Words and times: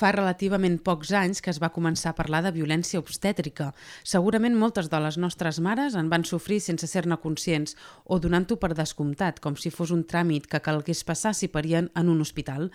fa 0.00 0.10
relativament 0.16 0.78
pocs 0.80 1.10
anys 1.12 1.42
que 1.44 1.50
es 1.52 1.58
va 1.60 1.72
començar 1.74 2.10
a 2.10 2.16
parlar 2.16 2.40
de 2.46 2.52
violència 2.54 3.00
obstètrica. 3.02 3.70
Segurament 4.02 4.56
moltes 4.56 4.88
de 4.88 5.00
les 5.04 5.18
nostres 5.20 5.60
mares 5.60 5.96
en 6.00 6.08
van 6.12 6.24
sofrir 6.24 6.60
sense 6.64 6.88
ser-ne 6.88 7.18
conscients 7.20 7.76
o 8.04 8.18
donant-ho 8.18 8.56
per 8.62 8.72
descomptat, 8.78 9.42
com 9.44 9.58
si 9.60 9.72
fos 9.74 9.92
un 9.92 10.06
tràmit 10.08 10.48
que 10.48 10.62
calgués 10.64 11.04
passar 11.04 11.34
si 11.36 11.50
parien 11.52 11.90
en 11.94 12.08
un 12.08 12.24
hospital. 12.24 12.70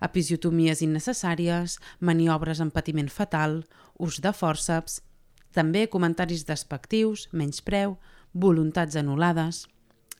Episiotomies 0.00 0.80
innecessàries, 0.86 1.76
maniobres 2.00 2.64
amb 2.64 2.72
patiment 2.72 3.12
fatal, 3.12 3.60
ús 4.00 4.22
de 4.24 4.32
fòrceps, 4.32 5.02
també 5.52 5.84
comentaris 5.92 6.46
despectius, 6.48 7.28
menyspreu, 7.32 7.98
voluntats 8.32 8.96
anul·lades... 8.96 9.66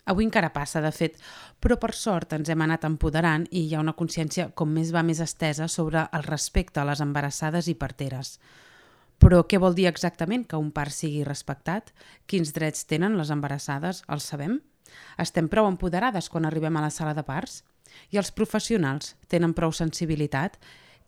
Avui 0.06 0.24
encara 0.24 0.52
passa, 0.54 0.80
de 0.80 0.90
fet, 0.94 1.18
però 1.60 1.76
per 1.80 1.92
sort 1.94 2.32
ens 2.32 2.48
hem 2.48 2.62
anat 2.64 2.86
empoderant 2.88 3.46
i 3.50 3.66
hi 3.66 3.74
ha 3.74 3.82
una 3.84 3.96
consciència 3.98 4.48
com 4.56 4.72
més 4.72 4.94
va 4.94 5.04
més 5.06 5.20
estesa 5.20 5.68
sobre 5.68 6.06
el 6.16 6.24
respecte 6.26 6.80
a 6.80 6.86
les 6.88 7.02
embarassades 7.04 7.68
i 7.68 7.76
parteres. 7.76 8.38
Però 9.20 9.42
què 9.44 9.60
vol 9.60 9.76
dir 9.76 9.86
exactament 9.90 10.46
que 10.48 10.56
un 10.56 10.70
part 10.72 10.94
sigui 10.96 11.24
respectat? 11.28 11.92
Quins 12.26 12.54
drets 12.56 12.86
tenen 12.88 13.18
les 13.20 13.30
embarassades? 13.30 14.02
Els 14.08 14.28
sabem? 14.32 14.60
Estem 15.20 15.48
prou 15.52 15.68
empoderades 15.68 16.30
quan 16.32 16.48
arribem 16.48 16.76
a 16.80 16.86
la 16.86 16.90
sala 16.90 17.12
de 17.14 17.22
parts? 17.26 17.60
I 18.10 18.18
els 18.22 18.32
professionals 18.32 19.14
tenen 19.28 19.52
prou 19.54 19.74
sensibilitat? 19.76 20.56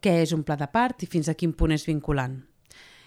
Què 0.02 0.18
és 0.22 0.32
un 0.36 0.42
pla 0.44 0.58
de 0.60 0.68
part 0.68 1.02
i 1.02 1.08
fins 1.08 1.30
a 1.30 1.34
quin 1.38 1.54
punt 1.56 1.72
és 1.72 1.86
vinculant? 1.88 2.42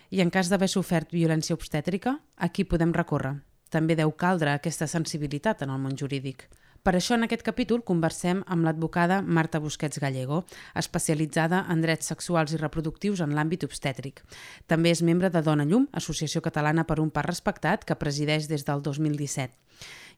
I 0.10 0.22
en 0.24 0.32
cas 0.34 0.50
d'haver 0.50 0.70
sofert 0.72 1.12
violència 1.14 1.56
obstètrica, 1.58 2.18
a 2.38 2.50
qui 2.50 2.66
podem 2.66 2.94
recórrer? 2.96 3.36
També 3.76 3.98
deu 4.00 4.14
caldre 4.16 4.54
aquesta 4.56 4.88
sensibilitat 4.88 5.66
en 5.66 5.74
el 5.74 5.82
món 5.84 5.98
jurídic. 6.00 6.46
Per 6.86 6.94
això 6.94 7.16
en 7.18 7.26
aquest 7.26 7.42
capítol 7.42 7.82
conversem 7.84 8.44
amb 8.54 8.64
l'advocada 8.64 9.18
Marta 9.38 9.60
Busquets 9.60 9.98
Gallego, 10.00 10.44
especialitzada 10.80 11.64
en 11.74 11.82
drets 11.82 12.12
sexuals 12.12 12.54
i 12.54 12.60
reproductius 12.62 13.24
en 13.26 13.34
l'àmbit 13.34 13.66
obstètric. 13.66 14.22
També 14.70 14.94
és 14.94 15.02
membre 15.02 15.32
de 15.34 15.42
Dona 15.42 15.66
Llum, 15.66 15.88
Associació 15.92 16.44
Catalana 16.46 16.86
per 16.86 17.00
un 17.02 17.10
Part 17.12 17.28
Respectat, 17.32 17.84
que 17.90 17.98
presideix 17.98 18.46
des 18.48 18.64
del 18.68 18.84
2017. 18.86 19.58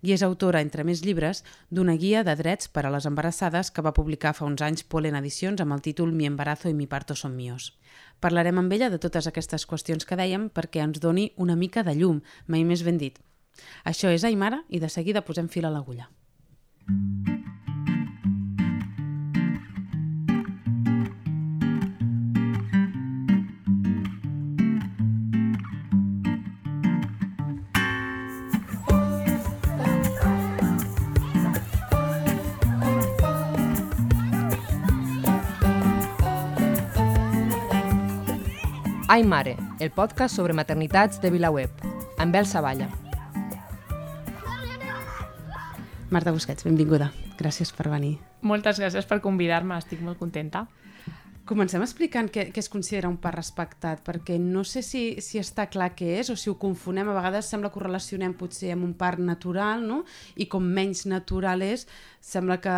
I 0.03 0.13
és 0.13 0.25
autora, 0.27 0.59
entre 0.61 0.83
més 0.83 1.01
llibres, 1.05 1.41
d'una 1.71 1.95
guia 1.97 2.25
de 2.27 2.35
drets 2.35 2.67
per 2.67 2.83
a 2.85 2.91
les 2.93 3.07
embarassades 3.09 3.71
que 3.71 3.81
va 3.81 3.95
publicar 3.95 4.35
fa 4.37 4.45
uns 4.45 4.61
anys 4.61 4.83
Polen 4.83 5.15
Edicions 5.17 5.63
amb 5.63 5.73
el 5.73 5.81
títol 5.81 6.11
Mi 6.11 6.27
embarazo 6.27 6.69
i 6.69 6.75
mi 6.75 6.85
parto 6.85 7.15
son 7.15 7.33
míos. 7.39 7.71
Parlarem 8.19 8.59
amb 8.59 8.75
ella 8.75 8.91
de 8.91 8.99
totes 8.99 9.25
aquestes 9.31 9.65
qüestions 9.65 10.05
que 10.05 10.19
dèiem 10.19 10.51
perquè 10.51 10.83
ens 10.83 10.99
doni 10.99 11.31
una 11.37 11.55
mica 11.55 11.81
de 11.87 11.95
llum, 11.95 12.21
mai 12.45 12.67
més 12.67 12.83
ben 12.83 12.99
dit. 13.01 13.17
Això 13.83 14.11
és 14.13 14.23
Aimara 14.27 14.63
i 14.69 14.79
de 14.79 14.89
seguida 14.89 15.25
posem 15.25 15.47
fil 15.47 15.65
a 15.65 15.73
l'agulla. 15.73 16.09
Ai 39.09 39.23
Mare, 39.23 39.55
el 39.79 39.89
podcast 39.95 40.35
sobre 40.35 40.53
maternitats 40.53 41.21
de 41.23 41.31
VilaWeb, 41.31 41.71
amb 42.19 42.35
Bel 42.35 42.45
Savalla. 42.45 43.06
Marta 46.09 46.31
Busquets, 46.31 46.63
benvinguda. 46.63 47.09
Gràcies 47.35 47.73
per 47.75 47.89
venir. 47.91 48.13
Moltes 48.47 48.79
gràcies 48.79 49.07
per 49.09 49.19
convidar-me, 49.19 49.75
estic 49.75 49.99
molt 49.99 50.15
contenta. 50.21 50.63
Comencem 51.47 51.83
explicant 51.83 52.29
què, 52.31 52.45
què 52.51 52.59
es 52.63 52.67
considera 52.71 53.09
un 53.11 53.17
part 53.23 53.35
respectat, 53.35 53.99
perquè 54.07 54.37
no 54.39 54.63
sé 54.67 54.81
si, 54.83 55.01
si 55.23 55.39
està 55.39 55.65
clar 55.71 55.89
què 55.99 56.17
és 56.21 56.31
o 56.31 56.37
si 56.39 56.49
ho 56.51 56.55
confonem. 56.59 57.07
A 57.11 57.15
vegades 57.15 57.47
sembla 57.51 57.71
que 57.71 57.79
ho 57.79 57.83
relacionem 57.83 58.35
potser 58.39 58.71
amb 58.75 58.87
un 58.87 58.93
part 58.99 59.19
natural, 59.19 59.83
no? 59.83 60.01
i 60.35 60.47
com 60.51 60.63
menys 60.63 61.05
natural 61.11 61.63
és, 61.63 61.87
sembla 62.19 62.57
que 62.61 62.73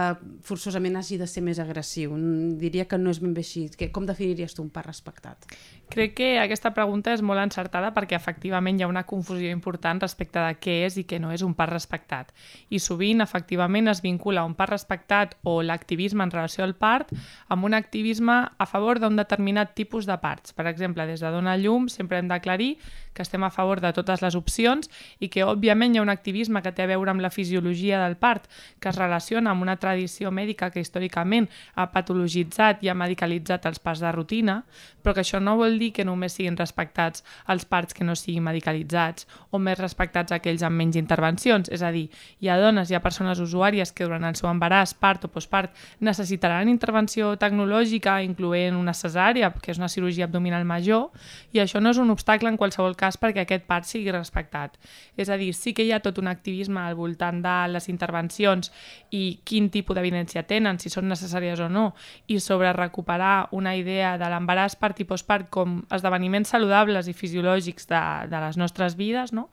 forçosament 0.45 0.99
hagi 0.99 1.17
de 1.17 1.27
ser 1.27 1.41
més 1.45 1.59
agressiu. 1.59 2.13
Diria 2.59 2.85
que 2.85 2.99
no 2.99 3.09
és 3.13 3.19
ben 3.23 3.33
bé 3.33 3.43
així. 3.45 3.67
Com 3.93 4.05
definiries 4.05 4.53
tu 4.55 4.63
un 4.63 4.69
part 4.73 4.87
respectat? 4.87 5.47
Crec 5.89 6.13
que 6.19 6.27
aquesta 6.37 6.69
pregunta 6.75 7.15
és 7.15 7.23
molt 7.25 7.41
encertada 7.41 7.89
perquè 7.95 8.13
efectivament 8.17 8.77
hi 8.77 8.85
ha 8.85 8.91
una 8.91 9.05
confusió 9.09 9.49
important 9.49 10.01
respecte 10.03 10.37
de 10.43 10.57
què 10.61 10.75
és 10.85 10.99
i 11.01 11.05
què 11.09 11.17
no 11.21 11.31
és 11.33 11.41
un 11.41 11.55
part 11.57 11.73
respectat. 11.73 12.29
I 12.69 12.77
sovint, 12.83 13.23
efectivament, 13.25 13.89
es 13.89 14.03
vincula 14.05 14.45
un 14.45 14.53
part 14.53 14.75
respectat 14.75 15.33
o 15.43 15.59
l'activisme 15.65 16.23
en 16.23 16.35
relació 16.35 16.63
al 16.63 16.75
part 16.77 17.09
amb 17.47 17.65
un 17.65 17.73
activisme 17.73 18.37
a 18.53 18.69
favor 18.69 19.01
d'un 19.01 19.17
determinat 19.17 19.73
tipus 19.73 20.05
de 20.05 20.17
parts. 20.21 20.53
Per 20.53 20.67
exemple, 20.69 21.07
des 21.09 21.25
de 21.25 21.33
Dona 21.33 21.57
Llum 21.57 21.89
sempre 21.89 22.19
hem 22.19 22.29
d'aclarir 22.29 22.75
que 23.19 23.25
estem 23.27 23.43
a 23.43 23.51
favor 23.51 23.81
de 23.83 23.91
totes 23.91 24.21
les 24.23 24.35
opcions 24.39 24.87
i 25.19 25.27
que, 25.27 25.43
òbviament, 25.43 25.91
hi 25.91 25.99
ha 25.99 26.05
un 26.05 26.11
activisme 26.13 26.61
que 26.63 26.71
té 26.71 26.85
a 26.85 26.87
veure 26.87 27.11
amb 27.11 27.19
la 27.19 27.31
fisiologia 27.35 27.99
del 27.99 28.15
part, 28.15 28.45
que 28.79 28.87
es 28.87 28.95
relaciona 28.95 29.51
amb 29.51 29.65
una 29.65 29.75
tradició 29.75 30.31
mèdica 30.31 30.69
que 30.71 30.79
històricament 30.79 31.49
ha 31.75 31.89
patologitzat 31.91 32.85
i 32.85 32.87
ha 32.87 32.95
medicalitzat 32.95 33.67
els 33.67 33.83
parts 33.83 33.99
de 33.99 34.13
rutina, 34.15 34.61
però 35.03 35.11
que 35.17 35.25
això 35.25 35.41
no 35.43 35.57
vol 35.59 35.75
dir 35.81 35.89
que 35.97 36.05
només 36.07 36.37
siguin 36.37 36.55
respectats 36.55 37.25
els 37.51 37.65
parts 37.67 37.97
que 37.97 38.07
no 38.07 38.15
siguin 38.15 38.45
medicalitzats 38.47 39.27
o 39.51 39.59
més 39.59 39.75
respectats 39.79 40.31
aquells 40.31 40.63
amb 40.63 40.79
menys 40.79 40.95
intervencions. 40.95 41.67
És 41.67 41.83
a 41.83 41.91
dir, 41.91 42.05
hi 42.39 42.47
ha 42.47 42.55
dones, 42.61 42.87
hi 42.87 42.95
ha 42.95 43.03
persones 43.03 43.43
usuàries 43.43 43.91
que 43.91 44.07
durant 44.07 44.23
el 44.29 44.39
seu 44.39 44.47
embaràs, 44.47 44.95
part 44.95 45.27
o 45.27 45.31
postpart 45.33 45.75
necessitaran 45.99 46.71
intervenció 46.71 47.33
tecnològica, 47.35 48.21
incloent 48.23 48.79
una 48.79 48.95
cesària, 48.95 49.51
que 49.59 49.73
és 49.75 49.81
una 49.81 49.91
cirurgia 49.91 50.29
abdominal 50.29 50.63
major, 50.63 51.09
i 51.51 51.59
això 51.59 51.83
no 51.83 51.91
és 51.91 51.99
un 51.99 52.15
obstacle 52.15 52.47
en 52.47 52.55
qualsevol 52.55 52.95
cas 52.95 53.08
perquè 53.17 53.45
aquest 53.45 53.65
part 53.65 53.87
sigui 53.87 54.11
respectat. 54.13 54.77
És 55.17 55.29
a 55.29 55.37
dir, 55.39 55.53
sí 55.57 55.73
que 55.73 55.85
hi 55.87 55.91
ha 55.95 56.01
tot 56.03 56.19
un 56.21 56.27
activisme 56.27 56.81
al 56.83 56.95
voltant 56.99 57.41
de 57.41 57.55
les 57.73 57.89
intervencions 57.89 58.71
i 59.15 59.39
quin 59.43 59.69
tipus 59.73 59.97
d'evidència 59.97 60.43
tenen, 60.43 60.77
si 60.79 60.91
són 60.93 61.09
necessàries 61.09 61.59
o 61.65 61.69
no, 61.69 61.93
i 62.27 62.39
sobre 62.39 62.73
recuperar 62.73 63.49
una 63.51 63.75
idea 63.75 64.17
de 64.21 64.29
l'embaràs 64.29 64.75
part 64.79 64.99
i 64.99 65.07
postpart 65.09 65.49
com 65.49 65.79
esdeveniments 65.89 66.51
saludables 66.53 67.07
i 67.07 67.15
fisiològics 67.17 67.89
de, 67.89 68.03
de 68.29 68.43
les 68.45 68.59
nostres 68.59 68.97
vides, 68.99 69.33
no? 69.33 69.49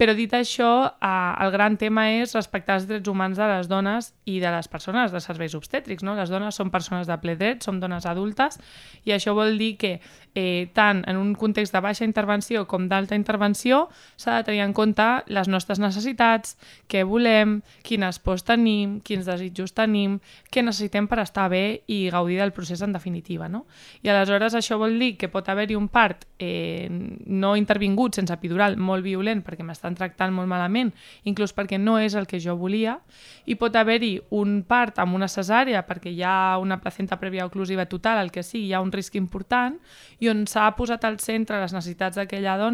Però 0.00 0.14
dit 0.16 0.32
això, 0.32 0.88
eh, 0.88 1.32
el 1.44 1.50
gran 1.52 1.74
tema 1.76 2.06
és 2.08 2.32
respectar 2.32 2.78
els 2.78 2.86
drets 2.88 3.08
humans 3.10 3.36
de 3.36 3.44
les 3.50 3.68
dones 3.68 4.14
i 4.24 4.38
de 4.40 4.48
les 4.48 4.68
persones 4.72 5.12
de 5.12 5.20
serveis 5.20 5.52
obstètrics. 5.58 6.02
No? 6.02 6.14
Les 6.16 6.32
dones 6.32 6.56
són 6.56 6.70
persones 6.72 7.06
de 7.06 7.18
ple 7.20 7.34
dret, 7.36 7.60
som 7.62 7.82
dones 7.82 8.06
adultes, 8.08 8.56
i 9.04 9.12
això 9.12 9.34
vol 9.36 9.60
dir 9.60 9.74
que 9.76 9.90
eh, 10.34 10.70
tant 10.72 11.02
en 11.04 11.20
un 11.20 11.34
context 11.34 11.76
de 11.76 11.82
baixa 11.84 12.08
intervenció 12.08 12.64
com 12.66 12.79
d'alta 12.88 13.18
intervenció 13.18 13.88
s'ha 14.16 14.38
de 14.38 14.46
tenir 14.48 14.62
en 14.64 14.72
compte 14.72 15.06
les 15.26 15.48
nostres 15.48 15.82
necessitats, 15.82 16.56
què 16.88 17.04
volem, 17.04 17.60
quines 17.82 18.18
pors 18.24 18.46
tenim, 18.46 19.00
quins 19.04 19.28
desitjos 19.28 19.74
tenim, 19.76 20.20
què 20.50 20.64
necessitem 20.64 21.10
per 21.10 21.20
estar 21.20 21.48
bé 21.52 21.82
i 21.92 22.08
gaudir 22.10 22.38
del 22.40 22.54
procés 22.56 22.80
en 22.82 22.96
definitiva. 22.96 23.48
No? 23.48 23.66
I 24.02 24.08
aleshores 24.08 24.56
això 24.56 24.78
vol 24.80 24.96
dir 24.98 25.16
que 25.20 25.28
pot 25.28 25.48
haver-hi 25.48 25.76
un 25.76 25.90
part 25.92 26.24
eh, 26.38 26.88
no 26.88 27.56
intervingut 27.56 28.16
sense 28.16 28.32
epidural 28.32 28.78
molt 28.80 29.04
violent 29.04 29.44
perquè 29.44 29.66
m'està 29.66 29.80
estan 29.80 29.96
tractant 29.96 30.34
molt 30.34 30.48
malament, 30.48 30.92
inclús 31.24 31.54
perquè 31.56 31.78
no 31.80 31.98
és 31.98 32.14
el 32.14 32.26
que 32.28 32.40
jo 32.40 32.56
volia, 32.56 32.98
i 33.46 33.56
pot 33.56 33.74
haver-hi 33.76 34.20
un 34.36 34.62
part 34.68 35.00
amb 35.00 35.16
una 35.16 35.28
cesàrea 35.28 35.82
perquè 35.88 36.12
hi 36.12 36.22
ha 36.22 36.58
una 36.60 36.80
placenta 36.80 37.16
prèvia 37.18 37.46
oclusiva 37.48 37.86
total, 37.86 38.20
el 38.20 38.30
que 38.30 38.44
sigui, 38.44 38.68
hi 38.68 38.74
ha 38.74 38.82
un 38.84 38.92
risc 38.92 39.16
important, 39.16 39.78
i 40.20 40.28
on 40.28 40.44
s'ha 40.46 40.68
posat 40.76 41.04
al 41.04 41.18
centre 41.18 41.60
les 41.60 41.72
necessitats 41.72 42.20
d'aquella 42.20 42.58
dona, 42.60 42.69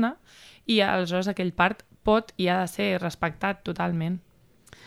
i 0.67 0.81
aleshores 0.85 1.29
aquell 1.31 1.53
part 1.57 1.85
pot 2.07 2.33
i 2.39 2.49
ha 2.49 2.63
de 2.63 2.71
ser 2.71 2.89
respectat 3.03 3.65
totalment. 3.67 4.21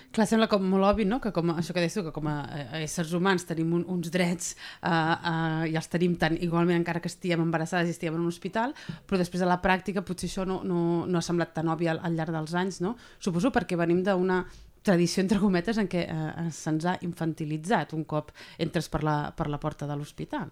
Clar, 0.10 0.26
sembla 0.26 0.48
com 0.50 0.64
molt 0.66 0.88
obvi, 0.88 1.06
no?, 1.06 1.20
que 1.22 1.30
com, 1.34 1.52
això 1.54 1.74
que 1.76 1.84
tu, 1.86 2.02
que 2.08 2.14
com 2.16 2.26
a, 2.32 2.38
a 2.50 2.80
éssers 2.82 3.12
humans 3.14 3.44
tenim 3.46 3.76
un, 3.78 3.84
uns 3.94 4.10
drets 4.10 4.56
uh, 4.56 4.90
uh, 4.90 5.66
i 5.70 5.76
els 5.78 5.90
tenim 5.92 6.16
tant 6.18 6.34
igualment 6.42 6.80
encara 6.80 7.02
que 7.04 7.12
estiguem 7.12 7.44
embarassades 7.44 7.92
i 7.92 7.94
estiguem 7.94 8.18
en 8.18 8.24
un 8.24 8.32
hospital, 8.32 8.74
però 9.06 9.20
després 9.22 9.44
a 9.46 9.50
la 9.50 9.60
pràctica 9.62 10.02
potser 10.06 10.32
això 10.32 10.48
no, 10.50 10.64
no, 10.66 10.80
no 11.06 11.20
ha 11.20 11.26
semblat 11.26 11.54
tan 11.54 11.70
obvi 11.70 11.92
al, 11.92 12.02
al 12.02 12.18
llarg 12.18 12.34
dels 12.34 12.56
anys, 12.58 12.82
no? 12.82 12.96
Suposo 13.22 13.54
perquè 13.54 13.78
venim 13.78 14.02
d'una 14.08 14.40
tradició, 14.82 15.22
entre 15.22 15.38
cometes, 15.44 15.78
en 15.78 15.92
què 15.92 16.08
uh, 16.10 16.50
se'ns 16.58 16.90
ha 16.90 16.98
infantilitzat 17.06 17.94
un 17.94 18.08
cop 18.10 18.34
entres 18.58 18.90
per 18.90 19.04
la, 19.06 19.20
per 19.38 19.46
la 19.54 19.62
porta 19.62 19.86
de 19.86 20.00
l'hospital. 20.00 20.50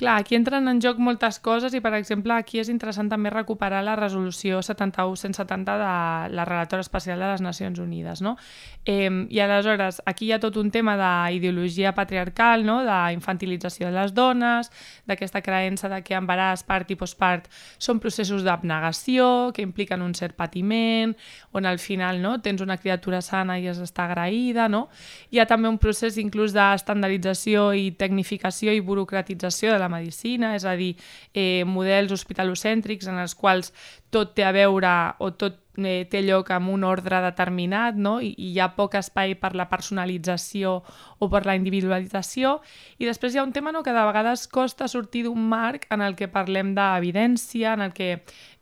Clar, 0.00 0.16
aquí 0.16 0.32
entren 0.32 0.64
en 0.64 0.78
joc 0.80 0.96
moltes 0.96 1.36
coses 1.44 1.74
i, 1.76 1.80
per 1.84 1.90
exemple, 1.98 2.32
aquí 2.32 2.56
és 2.56 2.70
interessant 2.72 3.10
també 3.12 3.28
recuperar 3.28 3.82
la 3.84 3.98
resolució 3.98 4.62
71-170 4.64 5.74
de 5.76 5.90
la 6.32 6.46
relatora 6.48 6.80
especial 6.80 7.20
de 7.20 7.26
les 7.28 7.42
Nacions 7.44 7.76
Unides, 7.82 8.22
no? 8.24 8.38
Eh, 8.88 9.10
I 9.28 9.42
aleshores, 9.44 9.98
aquí 10.08 10.30
hi 10.30 10.32
ha 10.32 10.38
tot 10.40 10.56
un 10.56 10.70
tema 10.72 10.94
d'ideologia 10.96 11.92
patriarcal, 11.92 12.64
no? 12.64 12.78
d'infantilització 12.86 13.90
de 13.90 13.98
les 13.98 14.14
dones, 14.16 14.70
d'aquesta 15.04 15.42
creença 15.44 15.92
de 15.92 16.00
que 16.00 16.16
embaràs, 16.16 16.64
part 16.64 16.88
i 16.88 16.96
postpart 16.96 17.50
són 17.76 18.00
processos 18.00 18.40
d'abnegació, 18.40 19.52
que 19.52 19.60
impliquen 19.60 20.00
un 20.00 20.16
cert 20.16 20.32
patiment, 20.32 21.12
on 21.52 21.68
al 21.68 21.76
final 21.76 22.22
no? 22.24 22.38
tens 22.40 22.64
una 22.64 22.78
criatura 22.80 23.20
sana 23.20 23.58
i 23.60 23.68
has 23.68 23.76
d'estar 23.76 24.08
agraïda, 24.08 24.70
no? 24.72 24.86
Hi 25.28 25.44
ha 25.44 25.48
també 25.50 25.68
un 25.68 25.76
procés 25.76 26.16
inclús 26.16 26.56
d'estandardització 26.56 27.74
i 27.76 27.90
tecnificació 28.00 28.72
i 28.72 28.80
burocratització 28.80 29.76
de 29.76 29.89
de 29.89 29.89
medicina, 29.90 30.54
és 30.56 30.64
a 30.64 30.76
dir, 30.78 30.94
eh, 31.34 31.64
models 31.66 32.14
hospitalocèntrics 32.16 33.10
en 33.10 33.18
els 33.22 33.34
quals 33.34 33.74
tot 34.10 34.34
té 34.34 34.44
a 34.44 34.52
veure 34.54 34.90
o 35.22 35.30
tot 35.38 35.60
eh, 35.78 36.06
té 36.10 36.22
lloc 36.22 36.50
amb 36.50 36.70
un 36.72 36.84
ordre 36.84 37.20
determinat 37.22 37.96
no? 37.96 38.18
I, 38.20 38.32
i 38.36 38.50
hi 38.54 38.60
ha 38.60 38.70
poc 38.76 38.96
espai 38.98 39.36
per 39.38 39.52
la 39.58 39.68
personalització 39.70 40.80
o 41.18 41.28
per 41.30 41.44
la 41.46 41.56
individualització 41.58 42.58
i 42.98 43.08
després 43.08 43.34
hi 43.34 43.40
ha 43.40 43.46
un 43.46 43.54
tema 43.54 43.72
no, 43.72 43.84
que 43.86 43.94
de 43.94 44.06
vegades 44.06 44.46
costa 44.50 44.88
sortir 44.88 45.24
d'un 45.26 45.48
marc 45.48 45.86
en 45.90 46.02
el 46.02 46.16
que 46.18 46.30
parlem 46.30 46.74
d'evidència, 46.74 47.74
en 47.74 47.86
el 47.86 47.94
que 47.94 48.10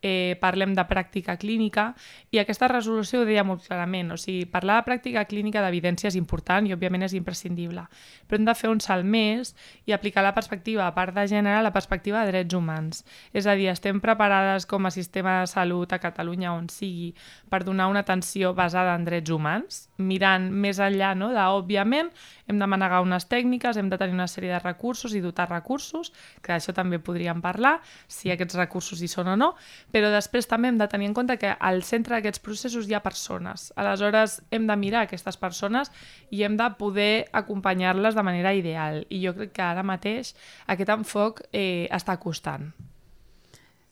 eh, 0.03 0.37
parlem 0.41 0.75
de 0.77 0.85
pràctica 0.87 1.37
clínica 1.37 1.93
i 2.31 2.39
aquesta 2.39 2.69
resolució 2.71 3.23
ho 3.23 3.27
deia 3.27 3.45
molt 3.45 3.65
clarament, 3.67 4.13
o 4.15 4.19
sigui, 4.21 4.47
parlar 4.51 4.79
de 4.81 4.87
pràctica 4.91 5.25
clínica 5.29 5.63
d'evidència 5.65 6.09
és 6.13 6.19
important 6.19 6.67
i 6.67 6.75
òbviament 6.75 7.07
és 7.09 7.17
imprescindible, 7.19 7.85
però 8.27 8.39
hem 8.39 8.47
de 8.47 8.55
fer 8.59 8.71
un 8.71 8.81
salt 8.85 9.07
més 9.07 9.55
i 9.87 9.95
aplicar 9.97 10.23
la 10.23 10.35
perspectiva, 10.37 10.87
a 10.87 10.95
part 10.95 11.15
de 11.17 11.27
gènere, 11.31 11.63
la 11.65 11.75
perspectiva 11.75 12.23
de 12.25 12.33
drets 12.33 12.55
humans. 12.55 13.05
És 13.33 13.47
a 13.47 13.57
dir, 13.59 13.69
estem 13.73 14.01
preparades 14.01 14.67
com 14.67 14.87
a 14.87 14.95
sistema 14.95 15.41
de 15.41 15.51
salut 15.51 15.93
a 15.93 16.01
Catalunya 16.03 16.53
on 16.55 16.69
sigui 16.73 17.13
per 17.51 17.65
donar 17.65 17.89
una 17.89 18.05
atenció 18.07 18.55
basada 18.55 18.95
en 18.95 19.07
drets 19.09 19.31
humans, 19.35 19.89
mirant 19.99 20.51
més 20.53 20.79
enllà 20.79 21.15
no, 21.19 21.33
de, 21.35 21.43
òbviament, 21.43 22.11
hem 22.49 22.59
de 22.61 22.69
manegar 22.71 23.03
unes 23.03 23.27
tècniques, 23.29 23.77
hem 23.77 23.89
de 23.91 23.99
tenir 23.99 24.15
una 24.15 24.29
sèrie 24.31 24.53
de 24.53 24.61
recursos 24.63 25.15
i 25.15 25.23
dotar 25.25 25.49
recursos, 25.51 26.13
que 26.43 26.53
d'això 26.53 26.75
també 26.77 27.01
podríem 27.03 27.43
parlar, 27.45 27.79
si 28.07 28.31
aquests 28.33 28.59
recursos 28.59 29.03
hi 29.03 29.09
són 29.11 29.33
o 29.35 29.37
no, 29.37 29.53
però 29.93 30.11
després 30.13 30.49
també 30.49 30.71
hem 30.71 30.81
de 30.81 30.89
tenir 30.91 31.09
en 31.09 31.15
compte 31.17 31.39
que 31.41 31.55
al 31.55 31.83
centre 31.87 32.17
d'aquests 32.17 32.43
processos 32.45 32.89
hi 32.89 32.97
ha 32.97 33.03
persones. 33.05 33.71
Aleshores, 33.77 34.41
hem 34.51 34.67
de 34.69 34.77
mirar 34.77 35.07
aquestes 35.07 35.41
persones 35.41 35.93
i 36.31 36.45
hem 36.45 36.59
de 36.61 36.69
poder 36.79 37.29
acompanyar-les 37.33 38.19
de 38.19 38.27
manera 38.27 38.55
ideal. 38.55 39.05
I 39.09 39.23
jo 39.25 39.35
crec 39.37 39.57
que 39.57 39.65
ara 39.65 39.87
mateix 39.87 40.35
aquest 40.67 40.95
enfoc 40.95 41.43
eh, 41.53 41.89
està 41.95 42.19
costant. 42.21 42.73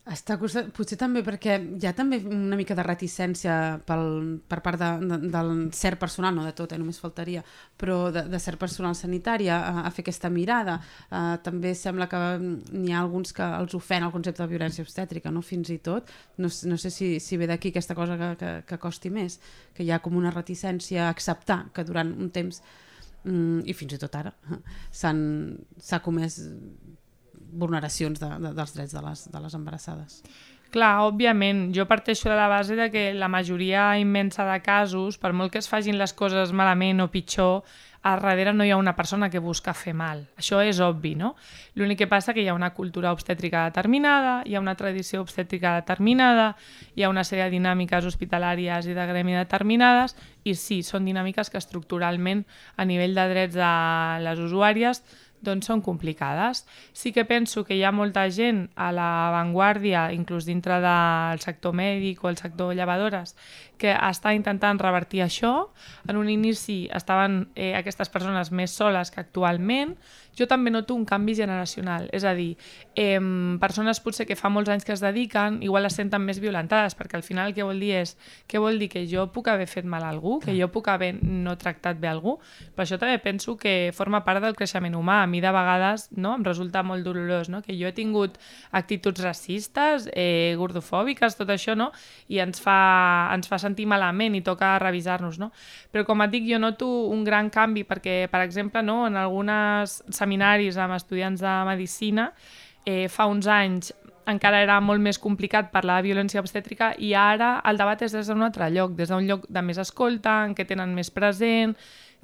Està 0.07 0.37
costant, 0.39 0.69
potser 0.71 0.95
també 1.01 1.19
perquè 1.27 1.57
hi 1.59 1.87
ha 1.89 1.91
també 1.99 2.21
una 2.31 2.55
mica 2.55 2.77
de 2.79 2.83
reticència 2.87 3.55
pel, 3.89 4.37
per 4.47 4.61
part 4.63 4.79
de, 4.79 4.91
de, 5.03 5.17
del 5.33 5.49
cert 5.75 5.99
personal, 5.99 6.37
no 6.37 6.45
de 6.47 6.53
tot, 6.55 6.71
eh, 6.71 6.79
només 6.79 7.01
faltaria, 7.03 7.43
però 7.75 8.13
de, 8.15 8.23
de 8.31 8.39
cert 8.39 8.61
personal 8.61 8.95
sanitari 8.95 9.51
a, 9.51 9.57
a 9.83 9.91
fer 9.91 10.05
aquesta 10.05 10.31
mirada. 10.31 10.77
Uh, 11.11 11.35
també 11.43 11.75
sembla 11.75 12.07
que 12.13 12.21
n'hi 12.39 12.95
ha 12.95 13.01
alguns 13.01 13.35
que 13.35 13.51
els 13.59 13.75
ofèn 13.75 14.07
el 14.07 14.15
concepte 14.15 14.45
de 14.45 14.49
violència 14.55 14.87
obstètrica, 14.87 15.35
no? 15.35 15.43
fins 15.43 15.75
i 15.75 15.81
tot. 15.83 16.15
No, 16.39 16.55
no 16.71 16.79
sé 16.79 16.95
si, 16.95 17.17
si 17.19 17.43
ve 17.43 17.51
d'aquí 17.51 17.75
aquesta 17.75 17.99
cosa 17.99 18.15
que, 18.21 18.31
que, 18.39 18.55
que 18.71 18.79
costi 18.87 19.11
més, 19.11 19.41
que 19.75 19.83
hi 19.83 19.91
ha 19.91 19.99
com 20.05 20.15
una 20.15 20.31
reticència 20.31 21.09
a 21.09 21.11
acceptar 21.17 21.65
que 21.75 21.83
durant 21.83 22.15
un 22.15 22.31
temps, 22.31 22.63
mm, 23.25 23.67
i 23.67 23.75
fins 23.75 23.99
i 23.99 24.03
tot 24.07 24.23
ara, 24.23 24.37
s'ha 25.03 26.05
comès 26.07 26.39
vulneracions 27.59 28.21
de, 28.21 28.29
de, 28.43 28.53
dels 28.57 28.77
drets 28.77 28.95
de 28.95 29.03
les, 29.05 29.25
de 29.33 29.43
les 29.43 29.59
embarassades. 29.59 30.21
Clar, 30.75 31.07
òbviament, 31.07 31.69
jo 31.73 31.87
parteixo 31.87 32.29
de 32.29 32.37
la 32.37 32.49
base 32.51 32.75
de 32.77 32.91
que 32.91 33.13
la 33.15 33.29
majoria 33.33 33.95
immensa 34.03 34.45
de 34.45 34.59
casos, 34.65 35.17
per 35.17 35.33
molt 35.33 35.55
que 35.55 35.63
es 35.63 35.71
fagin 35.71 35.97
les 35.97 36.13
coses 36.13 36.53
malament 36.53 37.01
o 37.05 37.07
pitjor, 37.13 37.63
a 38.07 38.15
darrere 38.21 38.53
no 38.55 38.63
hi 38.63 38.71
ha 38.71 38.77
una 38.79 38.95
persona 38.95 39.29
que 39.31 39.41
busca 39.43 39.73
fer 39.75 39.95
mal. 39.95 40.21
Això 40.39 40.61
és 40.63 40.79
obvi, 40.85 41.17
no? 41.19 41.33
L'únic 41.75 42.05
que 42.05 42.07
passa 42.11 42.35
que 42.35 42.43
hi 42.45 42.47
ha 42.47 42.55
una 42.55 42.71
cultura 42.75 43.11
obstètrica 43.11 43.65
determinada, 43.67 44.37
hi 44.47 44.55
ha 44.55 44.63
una 44.63 44.77
tradició 44.79 45.25
obstètrica 45.25 45.75
determinada, 45.81 46.53
hi 46.95 47.03
ha 47.03 47.11
una 47.11 47.25
sèrie 47.27 47.49
de 47.49 47.57
dinàmiques 47.57 48.07
hospitalàries 48.07 48.87
i 48.87 48.95
de 48.95 49.07
gremi 49.11 49.35
determinades, 49.35 50.15
i 50.45 50.55
sí, 50.55 50.83
són 50.87 51.09
dinàmiques 51.09 51.51
que 51.51 51.59
estructuralment, 51.59 52.45
a 52.77 52.87
nivell 52.87 53.19
de 53.19 53.27
drets 53.33 53.59
de 53.59 53.73
les 54.23 54.45
usuàries, 54.45 55.03
doncs 55.45 55.69
són 55.71 55.83
complicades. 55.83 56.65
Sí 56.93 57.13
que 57.13 57.25
penso 57.25 57.65
que 57.65 57.77
hi 57.77 57.85
ha 57.85 57.93
molta 57.93 58.27
gent 58.31 58.67
a 58.75 58.91
l'avantguàrdia, 58.95 60.11
inclús 60.17 60.47
dintre 60.49 60.81
del 60.85 61.43
sector 61.45 61.75
mèdic 61.77 62.25
o 62.25 62.31
el 62.33 62.39
sector 62.41 62.75
llevadores, 62.75 63.37
que 63.79 63.93
està 63.95 64.33
intentant 64.37 64.79
revertir 64.81 65.23
això. 65.25 65.69
En 66.09 66.17
un 66.17 66.31
inici 66.33 66.87
estaven 66.95 67.47
eh, 67.55 67.75
aquestes 67.79 68.11
persones 68.13 68.53
més 68.53 68.73
soles 68.73 69.13
que 69.13 69.21
actualment, 69.21 69.97
jo 70.37 70.45
també 70.47 70.71
noto 70.71 70.95
un 70.95 71.07
canvi 71.09 71.35
generacional, 71.35 72.11
és 72.13 72.25
a 72.25 72.35
dir, 72.37 72.57
eh, 72.95 73.19
persones 73.61 74.01
potser 74.05 74.27
que 74.29 74.37
fa 74.37 74.51
molts 74.53 74.69
anys 74.69 74.85
que 74.85 74.93
es 74.93 75.01
dediquen, 75.01 75.63
igual 75.65 75.89
es 75.89 75.97
senten 75.97 76.23
més 76.23 76.41
violentades, 76.41 76.95
perquè 76.95 77.17
al 77.17 77.25
final 77.25 77.55
que 77.55 77.65
vol 77.65 77.81
dir 77.81 77.95
és, 78.03 78.17
què 78.47 78.61
vol 78.61 78.79
dir? 78.79 78.91
Que 78.93 79.07
jo 79.09 79.27
puc 79.33 79.49
haver 79.49 79.67
fet 79.67 79.89
mal 79.89 80.05
a 80.05 80.11
algú, 80.13 80.39
que 80.45 80.53
jo 80.59 80.69
puc 80.69 80.89
haver 80.93 81.15
no 81.23 81.57
tractat 81.57 81.97
bé 81.99 82.11
algú? 82.13 82.37
Per 82.77 82.85
això 82.85 82.99
també 83.01 83.19
penso 83.19 83.57
que 83.57 83.93
forma 83.97 84.23
part 84.25 84.45
del 84.45 84.57
creixement 84.57 84.95
humà. 84.95 85.23
A 85.23 85.27
mi 85.27 85.41
de 85.41 85.53
vegades 85.53 86.11
no, 86.13 86.35
em 86.37 86.45
resulta 86.45 86.83
molt 86.83 87.05
dolorós, 87.05 87.49
no? 87.49 87.63
que 87.63 87.77
jo 87.79 87.89
he 87.89 87.95
tingut 87.97 88.37
actituds 88.73 89.25
racistes, 89.25 90.11
eh, 90.13 90.55
gordofòbiques, 90.59 91.37
tot 91.41 91.49
això, 91.49 91.75
no? 91.75 91.93
i 92.29 92.43
ens 92.45 92.61
fa, 92.61 93.31
ens 93.33 93.49
fa 93.49 93.59
sentir 93.67 93.89
malament 93.91 94.39
i 94.39 94.45
toca 94.47 94.77
revisar-nos. 94.83 95.41
No? 95.43 95.51
Però 95.93 96.07
com 96.09 96.25
et 96.25 96.33
dic, 96.33 96.47
jo 96.49 96.63
noto 96.63 96.89
un 97.11 97.27
gran 97.27 97.51
canvi, 97.51 97.85
perquè, 97.85 98.23
per 98.33 98.47
exemple, 98.47 98.83
no, 98.87 99.03
en 99.11 99.19
algunes 99.21 100.01
seminaris 100.15 100.79
amb 100.79 100.97
estudiants 100.97 101.43
de 101.43 101.61
Medicina, 101.69 102.31
eh, 102.87 103.07
fa 103.13 103.27
uns 103.27 103.51
anys 103.51 103.93
encara 104.27 104.61
era 104.63 104.81
molt 104.83 105.03
més 105.03 105.21
complicat 105.23 105.71
parlar 105.71 106.01
de 106.01 106.09
violència 106.09 106.43
obstètrica 106.43 106.93
i 106.99 107.13
ara 107.15 107.61
el 107.71 107.79
debat 107.79 108.01
és 108.03 108.15
des 108.15 108.27
d'un 108.27 108.43
altre 108.43 108.69
lloc, 108.75 108.97
des 108.99 109.13
d'un 109.13 109.27
lloc 109.27 109.47
de 109.49 109.63
més 109.63 109.79
escolta, 109.79 110.41
en 110.47 110.55
què 110.59 110.67
tenen 110.67 110.95
més 110.99 111.13
present. 111.15 111.77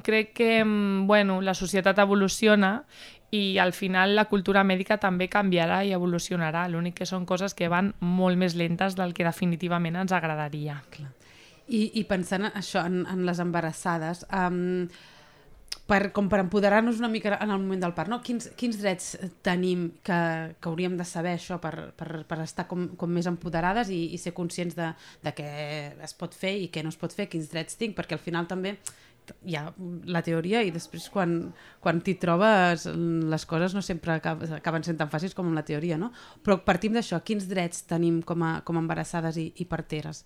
Crec 0.02 0.32
que 0.34 0.64
mm, 0.64 1.06
bueno, 1.06 1.40
la 1.40 1.54
societat 1.54 2.00
evoluciona 2.02 2.80
i 3.32 3.58
al 3.62 3.72
final 3.72 4.16
la 4.16 4.26
cultura 4.28 4.64
mèdica 4.66 4.98
també 5.00 5.28
canviarà 5.30 5.82
i 5.86 5.94
evolucionarà. 5.96 6.66
L'únic 6.68 6.98
que 7.00 7.08
són 7.08 7.24
coses 7.24 7.54
que 7.54 7.70
van 7.72 7.94
molt 8.00 8.36
més 8.36 8.58
lentes 8.58 8.98
del 8.98 9.14
que 9.14 9.24
definitivament 9.28 9.96
ens 10.02 10.12
agradaria. 10.12 10.82
Clar. 10.90 11.12
I, 11.72 11.82
i 12.00 12.04
pensant 12.04 12.50
això 12.50 12.84
en, 12.84 13.02
en 13.08 13.24
les 13.24 13.40
embarassades, 13.40 14.26
um, 14.28 14.86
per, 15.88 16.12
com 16.14 16.28
per 16.30 16.40
empoderar-nos 16.42 17.00
una 17.00 17.10
mica 17.12 17.34
en 17.38 17.50
el 17.50 17.60
moment 17.60 17.82
del 17.82 17.94
part, 17.96 18.10
no? 18.12 18.20
quins, 18.24 18.50
quins 18.58 18.78
drets 18.80 19.14
tenim 19.44 19.88
que, 20.04 20.18
que 20.60 20.70
hauríem 20.70 20.96
de 20.98 21.06
saber 21.08 21.34
això 21.36 21.58
per, 21.62 21.92
per, 21.98 22.22
per 22.28 22.38
estar 22.44 22.66
com, 22.70 22.90
com 22.98 23.12
més 23.12 23.28
empoderades 23.30 23.90
i, 23.92 24.04
i 24.14 24.20
ser 24.20 24.34
conscients 24.36 24.76
de, 24.78 24.92
de 25.24 25.34
què 25.36 25.48
es 26.04 26.16
pot 26.18 26.36
fer 26.38 26.54
i 26.60 26.68
què 26.72 26.84
no 26.84 26.92
es 26.92 27.00
pot 27.00 27.14
fer, 27.14 27.28
quins 27.32 27.50
drets 27.52 27.80
tinc, 27.80 27.96
perquè 27.98 28.16
al 28.18 28.24
final 28.24 28.48
també 28.50 28.76
hi 29.46 29.56
ha 29.56 29.64
la 30.10 30.22
teoria 30.24 30.62
i 30.62 30.70
després 30.74 31.08
quan, 31.12 31.34
quan 31.82 32.00
t'hi 32.04 32.14
trobes 32.20 32.86
les 33.32 33.46
coses 33.48 33.74
no 33.74 33.82
sempre 33.84 34.16
acaben 34.18 34.84
sent 34.84 34.98
tan 34.98 35.10
fàcils 35.12 35.34
com 35.34 35.50
la 35.54 35.64
teoria, 35.66 35.98
no? 35.98 36.10
Però 36.42 36.58
partim 36.66 36.94
d'això, 36.96 37.20
quins 37.24 37.46
drets 37.50 37.86
tenim 37.90 38.20
com 38.26 38.42
a, 38.46 38.52
com 38.66 38.78
a 38.78 38.82
embarassades 38.82 39.38
i, 39.40 39.48
i 39.62 39.66
parteres? 39.70 40.24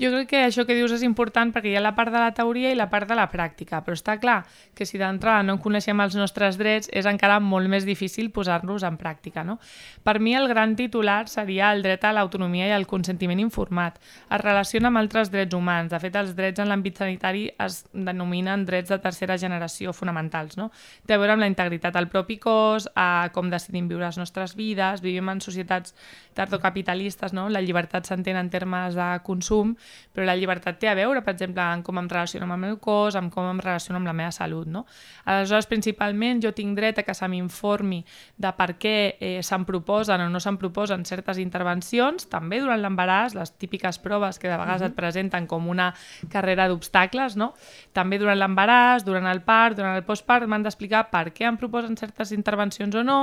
Jo 0.00 0.10
crec 0.10 0.30
que 0.32 0.42
això 0.48 0.64
que 0.66 0.76
dius 0.76 0.94
és 0.96 1.04
important 1.06 1.52
perquè 1.54 1.70
hi 1.72 1.76
ha 1.78 1.84
la 1.84 1.94
part 1.96 2.12
de 2.12 2.22
la 2.22 2.32
teoria 2.34 2.72
i 2.72 2.78
la 2.78 2.88
part 2.90 3.08
de 3.08 3.18
la 3.18 3.28
pràctica, 3.30 3.82
però 3.84 3.96
està 3.96 4.16
clar 4.22 4.40
que 4.74 4.88
si 4.88 4.98
d'entrada 4.98 5.44
no 5.46 5.58
coneixem 5.62 6.00
els 6.02 6.16
nostres 6.18 6.58
drets 6.60 6.90
és 6.92 7.06
encara 7.06 7.38
molt 7.44 7.70
més 7.70 7.86
difícil 7.86 8.32
posar-los 8.34 8.86
en 8.88 8.98
pràctica, 9.00 9.44
no? 9.46 9.58
Per 10.02 10.18
mi 10.18 10.34
el 10.34 10.48
gran 10.50 10.74
titular 10.76 11.28
seria 11.30 11.70
el 11.72 11.84
dret 11.84 12.04
a 12.04 12.12
l'autonomia 12.16 12.68
i 12.72 12.74
al 12.74 12.88
consentiment 12.90 13.40
informat. 13.42 14.00
Es 14.30 14.42
relaciona 14.42 14.90
amb 14.90 15.02
altres 15.04 15.30
drets 15.30 15.54
humans. 15.54 15.92
De 15.92 16.00
fet, 16.02 16.16
els 16.18 16.34
drets 16.34 16.62
en 16.62 16.70
l'àmbit 16.72 16.98
sanitari 16.98 17.46
es 17.60 17.84
denominen 17.92 18.23
drets 18.66 18.88
de 18.88 18.98
tercera 18.98 19.36
generació 19.38 19.92
fonamentals. 19.92 20.56
No? 20.56 20.70
Té 21.06 21.14
a 21.14 21.18
veure 21.18 21.32
amb 21.32 21.40
la 21.40 21.46
integritat 21.46 21.94
del 21.94 22.08
propi 22.08 22.38
cos, 22.38 22.88
a 22.94 23.30
com 23.32 23.50
decidim 23.50 23.88
viure 23.88 24.06
les 24.06 24.18
nostres 24.18 24.54
vides, 24.54 25.00
vivim 25.00 25.28
en 25.28 25.40
societats 25.40 25.94
tardocapitalistes, 26.34 27.32
no? 27.32 27.48
la 27.48 27.60
llibertat 27.60 28.06
s'entén 28.06 28.36
en 28.36 28.50
termes 28.50 28.94
de 28.94 29.08
consum, 29.24 29.74
però 30.12 30.26
la 30.26 30.36
llibertat 30.36 30.78
té 30.78 30.88
a 30.88 30.94
veure, 30.94 31.22
per 31.22 31.34
exemple, 31.34 31.62
en 31.62 31.82
com 31.82 31.98
em 31.98 32.08
relaciono 32.08 32.44
amb 32.44 32.54
el 32.54 32.60
meu 32.60 32.78
cos, 32.78 33.16
amb 33.16 33.32
com 33.32 33.48
em 33.50 33.60
relaciono 33.62 33.98
amb 33.98 34.10
la 34.10 34.12
meva 34.12 34.32
salut. 34.34 34.66
No? 34.66 34.84
Aleshores, 35.24 35.66
principalment, 35.70 36.42
jo 36.44 36.52
tinc 36.52 36.76
dret 36.76 36.98
a 36.98 37.06
que 37.06 37.14
se 37.14 37.28
m'informi 37.30 38.02
de 38.36 38.52
per 38.58 38.74
què 38.78 38.96
eh, 39.18 39.40
se'm 39.42 39.64
proposen 39.64 40.26
o 40.26 40.28
no 40.30 40.40
se'm 40.42 40.58
proposen 40.60 41.06
certes 41.08 41.38
intervencions, 41.42 42.28
també 42.30 42.60
durant 42.60 42.82
l'embaràs, 42.82 43.34
les 43.38 43.54
típiques 43.56 43.98
proves 44.02 44.38
que 44.38 44.50
de 44.50 44.58
vegades 44.58 44.84
et 44.88 44.94
presenten 44.96 45.46
com 45.50 45.68
una 45.70 45.92
carrera 46.30 46.68
d'obstacles, 46.68 47.38
no? 47.40 47.52
també 47.92 48.03
durant 48.20 48.38
l'embaràs, 48.38 49.04
durant 49.04 49.26
el 49.30 49.40
part, 49.42 49.76
durant 49.78 49.96
el 49.96 50.04
postpart, 50.04 50.46
m'han 50.48 50.64
d'explicar 50.66 51.04
per 51.10 51.30
què 51.34 51.46
em 51.48 51.56
proposen 51.60 51.96
certes 51.96 52.32
intervencions 52.36 52.94
o 52.94 53.02
no, 53.04 53.18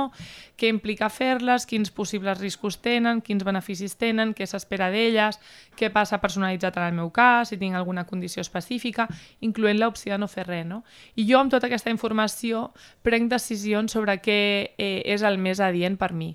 què 0.58 0.70
implica 0.72 1.08
fer-les, 1.12 1.66
quins 1.66 1.90
possibles 1.90 2.40
riscos 2.40 2.80
tenen, 2.82 3.20
quins 3.22 3.44
beneficis 3.44 3.96
tenen, 4.00 4.34
què 4.34 4.46
s'espera 4.46 4.90
d'elles, 4.90 5.38
què 5.78 5.90
passa 5.94 6.20
personalitzat 6.22 6.76
en 6.80 6.88
el 6.90 6.98
meu 6.98 7.10
cas, 7.10 7.52
si 7.52 7.58
tinc 7.60 7.76
alguna 7.78 8.04
condició 8.06 8.42
específica, 8.42 9.08
incloent 9.40 9.78
l'opció 9.80 10.14
de 10.14 10.22
no 10.22 10.28
fer 10.28 10.46
res. 10.48 10.66
No? 10.66 10.82
I 11.16 11.26
jo 11.28 11.40
amb 11.40 11.50
tota 11.50 11.66
aquesta 11.70 11.90
informació 11.90 12.68
prenc 13.02 13.30
decisions 13.32 13.92
sobre 13.92 14.18
què 14.22 14.40
eh, 14.76 15.02
és 15.06 15.22
el 15.26 15.38
més 15.38 15.60
adient 15.60 15.98
per 15.98 16.12
mi. 16.12 16.34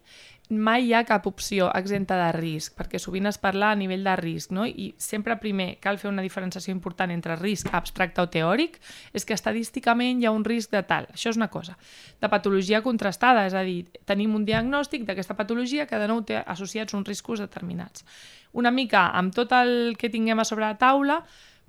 Mai 0.49 0.85
hi 0.87 0.93
ha 0.95 1.03
cap 1.03 1.25
opció 1.27 1.67
exenta 1.75 2.15
de 2.19 2.27
risc, 2.35 2.75
perquè 2.77 2.99
sovint 3.01 3.27
es 3.27 3.39
parla 3.41 3.71
a 3.71 3.75
nivell 3.75 4.05
de 4.05 4.13
risc, 4.15 4.53
no? 4.55 4.65
i 4.65 4.93
sempre 4.97 5.35
primer 5.41 5.73
cal 5.83 5.99
fer 5.99 6.07
una 6.07 6.23
diferenciació 6.23 6.71
important 6.71 7.11
entre 7.11 7.35
risc 7.35 7.73
abstracte 7.75 8.23
o 8.23 8.29
teòric, 8.31 8.77
és 9.11 9.27
que 9.27 9.35
estadísticament 9.35 10.21
hi 10.21 10.29
ha 10.29 10.31
un 10.31 10.45
risc 10.47 10.71
de 10.71 10.83
tal, 10.87 11.09
això 11.11 11.33
és 11.33 11.39
una 11.39 11.49
cosa. 11.51 11.75
De 12.21 12.29
patologia 12.31 12.81
contrastada, 12.81 13.43
és 13.49 13.57
a 13.57 13.65
dir, 13.67 13.83
tenim 14.07 14.35
un 14.35 14.45
diagnòstic 14.47 15.03
d'aquesta 15.07 15.35
patologia 15.35 15.87
que 15.87 15.99
de 15.99 16.07
nou 16.07 16.23
té 16.23 16.39
associats 16.39 16.95
uns 16.95 17.07
riscos 17.07 17.43
determinats. 17.43 18.07
Una 18.53 18.71
mica 18.71 19.09
amb 19.19 19.35
tot 19.35 19.51
el 19.51 19.97
que 19.99 20.09
tinguem 20.09 20.39
a 20.39 20.47
sobre 20.47 20.65
la 20.65 20.79
taula, 20.79 21.21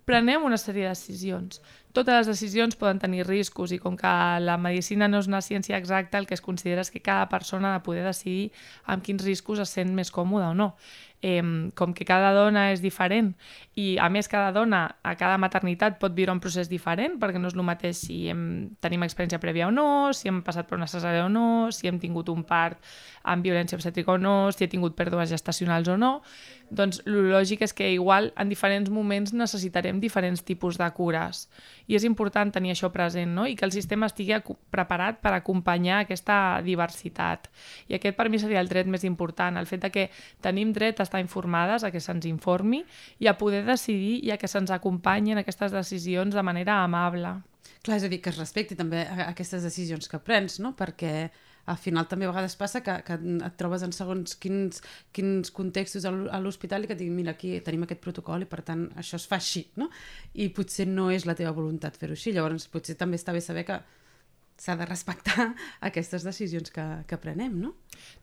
prenem 0.08 0.46
una 0.46 0.56
sèrie 0.56 0.86
de 0.86 0.94
decisions 0.94 1.58
totes 1.96 2.14
les 2.14 2.28
decisions 2.28 2.76
poden 2.76 3.00
tenir 3.02 3.26
riscos 3.26 3.72
i 3.72 3.78
com 3.82 3.96
que 3.96 4.12
la 4.44 4.58
medicina 4.60 5.08
no 5.08 5.20
és 5.22 5.28
una 5.30 5.40
ciència 5.44 5.78
exacta, 5.78 6.18
el 6.18 6.26
que 6.28 6.36
es 6.36 6.44
considera 6.44 6.84
és 6.84 6.92
que 6.92 7.02
cada 7.04 7.28
persona 7.32 7.72
ha 7.74 7.78
de 7.78 7.84
poder 7.86 8.04
decidir 8.06 8.50
amb 8.84 9.04
quins 9.04 9.24
riscos 9.24 9.62
es 9.64 9.72
sent 9.74 9.94
més 9.96 10.12
còmoda 10.14 10.52
o 10.52 10.56
no. 10.58 10.74
Eh, 11.20 11.42
com 11.74 11.90
que 11.98 12.04
cada 12.06 12.30
dona 12.30 12.68
és 12.70 12.78
diferent 12.78 13.32
i 13.74 13.96
a 13.98 14.06
més 14.06 14.28
cada 14.30 14.52
dona 14.54 14.84
a 15.02 15.16
cada 15.18 15.34
maternitat 15.42 15.96
pot 15.98 16.14
viure 16.14 16.30
un 16.30 16.38
procés 16.38 16.70
diferent 16.70 17.16
perquè 17.18 17.40
no 17.42 17.50
és 17.50 17.56
el 17.58 17.64
mateix 17.66 17.98
si 18.04 18.18
hem, 18.30 18.44
tenim 18.78 19.02
experiència 19.02 19.40
prèvia 19.42 19.66
o 19.66 19.72
no, 19.74 20.12
si 20.14 20.30
hem 20.30 20.44
passat 20.46 20.68
per 20.70 20.78
una 20.78 20.86
cesàrea 20.86 21.24
o 21.26 21.32
no, 21.32 21.72
si 21.74 21.90
hem 21.90 21.98
tingut 21.98 22.30
un 22.30 22.44
part 22.46 22.78
amb 23.24 23.42
violència 23.42 23.74
obstètrica 23.74 24.14
o 24.14 24.22
no, 24.22 24.52
si 24.54 24.62
he 24.62 24.70
tingut 24.70 24.94
pèrdues 24.94 25.34
gestacionals 25.34 25.90
o 25.90 25.98
no, 25.98 26.12
doncs 26.70 27.00
el 27.06 27.30
lògic 27.32 27.62
és 27.66 27.74
que 27.74 27.90
igual 27.92 28.30
en 28.36 28.48
diferents 28.50 28.90
moments 28.90 29.32
necessitarem 29.32 30.00
diferents 30.00 30.42
tipus 30.44 30.78
de 30.78 30.88
cures 30.96 31.46
i 31.86 31.96
és 31.96 32.04
important 32.04 32.52
tenir 32.52 32.74
això 32.74 32.90
present 32.94 33.34
no? 33.34 33.46
i 33.46 33.56
que 33.56 33.66
el 33.66 33.72
sistema 33.72 34.06
estigui 34.06 34.36
preparat 34.70 35.20
per 35.24 35.32
acompanyar 35.34 36.02
aquesta 36.02 36.60
diversitat. 36.64 37.48
I 37.88 37.98
aquest 37.98 38.16
per 38.16 38.28
mi 38.28 38.38
seria 38.38 38.60
el 38.60 38.68
dret 38.68 38.86
més 38.86 39.04
important, 39.08 39.56
el 39.56 39.66
fet 39.66 39.86
de 39.86 39.92
que 39.94 40.08
tenim 40.44 40.72
dret 40.72 41.00
a 41.00 41.08
estar 41.08 41.20
informades, 41.20 41.84
a 41.84 41.90
que 41.90 42.00
se'ns 42.00 42.28
informi 42.28 42.84
i 43.18 43.28
a 43.28 43.36
poder 43.38 43.64
decidir 43.66 44.18
i 44.24 44.32
a 44.32 44.38
que 44.38 44.48
se'ns 44.48 44.70
acompanyi 44.74 45.32
en 45.32 45.44
aquestes 45.44 45.72
decisions 45.72 46.34
de 46.34 46.42
manera 46.42 46.82
amable. 46.84 47.38
Clar, 47.82 47.98
és 47.98 48.04
a 48.04 48.10
dir, 48.10 48.20
que 48.20 48.30
es 48.32 48.38
respecti 48.38 48.76
també 48.76 49.04
aquestes 49.28 49.62
decisions 49.62 50.08
que 50.10 50.18
prens, 50.18 50.58
no? 50.60 50.74
Perquè 50.76 51.30
al 51.68 51.78
final 51.80 52.08
també 52.08 52.26
a 52.26 52.32
vegades 52.32 52.56
passa 52.58 52.82
que, 52.84 52.94
que 53.06 53.18
et 53.18 53.56
trobes 53.60 53.84
en 53.84 53.92
segons 53.96 54.36
quins, 54.40 54.82
quins 55.14 55.52
contextos 55.54 56.06
a 56.08 56.40
l'hospital 56.42 56.84
i 56.84 56.90
que 56.90 56.96
et 56.96 57.02
diguin, 57.02 57.16
mira, 57.18 57.36
aquí 57.36 57.58
tenim 57.64 57.84
aquest 57.86 58.02
protocol 58.04 58.44
i 58.44 58.50
per 58.50 58.62
tant 58.66 58.88
això 59.00 59.20
es 59.20 59.28
fa 59.28 59.38
així, 59.38 59.66
no? 59.80 59.90
I 60.34 60.48
potser 60.56 60.88
no 60.88 61.10
és 61.14 61.28
la 61.28 61.36
teva 61.38 61.54
voluntat 61.56 61.98
fer-ho 62.00 62.16
així, 62.16 62.32
llavors 62.36 62.68
potser 62.72 62.96
també 62.98 63.20
està 63.20 63.36
bé 63.36 63.44
saber 63.44 63.66
que 63.68 63.80
s'ha 64.58 64.76
de 64.78 64.88
respectar 64.88 65.52
aquestes 65.88 66.26
decisions 66.26 66.72
que, 66.74 66.86
que 67.06 67.20
prenem, 67.20 67.60
no? 67.62 67.74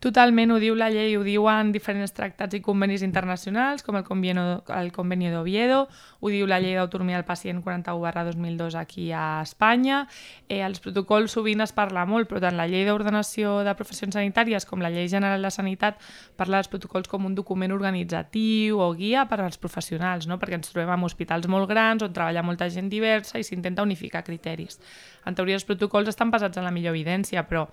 Totalment, 0.03 0.51
ho 0.51 0.59
diu 0.61 0.75
la 0.77 0.89
llei, 0.93 1.15
ho 1.17 1.23
diuen 1.25 1.71
diferents 1.73 2.13
tractats 2.13 2.57
i 2.57 2.61
convenis 2.61 3.03
internacionals, 3.05 3.83
com 3.85 3.97
el 3.97 4.03
conveni, 4.05 4.43
el 4.75 4.91
conveni 4.95 5.31
d'Oviedo, 5.33 5.85
ho 6.19 6.31
diu 6.33 6.47
la 6.49 6.59
llei 6.61 6.75
d'autonomia 6.77 7.19
del 7.19 7.27
pacient 7.27 7.61
41 7.63 8.01
barra 8.03 8.25
2002 8.27 8.75
aquí 8.75 9.11
a 9.11 9.41
Espanya. 9.41 10.05
Eh, 10.49 10.61
els 10.65 10.81
protocols 10.83 11.33
sovint 11.37 11.63
es 11.65 11.73
parla 11.75 12.05
molt, 12.05 12.29
però 12.29 12.41
tant 12.43 12.57
la 12.57 12.67
llei 12.69 12.85
d'ordenació 12.87 13.59
de 13.65 13.73
professions 13.77 14.15
sanitàries 14.17 14.65
com 14.69 14.83
la 14.83 14.91
llei 14.93 15.09
general 15.11 15.41
de 15.41 15.51
sanitat 15.51 15.99
parla 16.37 16.61
dels 16.61 16.69
protocols 16.71 17.09
com 17.11 17.25
un 17.25 17.35
document 17.35 17.73
organitzatiu 17.75 18.79
o 18.81 18.91
guia 18.97 19.25
per 19.29 19.41
als 19.41 19.57
professionals, 19.61 20.27
no? 20.29 20.39
perquè 20.41 20.59
ens 20.59 20.71
trobem 20.71 20.93
en 20.93 21.05
hospitals 21.05 21.49
molt 21.51 21.69
grans 21.69 22.05
on 22.05 22.13
treballa 22.13 22.45
molta 22.45 22.69
gent 22.69 22.89
diversa 22.89 23.39
i 23.39 23.47
s'intenta 23.47 23.85
unificar 23.85 24.23
criteris. 24.23 24.79
En 25.25 25.35
teoria 25.35 25.57
els 25.57 25.65
protocols 25.65 26.09
estan 26.11 26.31
basats 26.31 26.57
en 26.57 26.67
la 26.67 26.73
millor 26.73 26.93
evidència, 26.95 27.45
però 27.49 27.65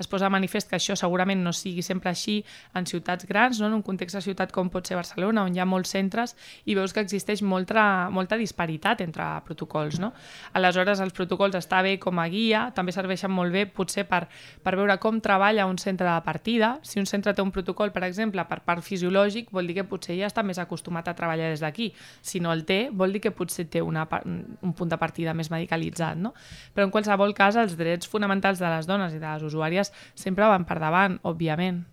es 0.00 0.08
posa 0.10 0.30
manifest 0.32 0.70
que 0.70 0.78
això 0.78 0.96
segurament 0.98 1.42
no 1.44 1.52
sigui 1.54 1.82
sempre 1.82 2.10
així 2.10 2.40
en 2.74 2.86
ciutats 2.86 3.26
grans, 3.28 3.60
no? 3.60 3.68
en 3.68 3.78
un 3.78 3.84
context 3.86 4.18
de 4.18 4.22
ciutat 4.24 4.52
com 4.52 4.70
pot 4.72 4.86
ser 4.86 4.98
Barcelona, 4.98 5.44
on 5.44 5.54
hi 5.54 5.62
ha 5.62 5.68
molts 5.68 5.94
centres 5.94 6.34
i 6.64 6.76
veus 6.76 6.94
que 6.94 7.02
existeix 7.04 7.42
molta, 7.42 8.08
molta 8.10 8.38
disparitat 8.40 9.04
entre 9.04 9.26
protocols. 9.46 10.00
No? 10.02 10.12
Aleshores, 10.54 11.02
els 11.04 11.14
protocols 11.16 11.58
està 11.58 11.82
bé 11.84 11.96
com 12.02 12.18
a 12.18 12.26
guia, 12.32 12.66
també 12.74 12.94
serveixen 12.94 13.32
molt 13.32 13.54
bé 13.54 13.66
potser 13.66 14.06
per, 14.08 14.24
per 14.62 14.76
veure 14.78 14.98
com 15.02 15.20
treballa 15.22 15.66
un 15.70 15.78
centre 15.78 16.08
de 16.08 16.20
partida. 16.26 16.74
Si 16.82 17.00
un 17.00 17.06
centre 17.10 17.34
té 17.34 17.42
un 17.42 17.52
protocol, 17.54 17.92
per 17.94 18.04
exemple, 18.08 18.44
per 18.48 18.60
part 18.66 18.84
fisiològic, 18.84 19.50
vol 19.54 19.68
dir 19.70 19.78
que 19.80 19.86
potser 19.88 20.18
ja 20.18 20.30
està 20.30 20.44
més 20.46 20.60
acostumat 20.62 21.08
a 21.08 21.16
treballar 21.16 21.52
des 21.52 21.62
d'aquí. 21.64 21.90
Si 22.22 22.40
no 22.40 22.52
el 22.52 22.64
té, 22.68 22.88
vol 22.92 23.14
dir 23.14 23.22
que 23.24 23.34
potser 23.34 23.66
té 23.70 23.82
una, 23.82 24.06
un 24.24 24.74
punt 24.76 24.90
de 24.90 24.98
partida 25.00 25.34
més 25.34 25.50
medicalitzat. 25.52 26.18
No? 26.20 26.34
Però 26.74 26.86
en 26.86 26.94
qualsevol 26.94 27.34
cas, 27.36 27.58
els 27.60 27.76
drets 27.78 28.08
fonamentals 28.10 28.62
de 28.62 28.70
les 28.70 28.88
dones 28.88 29.14
i 29.14 29.20
de 29.22 29.26
les 29.26 29.44
usuàries 29.46 29.83
famílies 29.84 29.92
sempre 30.14 30.46
van 30.48 30.64
per 30.64 30.78
davant, 30.80 31.18
òbviament. 31.22 31.84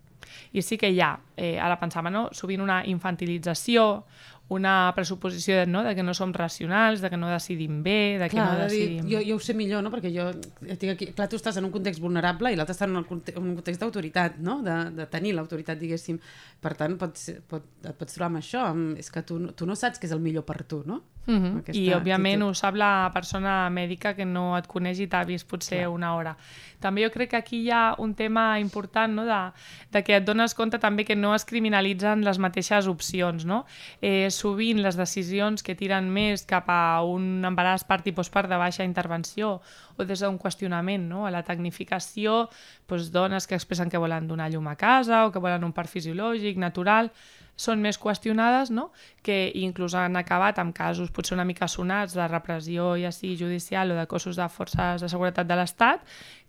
I 0.52 0.62
sí 0.62 0.78
que 0.78 0.88
hi 0.88 1.00
ha, 1.00 1.18
eh, 1.36 1.58
ara 1.60 1.78
pensava, 1.80 2.10
no? 2.10 2.28
sovint 2.32 2.60
una 2.60 2.82
infantilització, 2.86 4.04
una 4.48 4.92
pressuposició 4.94 5.66
no? 5.66 5.82
de 5.82 5.94
que 5.94 6.02
no 6.02 6.12
som 6.14 6.32
racionals, 6.32 7.00
de 7.00 7.08
que 7.10 7.16
no 7.16 7.28
decidim 7.28 7.82
bé, 7.82 8.18
de 8.20 8.28
que 8.28 8.36
clar, 8.36 8.52
no 8.52 8.64
decidim... 8.64 9.06
Dir, 9.06 9.16
jo, 9.16 9.22
jo 9.28 9.36
ho 9.36 9.40
sé 9.40 9.54
millor, 9.54 9.82
no? 9.82 9.90
perquè 9.90 10.12
jo 10.12 10.28
tinc 10.78 10.92
aquí... 10.92 11.08
Clar, 11.12 11.28
tu 11.28 11.36
estàs 11.40 11.56
en 11.56 11.68
un 11.68 11.72
context 11.72 12.00
vulnerable 12.00 12.52
i 12.52 12.56
l'altre 12.56 12.76
està 12.76 12.88
en 12.88 12.96
un 13.00 13.06
context 13.08 13.80
d'autoritat, 13.80 14.38
no? 14.44 14.60
de, 14.64 14.76
de 14.96 15.08
tenir 15.12 15.34
l'autoritat, 15.36 15.80
diguéssim. 15.80 16.20
Per 16.62 16.74
tant, 16.78 16.96
pots, 17.00 17.30
pot, 17.48 17.66
et 17.82 17.96
pots 17.96 18.16
trobar 18.16 18.32
amb 18.32 18.42
això, 18.42 18.66
amb, 18.72 19.00
és 19.00 19.08
que 19.12 19.24
tu, 19.26 19.40
tu 19.56 19.68
no 19.68 19.76
saps 19.78 20.00
què 20.00 20.08
és 20.08 20.16
el 20.16 20.22
millor 20.22 20.44
per 20.48 20.62
tu, 20.68 20.82
no? 20.88 21.02
Mhm. 21.26 21.62
-huh. 21.62 21.74
I, 21.74 21.92
òbviament, 21.94 22.42
actitud. 22.42 22.50
ho 22.50 22.54
sap 22.54 22.74
la 22.74 23.10
persona 23.14 23.70
mèdica 23.70 24.14
que 24.14 24.24
no 24.24 24.56
et 24.56 24.66
coneix 24.66 24.98
i 24.98 25.06
t'ha 25.06 25.24
vist 25.24 25.48
potser 25.48 25.78
clar. 25.78 25.88
una 25.88 26.14
hora. 26.16 26.36
També 26.80 27.04
jo 27.04 27.10
crec 27.10 27.30
que 27.30 27.36
aquí 27.36 27.58
hi 27.62 27.70
ha 27.70 27.94
un 27.98 28.14
tema 28.14 28.58
important 28.58 29.14
no? 29.14 29.24
de, 29.24 29.52
de 29.92 30.02
que 30.02 30.16
et 30.16 30.24
dones 30.24 30.54
compte 30.54 30.78
també 30.78 31.04
que 31.04 31.14
no 31.14 31.34
es 31.34 31.44
criminalitzen 31.44 32.24
les 32.24 32.38
mateixes 32.38 32.86
opcions. 32.86 33.44
No? 33.44 33.64
Eh, 34.00 34.30
sovint 34.30 34.82
les 34.82 34.96
decisions 34.96 35.62
que 35.62 35.74
tiren 35.74 36.10
més 36.10 36.44
cap 36.44 36.64
a 36.68 37.02
un 37.04 37.44
embaràs 37.44 37.84
part 37.84 38.06
i 38.06 38.12
postpart 38.12 38.48
de 38.48 38.56
baixa 38.56 38.84
intervenció 38.84 39.60
o 39.96 40.04
des 40.04 40.20
d'un 40.20 40.38
qüestionament 40.38 41.08
no? 41.08 41.26
a 41.26 41.30
la 41.30 41.42
tecnificació, 41.42 42.48
doncs, 42.88 43.12
dones 43.12 43.46
que 43.46 43.54
expressen 43.54 43.88
que 43.88 43.98
volen 43.98 44.26
donar 44.26 44.50
llum 44.50 44.66
a 44.68 44.76
casa 44.76 45.26
o 45.26 45.32
que 45.32 45.38
volen 45.38 45.64
un 45.64 45.72
part 45.72 45.88
fisiològic, 45.88 46.56
natural, 46.56 47.12
són 47.56 47.82
més 47.84 47.98
qüestionades, 48.00 48.70
no? 48.72 48.90
Que 49.22 49.52
inclús 49.54 49.94
han 49.94 50.18
acabat 50.18 50.58
amb 50.58 50.74
casos 50.74 51.12
potser 51.14 51.36
una 51.36 51.46
mica 51.46 51.68
sonats 51.70 52.16
de 52.18 52.26
repressió 52.28 52.92
ja 53.00 53.12
sigui 53.14 53.38
judicial 53.38 53.94
o 53.94 53.98
de 53.98 54.06
cossos 54.10 54.36
de 54.36 54.48
forces 54.50 55.00
de 55.02 55.08
seguretat 55.08 55.46
de 55.46 55.58
l'Estat, 55.58 56.02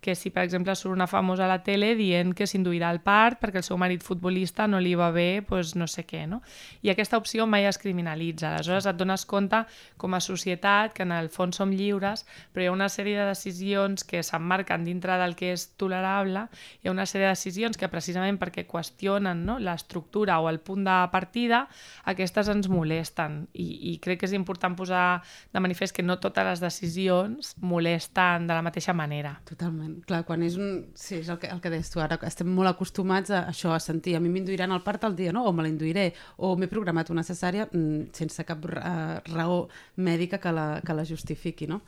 que 0.03 0.15
si 0.19 0.29
per 0.29 0.43
exemple 0.43 0.75
surt 0.75 0.91
una 0.93 1.07
famosa 1.07 1.45
a 1.45 1.47
la 1.47 1.61
tele 1.63 1.93
dient 1.95 2.33
que 2.35 2.45
s'induirà 2.49 2.89
el 2.91 2.99
part 3.01 3.39
perquè 3.39 3.61
el 3.61 3.65
seu 3.65 3.79
marit 3.79 4.03
futbolista 4.03 4.67
no 4.67 4.81
li 4.83 4.93
va 4.99 5.09
bé 5.15 5.41
doncs 5.47 5.77
no 5.79 5.87
sé 5.87 6.03
què. 6.03 6.25
No? 6.27 6.41
I 6.83 6.91
aquesta 6.91 7.17
opció 7.17 7.47
mai 7.47 7.65
es 7.69 7.79
criminalitza. 7.79 8.51
Aleshores 8.51 8.85
et 8.89 8.99
dones 8.99 9.23
compte 9.25 9.63
com 9.97 10.13
a 10.13 10.19
societat 10.19 10.93
que 10.93 11.07
en 11.07 11.13
el 11.15 11.29
fons 11.31 11.55
som 11.55 11.71
lliures, 11.71 12.25
però 12.51 12.65
hi 12.65 12.67
ha 12.67 12.75
una 12.75 12.89
sèrie 12.91 13.15
de 13.17 13.29
decisions 13.29 14.03
que 14.03 14.21
s'emmarquen 14.23 14.83
dintre 14.83 15.15
del 15.21 15.37
que 15.39 15.53
és 15.55 15.69
tolerable, 15.79 16.47
hi 16.83 16.89
ha 16.89 16.95
una 16.95 17.07
sèrie 17.07 17.29
de 17.29 17.37
decisions 17.37 17.79
que 17.79 17.87
precisament 17.87 18.41
perquè 18.41 18.67
qüestionen 18.67 19.45
no? 19.47 19.57
l'estructura 19.59 20.41
o 20.43 20.49
el 20.51 20.59
punt 20.59 20.83
de 20.83 20.99
partida, 21.15 21.63
aquestes 22.03 22.51
ens 22.51 22.62
molesten 22.71 23.43
i, 23.53 23.65
i 23.91 23.95
crec 24.03 24.21
que 24.21 24.27
és 24.29 24.35
important 24.37 24.75
posar 24.77 25.21
de 25.53 25.61
manifest 25.63 25.95
que 25.95 26.05
no 26.05 26.19
totes 26.23 26.45
les 26.47 26.63
decisions 26.63 27.53
molesten 27.61 28.47
de 28.47 28.57
la 28.57 28.63
mateixa 28.65 28.93
manera. 28.93 29.35
Totalment. 29.49 29.99
Clar, 30.09 30.23
quan 30.27 30.43
és 30.45 30.57
un... 30.59 30.71
Sí, 30.95 31.19
és 31.21 31.29
el 31.33 31.39
que, 31.41 31.49
el 31.51 31.61
que 31.63 31.71
deies 31.73 31.91
tu 31.93 32.01
ara, 32.03 32.19
estem 32.27 32.49
molt 32.53 32.71
acostumats 32.71 33.33
a 33.33 33.45
això, 33.51 33.73
a 33.75 33.81
sentir, 33.83 34.15
a 34.17 34.23
mi 34.23 34.31
m'induiran 34.33 34.71
al 34.71 34.83
part 34.85 35.03
al 35.07 35.17
dia, 35.17 35.33
no? 35.35 35.45
o 35.49 35.53
me 35.55 35.65
l'induiré, 35.67 36.11
o 36.37 36.55
m'he 36.59 36.71
programat 36.71 37.11
una 37.13 37.25
cesària 37.27 37.67
mm, 37.69 38.13
sense 38.15 38.47
cap 38.47 38.65
raó 38.67 39.63
mèdica 39.97 40.39
que 40.41 40.51
la, 40.53 40.67
que 40.85 40.95
la 40.97 41.05
justifiqui, 41.07 41.67
no? 41.69 41.81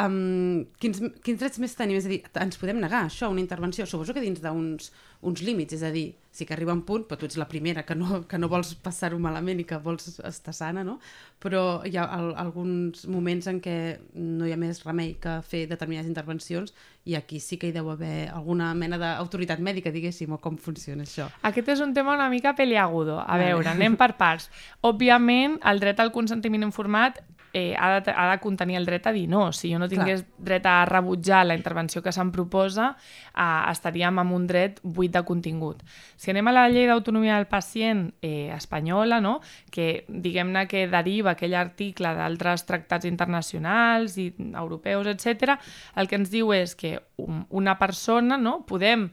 Um, 0.00 0.66
quins, 0.80 1.00
quins 1.24 1.40
drets 1.40 1.60
més 1.60 1.76
tenim? 1.76 1.98
És 2.00 2.08
a 2.08 2.12
dir, 2.12 2.20
ens 2.40 2.58
podem 2.60 2.80
negar 2.80 3.04
això, 3.06 3.28
una 3.28 3.42
intervenció? 3.42 3.86
Suposo 3.88 4.14
que 4.16 4.24
dins 4.24 4.40
d'uns 4.40 4.90
uns 5.20 5.42
límits, 5.44 5.74
és 5.76 5.82
a 5.84 5.90
dir, 5.92 6.14
sí 6.32 6.46
que 6.48 6.54
arriba 6.54 6.72
un 6.72 6.80
punt, 6.88 7.02
però 7.04 7.18
tu 7.20 7.26
ets 7.28 7.36
la 7.36 7.46
primera 7.48 7.82
que 7.84 7.92
no, 7.98 8.22
que 8.28 8.38
no 8.40 8.48
vols 8.48 8.70
passar-ho 8.80 9.18
malament 9.20 9.58
i 9.60 9.66
que 9.68 9.76
vols 9.82 10.14
estar 10.24 10.54
sana, 10.56 10.80
no? 10.86 10.94
Però 11.42 11.82
hi 11.84 11.98
ha 12.00 12.06
al, 12.16 12.30
alguns 12.40 13.04
moments 13.10 13.50
en 13.50 13.58
què 13.60 13.74
no 14.16 14.48
hi 14.48 14.54
ha 14.54 14.58
més 14.60 14.80
remei 14.86 15.12
que 15.20 15.36
fer 15.44 15.66
determinades 15.68 16.08
intervencions 16.08 16.72
i 17.04 17.18
aquí 17.18 17.40
sí 17.44 17.58
que 17.60 17.68
hi 17.68 17.74
deu 17.76 17.90
haver 17.92 18.30
alguna 18.32 18.70
mena 18.78 18.96
d'autoritat 19.00 19.60
mèdica, 19.60 19.92
diguéssim, 19.92 20.32
o 20.32 20.40
com 20.40 20.56
funciona 20.56 21.04
això. 21.04 21.28
Aquest 21.50 21.68
és 21.76 21.84
un 21.84 21.92
tema 21.92 22.16
una 22.16 22.30
mica 22.32 22.54
peliagudo. 22.56 23.18
A 23.20 23.36
veure, 23.40 23.74
anem 23.74 23.98
per 24.00 24.14
parts. 24.16 24.48
Òbviament, 24.80 25.58
el 25.68 25.84
dret 25.84 26.00
al 26.00 26.14
consentiment 26.16 26.64
informat 26.64 27.20
eh, 27.52 27.74
ha, 27.78 28.00
de, 28.00 28.12
ha 28.14 28.30
de 28.30 28.40
contenir 28.40 28.76
el 28.76 28.86
dret 28.86 29.06
a 29.06 29.12
dir 29.12 29.28
no. 29.28 29.52
Si 29.52 29.72
jo 29.72 29.78
no 29.78 29.88
tingués 29.88 30.22
Clar. 30.22 30.44
dret 30.50 30.66
a 30.66 30.84
rebutjar 30.86 31.44
la 31.46 31.56
intervenció 31.58 32.02
que 32.02 32.12
se'm 32.12 32.30
proposa, 32.32 32.94
eh, 33.34 33.62
estaríem 33.70 34.18
amb 34.22 34.36
un 34.36 34.46
dret 34.46 34.80
buit 34.82 35.12
de 35.12 35.22
contingut. 35.26 35.82
Si 36.16 36.30
anem 36.30 36.48
a 36.48 36.54
la 36.54 36.68
llei 36.68 36.86
d'autonomia 36.86 37.36
del 37.36 37.48
pacient 37.50 38.12
eh, 38.22 38.52
espanyola, 38.54 39.20
no? 39.20 39.40
que 39.70 40.04
diguem-ne 40.08 40.66
que 40.70 40.86
deriva 40.90 41.34
aquell 41.34 41.54
article 41.54 42.14
d'altres 42.14 42.66
tractats 42.68 43.08
internacionals 43.08 44.16
i 44.18 44.30
europeus, 44.54 45.10
etc, 45.10 45.58
el 45.96 46.08
que 46.08 46.20
ens 46.20 46.30
diu 46.30 46.54
és 46.54 46.76
que 46.76 46.98
una 47.16 47.78
persona 47.78 48.38
no, 48.38 48.60
podem 48.66 49.10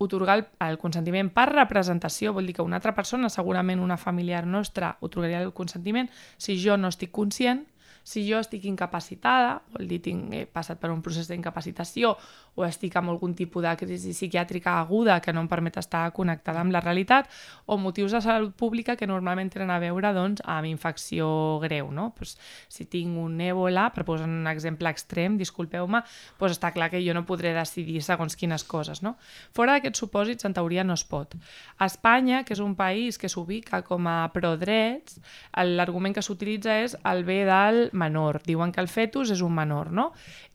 otorgar 0.00 0.38
el, 0.38 0.46
el 0.64 0.78
consentiment 0.80 1.28
per 1.28 1.50
representació, 1.50 2.32
vol 2.32 2.46
dir 2.48 2.54
que 2.56 2.64
una 2.64 2.78
altra 2.80 2.94
persona, 2.96 3.28
segurament 3.28 3.82
una 3.84 3.98
familiar 4.00 4.46
nostra, 4.46 4.94
otorgaria 5.04 5.42
el 5.44 5.52
consentiment 5.52 6.08
si 6.40 6.56
jo 6.56 6.78
no 6.80 6.88
estic 6.88 7.12
conscient, 7.12 7.66
si 8.04 8.24
jo 8.28 8.40
estic 8.40 8.64
incapacitada, 8.70 9.60
vol 9.74 9.88
dir 9.88 10.00
tinc, 10.04 10.32
he 10.34 10.46
passat 10.46 10.80
per 10.80 10.90
un 10.90 11.02
procés 11.02 11.28
d'incapacitació 11.30 12.14
o 12.56 12.64
estic 12.66 12.96
amb 12.98 13.12
algun 13.12 13.34
tipus 13.36 13.62
de 13.64 13.72
crisi 13.78 14.12
psiquiàtrica 14.14 14.78
aguda 14.80 15.20
que 15.22 15.32
no 15.32 15.44
em 15.44 15.48
permet 15.48 15.78
estar 15.80 16.02
connectada 16.16 16.60
amb 16.60 16.74
la 16.74 16.82
realitat, 16.82 17.28
o 17.66 17.76
motius 17.78 18.12
de 18.12 18.20
salut 18.24 18.54
pública 18.56 18.96
que 18.96 19.08
normalment 19.08 19.52
tenen 19.52 19.70
a 19.70 19.78
veure 19.82 20.12
doncs, 20.16 20.42
amb 20.44 20.68
infecció 20.68 21.58
greu. 21.62 21.90
No? 21.94 22.10
Pues, 22.16 22.36
si 22.68 22.86
tinc 22.90 23.16
un 23.18 23.38
èbola, 23.40 23.88
per 23.94 24.04
posar 24.08 24.28
un 24.28 24.48
exemple 24.50 24.90
extrem, 24.90 25.38
disculpeu-me, 25.40 26.02
pues 26.38 26.56
està 26.56 26.72
clar 26.74 26.90
que 26.92 27.02
jo 27.04 27.14
no 27.16 27.24
podré 27.28 27.54
decidir 27.56 28.02
segons 28.04 28.36
quines 28.36 28.64
coses. 28.64 29.02
No? 29.06 29.16
Fora 29.56 29.76
d'aquests 29.76 30.04
supòsits, 30.04 30.48
en 30.48 30.56
teoria 30.56 30.84
no 30.84 30.96
es 30.98 31.04
pot. 31.04 31.36
A 31.78 31.88
Espanya, 31.90 32.42
que 32.44 32.54
és 32.56 32.62
un 32.64 32.74
país 32.78 33.18
que 33.18 33.30
s'ubica 33.30 33.82
com 33.86 34.08
a 34.10 34.18
prodrets, 34.34 35.20
l'argument 35.54 36.14
que 36.16 36.24
s'utilitza 36.24 36.80
és 36.84 36.96
el 37.06 37.24
bé 37.28 37.42
del 37.48 37.90
menor. 38.00 38.40
Diuen 38.46 38.72
que 38.72 38.80
el 38.80 38.88
fetus 38.88 39.30
és 39.34 39.42
un 39.44 39.52
menor, 39.54 39.92
no? 39.92 40.10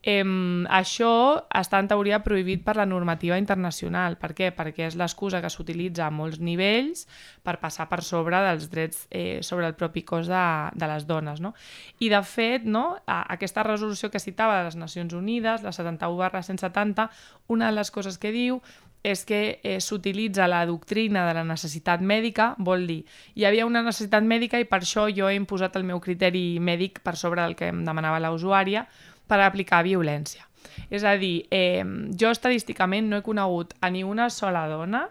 Eh, 0.05 0.21
això 0.69 1.11
està 1.49 1.79
en 1.81 1.89
teoria 1.89 2.19
prohibit 2.25 2.63
per 2.65 2.75
la 2.77 2.85
normativa 2.85 3.39
internacional. 3.41 4.19
Per 4.21 4.33
què? 4.37 4.51
Perquè 4.55 4.89
és 4.89 4.97
l'excusa 4.99 5.41
que 5.41 5.49
s'utilitza 5.53 6.05
a 6.05 6.13
molts 6.13 6.41
nivells 6.41 7.05
per 7.45 7.57
passar 7.61 7.87
per 7.89 8.03
sobre 8.05 8.41
dels 8.45 8.69
drets 8.69 9.05
eh, 9.09 9.41
sobre 9.41 9.65
el 9.69 9.77
propi 9.77 10.05
cos 10.05 10.29
de, 10.29 10.45
de 10.73 10.89
les 10.91 11.07
dones. 11.09 11.41
No? 11.41 11.55
I 11.99 12.11
de 12.13 12.21
fet, 12.25 12.65
no, 12.69 12.85
a, 13.05 13.21
aquesta 13.33 13.65
resolució 13.65 14.11
que 14.13 14.21
citava 14.21 14.59
de 14.59 14.69
les 14.69 14.77
Nacions 14.77 15.13
Unides, 15.17 15.65
la 15.65 15.73
71 15.73 16.17
barra 16.21 16.43
170, 16.43 17.09
una 17.47 17.71
de 17.71 17.77
les 17.79 17.91
coses 17.91 18.19
que 18.21 18.33
diu 18.35 18.61
és 19.05 19.21
que 19.29 19.59
eh, 19.61 19.77
s'utilitza 19.79 20.47
la 20.49 20.63
doctrina 20.65 21.27
de 21.27 21.35
la 21.37 21.43
necessitat 21.45 22.01
mèdica, 22.01 22.53
vol 22.57 22.87
dir, 22.89 23.03
hi 23.37 23.45
havia 23.45 23.67
una 23.69 23.83
necessitat 23.85 24.25
mèdica 24.25 24.57
i 24.59 24.65
per 24.65 24.81
això 24.81 25.05
jo 25.13 25.29
he 25.29 25.37
imposat 25.37 25.77
el 25.77 25.85
meu 25.85 26.01
criteri 26.01 26.57
mèdic 26.57 27.03
per 27.05 27.13
sobre 27.19 27.43
del 27.43 27.53
que 27.59 27.69
em 27.69 27.83
demanava 27.85 28.19
la 28.23 28.33
usuària 28.33 28.87
per 29.29 29.39
aplicar 29.45 29.83
violència. 29.85 30.47
És 30.89 31.05
a 31.05 31.13
dir, 31.21 31.45
eh, 31.53 31.85
jo 32.17 32.33
estadísticament 32.33 33.09
no 33.09 33.21
he 33.21 33.25
conegut 33.25 33.75
a 33.79 33.91
ni 33.93 34.03
una 34.03 34.31
sola 34.33 34.65
dona 34.67 35.05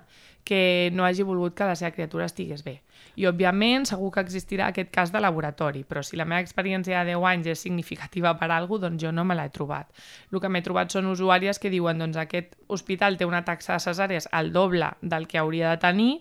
que 0.44 0.90
no 0.92 1.06
hagi 1.06 1.22
volgut 1.22 1.54
que 1.54 1.70
la 1.70 1.78
seva 1.78 1.94
criatura 1.94 2.26
estigués 2.26 2.64
bé. 2.66 2.80
I, 3.16 3.26
òbviament, 3.30 3.86
segur 3.88 4.10
que 4.14 4.24
existirà 4.24 4.68
aquest 4.70 4.90
cas 4.94 5.12
de 5.14 5.20
laboratori, 5.22 5.84
però 5.86 6.02
si 6.02 6.18
la 6.18 6.26
meva 6.28 6.42
experiència 6.42 7.04
de 7.04 7.14
10 7.14 7.28
anys 7.30 7.50
és 7.52 7.64
significativa 7.66 8.34
per 8.40 8.50
a 8.50 8.56
alguna 8.56 8.88
doncs 8.88 9.02
jo 9.02 9.12
no 9.14 9.24
me 9.24 9.36
l'he 9.38 9.48
trobat. 9.54 9.90
El 10.32 10.40
que 10.42 10.50
m'he 10.50 10.64
trobat 10.66 10.90
són 10.90 11.10
usuàries 11.12 11.60
que 11.62 11.70
diuen 11.70 12.02
doncs 12.02 12.18
aquest 12.20 12.56
hospital 12.68 13.16
té 13.16 13.28
una 13.28 13.44
taxa 13.46 13.78
de 13.78 13.84
cesàries 13.86 14.28
al 14.32 14.50
doble 14.52 14.90
del 15.00 15.28
que 15.30 15.38
hauria 15.38 15.70
de 15.70 15.82
tenir 15.86 16.12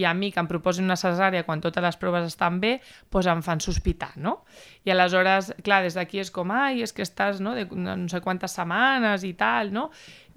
i 0.00 0.06
a 0.08 0.14
mi 0.16 0.30
que 0.32 0.40
em 0.40 0.48
proposin 0.48 0.88
una 0.88 0.96
cesària 1.00 1.44
quan 1.44 1.60
totes 1.60 1.84
les 1.84 1.98
proves 2.00 2.26
estan 2.30 2.60
bé, 2.62 2.78
doncs 3.12 3.28
em 3.30 3.44
fan 3.44 3.60
sospitar, 3.60 4.12
no? 4.16 4.40
I 4.88 4.94
aleshores, 4.94 5.52
clar, 5.66 5.82
des 5.84 5.96
d'aquí 5.98 6.22
és 6.22 6.32
com, 6.32 6.50
ai, 6.54 6.80
és 6.86 6.94
que 6.96 7.04
estàs 7.04 7.42
no, 7.44 7.54
de 7.58 7.66
no 7.68 8.08
sé 8.08 8.22
quantes 8.24 8.56
setmanes 8.56 9.26
i 9.28 9.34
tal, 9.38 9.74
no? 9.76 9.90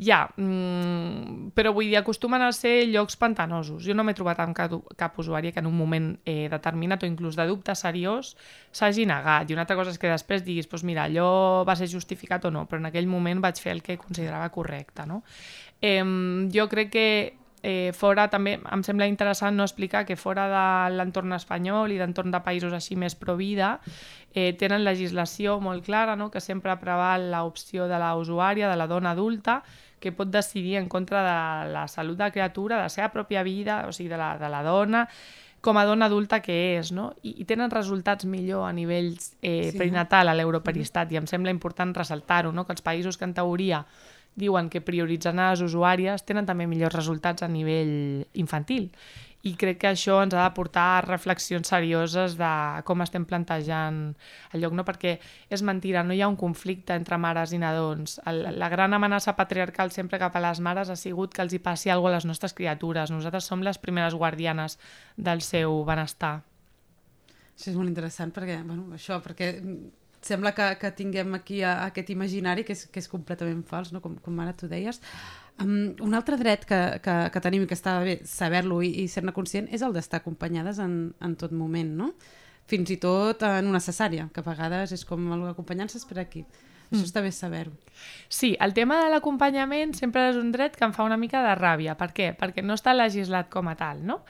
Ja, 0.04 0.26
mm, 0.36 1.54
però 1.56 1.72
vull 1.76 1.88
dir, 1.88 1.98
acostumen 2.00 2.42
a 2.42 2.50
ser 2.56 2.88
llocs 2.90 3.16
pantanosos. 3.20 3.84
Jo 3.86 3.94
no 3.96 4.04
m'he 4.04 4.16
trobat 4.18 4.42
amb 4.44 4.56
cap, 4.58 4.74
cap 5.00 5.20
usuari 5.22 5.54
que 5.54 5.62
en 5.62 5.70
un 5.70 5.78
moment 5.78 6.10
eh, 6.26 6.50
determinat 6.52 7.06
o 7.06 7.10
inclús 7.10 7.38
de 7.38 7.46
dubte 7.48 7.76
seriós 7.78 8.34
s'hagi 8.74 9.06
negat. 9.08 9.50
I 9.50 9.56
una 9.56 9.64
altra 9.68 9.78
cosa 9.80 9.94
és 9.94 10.02
que 10.02 10.12
després 10.12 10.44
diguis, 10.44 10.68
doncs 10.68 10.84
mira, 10.88 11.06
allò 11.06 11.64
va 11.68 11.78
ser 11.80 11.88
justificat 11.92 12.50
o 12.50 12.52
no, 12.52 12.66
però 12.68 12.82
en 12.82 12.90
aquell 12.90 13.08
moment 13.08 13.44
vaig 13.44 13.62
fer 13.62 13.78
el 13.78 13.84
que 13.86 14.00
considerava 14.02 14.50
correcte, 14.50 15.06
no? 15.08 15.22
Eh, 15.80 16.04
jo 16.52 16.68
crec 16.72 16.92
que 16.92 17.08
eh, 17.64 17.92
fora 17.96 18.28
també 18.30 18.58
em 18.60 18.84
sembla 18.84 19.08
interessant 19.08 19.56
no 19.58 19.66
explicar 19.66 20.04
que 20.06 20.20
fora 20.20 20.46
de 20.52 20.66
l'entorn 20.98 21.34
espanyol 21.34 21.96
i 21.96 22.00
d'entorn 22.02 22.36
de 22.36 22.44
països 22.44 22.76
així 22.76 22.98
més 23.00 23.16
pro 23.16 23.38
vida 23.40 23.78
eh, 24.36 24.52
tenen 24.60 24.84
legislació 24.84 25.58
molt 25.64 25.86
clara 25.88 26.18
no? 26.20 26.30
que 26.30 26.44
sempre 26.44 26.76
preval 26.82 27.32
l'opció 27.32 27.88
de 27.88 28.00
la 28.00 28.14
usuària, 28.20 28.70
de 28.70 28.78
la 28.78 28.90
dona 28.92 29.16
adulta 29.16 29.62
que 30.04 30.12
pot 30.12 30.28
decidir 30.28 30.76
en 30.76 30.90
contra 30.92 31.24
de 31.24 31.72
la 31.72 31.88
salut 31.88 32.18
de 32.18 32.26
la 32.26 32.36
criatura, 32.36 32.76
de 32.76 32.90
la 32.90 32.92
seva 32.92 33.08
pròpia 33.14 33.42
vida, 33.48 33.86
o 33.88 33.94
sigui, 33.96 34.10
de 34.12 34.20
la, 34.20 34.34
de 34.38 34.50
la 34.52 34.60
dona, 34.66 35.06
com 35.64 35.78
a 35.80 35.86
dona 35.88 36.10
adulta 36.12 36.42
que 36.44 36.58
és, 36.76 36.92
no? 36.92 37.14
I, 37.24 37.38
i 37.40 37.46
tenen 37.48 37.72
resultats 37.72 38.28
millor 38.28 38.66
a 38.68 38.74
nivell 38.76 39.14
eh, 39.16 39.72
sí. 39.72 39.78
perinatal 39.78 40.28
a 40.28 40.34
l'europeristat, 40.36 41.14
i 41.16 41.22
em 41.22 41.30
sembla 41.32 41.56
important 41.56 41.96
ressaltar-ho, 41.96 42.52
no? 42.52 42.68
que 42.68 42.76
els 42.76 42.84
països 42.84 43.16
que 43.16 43.24
en 43.30 43.38
teoria 43.38 43.86
diuen 44.40 44.70
que 44.70 44.82
prioritzen 44.82 45.40
a 45.40 45.52
les 45.52 45.62
usuàries 45.66 46.26
tenen 46.26 46.48
també 46.48 46.68
millors 46.70 46.96
resultats 46.96 47.44
a 47.46 47.52
nivell 47.52 48.26
infantil. 48.34 48.90
I 49.44 49.58
crec 49.60 49.82
que 49.82 49.90
això 49.90 50.22
ens 50.24 50.32
ha 50.38 50.46
de 50.46 50.56
portar 50.56 50.86
a 50.94 51.02
reflexions 51.04 51.68
serioses 51.68 52.38
de 52.40 52.52
com 52.88 53.04
estem 53.04 53.26
plantejant 53.28 53.98
el 54.56 54.64
lloc, 54.64 54.72
no? 54.72 54.86
perquè 54.88 55.18
és 55.52 55.64
mentira, 55.68 56.06
no 56.08 56.16
hi 56.16 56.22
ha 56.24 56.30
un 56.32 56.38
conflicte 56.40 56.96
entre 56.96 57.20
mares 57.20 57.52
i 57.52 57.60
nadons. 57.60 58.22
El, 58.30 58.40
la 58.56 58.70
gran 58.72 58.96
amenaça 58.96 59.36
patriarcal 59.36 59.92
sempre 59.92 60.22
cap 60.22 60.38
a 60.40 60.44
les 60.46 60.64
mares 60.64 60.90
ha 60.90 60.96
sigut 60.96 61.36
que 61.36 61.44
els 61.44 61.52
hi 61.52 61.60
passi 61.60 61.92
alguna 61.92 62.16
a 62.16 62.22
les 62.22 62.30
nostres 62.30 62.56
criatures. 62.56 63.12
Nosaltres 63.12 63.52
som 63.52 63.68
les 63.68 63.82
primeres 63.84 64.16
guardianes 64.16 64.80
del 65.18 65.44
seu 65.44 65.84
benestar. 65.84 66.38
Això 67.52 67.70
és 67.74 67.76
molt 67.76 67.92
interessant 67.92 68.32
perquè, 68.32 68.62
bueno, 68.64 68.88
això, 68.96 69.20
perquè 69.22 69.52
sembla 70.26 70.54
que, 70.56 70.66
que 70.82 70.92
tinguem 70.96 71.34
aquí 71.38 71.62
a, 71.64 71.74
a 71.84 71.88
aquest 71.92 72.12
imaginari 72.14 72.66
que 72.68 72.76
és, 72.76 72.86
que 72.92 73.02
és 73.02 73.10
completament 73.12 73.64
fals, 73.68 73.94
no? 73.94 74.02
com, 74.04 74.16
com 74.24 74.40
ara 74.44 74.56
tu 74.58 74.70
deies. 74.72 75.02
Um, 75.62 75.94
un 76.02 76.16
altre 76.18 76.38
dret 76.40 76.66
que, 76.66 76.80
que, 77.06 77.16
que 77.34 77.42
tenim 77.46 77.66
i 77.66 77.70
que 77.70 77.78
està 77.78 78.00
bé 78.02 78.18
saber-lo 78.26 78.82
i, 78.82 78.90
i 79.04 79.08
ser-ne 79.12 79.36
conscient 79.36 79.68
és 79.70 79.84
el 79.86 79.94
d'estar 79.94 80.24
acompanyades 80.24 80.80
en, 80.82 81.14
en 81.22 81.36
tot 81.38 81.54
moment, 81.54 81.92
no? 82.00 82.14
Fins 82.70 82.90
i 82.96 82.98
tot 82.98 83.44
en 83.44 83.68
una 83.70 83.82
cesària, 83.84 84.30
que 84.34 84.42
a 84.42 84.48
vegades 84.48 84.94
és 84.96 85.04
com 85.06 85.28
l'acompanyant-se 85.44 86.00
per 86.10 86.22
aquí. 86.24 86.46
Això 86.92 87.02
mm. 87.02 87.10
està 87.10 87.24
bé 87.24 87.32
saber-ho. 87.32 87.74
Sí, 88.28 88.58
el 88.60 88.74
tema 88.74 88.98
de 89.04 89.10
l'acompanyament 89.14 89.94
sempre 89.94 90.26
és 90.32 90.38
un 90.40 90.50
dret 90.52 90.76
que 90.76 90.86
em 90.88 90.94
fa 90.96 91.06
una 91.06 91.18
mica 91.22 91.44
de 91.46 91.54
ràbia. 91.56 91.94
Per 92.00 92.10
què? 92.18 92.32
Perquè 92.38 92.64
no 92.66 92.76
està 92.78 92.96
legislat 92.96 93.50
com 93.54 93.70
a 93.70 93.76
tal, 93.80 94.02
no? 94.06 94.24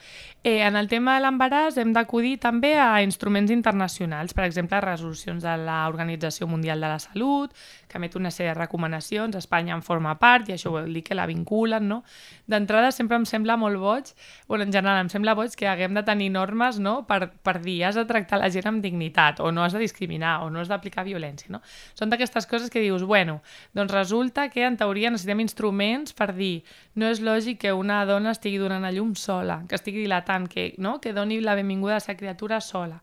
Eh, 0.44 0.60
en 0.68 0.76
el 0.76 0.89
tema 0.92 1.16
de 1.16 1.24
l'embaràs 1.24 1.78
hem 1.80 1.94
d'acudir 1.96 2.36
també 2.44 2.74
a 2.76 3.02
instruments 3.02 3.52
internacionals, 3.56 4.36
per 4.36 4.44
exemple, 4.44 4.82
resolucions 4.84 5.44
de 5.44 5.56
l'Organització 5.62 6.50
Mundial 6.52 6.84
de 6.84 6.89
la 6.92 7.00
Salut, 7.00 7.56
que 7.88 7.98
emet 8.02 8.18
una 8.20 8.32
sèrie 8.34 8.52
de 8.52 8.60
recomanacions, 8.60 9.38
Espanya 9.39 9.78
en 9.78 9.86
forma 9.86 10.18
part 10.20 10.50
i 10.50 10.58
això 10.58 10.74
vol 10.74 10.92
dir 10.92 11.06
que 11.08 11.16
la 11.16 11.28
vinculen, 11.30 11.88
no? 11.88 12.02
D'entrada 12.50 12.92
sempre 12.92 13.16
em 13.22 13.28
sembla 13.30 13.56
molt 13.58 13.80
boig, 13.80 14.12
bueno, 14.50 14.68
en 14.68 14.76
general 14.76 15.00
em 15.06 15.12
sembla 15.13 15.38
boig 15.39 15.56
que 15.56 15.70
haguem 15.70 15.96
de 15.96 16.04
tenir 16.04 16.30
normes 16.34 16.80
no? 16.80 17.06
per, 17.08 17.30
per 17.44 17.60
dir 17.63 17.84
has 17.88 17.96
de 17.96 18.04
tractar 18.10 18.42
la 18.42 18.50
gent 18.52 18.68
amb 18.68 18.84
dignitat 18.84 19.39
o 19.39 19.52
no 19.52 19.63
has 19.63 19.78
de 19.78 19.80
discriminar 19.80 20.42
o 20.44 20.50
no 20.50 20.60
has 20.60 20.72
d'aplicar 20.72 21.06
violència, 21.08 21.54
no? 21.54 21.62
Són 21.96 22.12
d'aquestes 22.12 22.50
coses 22.54 22.70
que 22.70 22.84
dius, 22.84 23.02
bueno, 23.10 23.42
doncs 23.74 23.92
resulta 23.92 24.48
que 24.54 24.68
en 24.68 24.78
teoria 24.78 25.10
necessitem 25.10 25.42
instruments 25.42 26.13
per 26.13 26.30
dir 26.38 26.62
no 26.94 27.10
és 27.10 27.24
lògic 27.26 27.63
que 27.66 27.74
una 27.74 28.04
dona 28.06 28.36
estigui 28.38 28.62
donant 28.62 28.86
a 28.86 28.94
llum 28.94 29.16
sola, 29.18 29.63
que 29.68 29.80
estigui 29.80 30.06
dilatant, 30.06 30.46
que, 30.48 30.74
no? 30.78 31.00
que 31.02 31.18
doni 31.18 31.42
la 31.42 31.58
benvinguda 31.58 31.98
a 31.98 32.06
la 32.06 32.20
criatura 32.20 32.62
sola. 32.62 33.02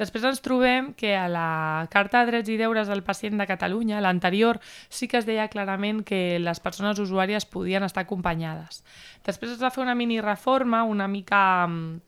Després 0.00 0.24
ens 0.24 0.40
trobem 0.40 0.92
que 0.98 1.12
a 1.14 1.26
la 1.28 1.86
Carta 1.92 2.22
de 2.22 2.30
Drets 2.30 2.50
i 2.50 2.56
Deures 2.56 2.88
del 2.88 3.04
Pacient 3.04 3.36
de 3.38 3.46
Catalunya, 3.46 4.00
l'anterior, 4.00 4.58
sí 4.88 5.06
que 5.08 5.20
es 5.20 5.28
deia 5.28 5.50
clarament 5.52 6.00
que 6.08 6.38
les 6.40 6.62
persones 6.64 6.98
usuàries 7.02 7.46
podien 7.46 7.84
estar 7.84 8.06
acompanyades. 8.06 8.80
Després 9.26 9.52
es 9.52 9.62
va 9.62 9.70
fer 9.74 9.84
una 9.84 9.94
mini 9.98 10.20
reforma, 10.24 10.82
una 10.88 11.08
mica 11.12 11.42
mm, 11.66 12.00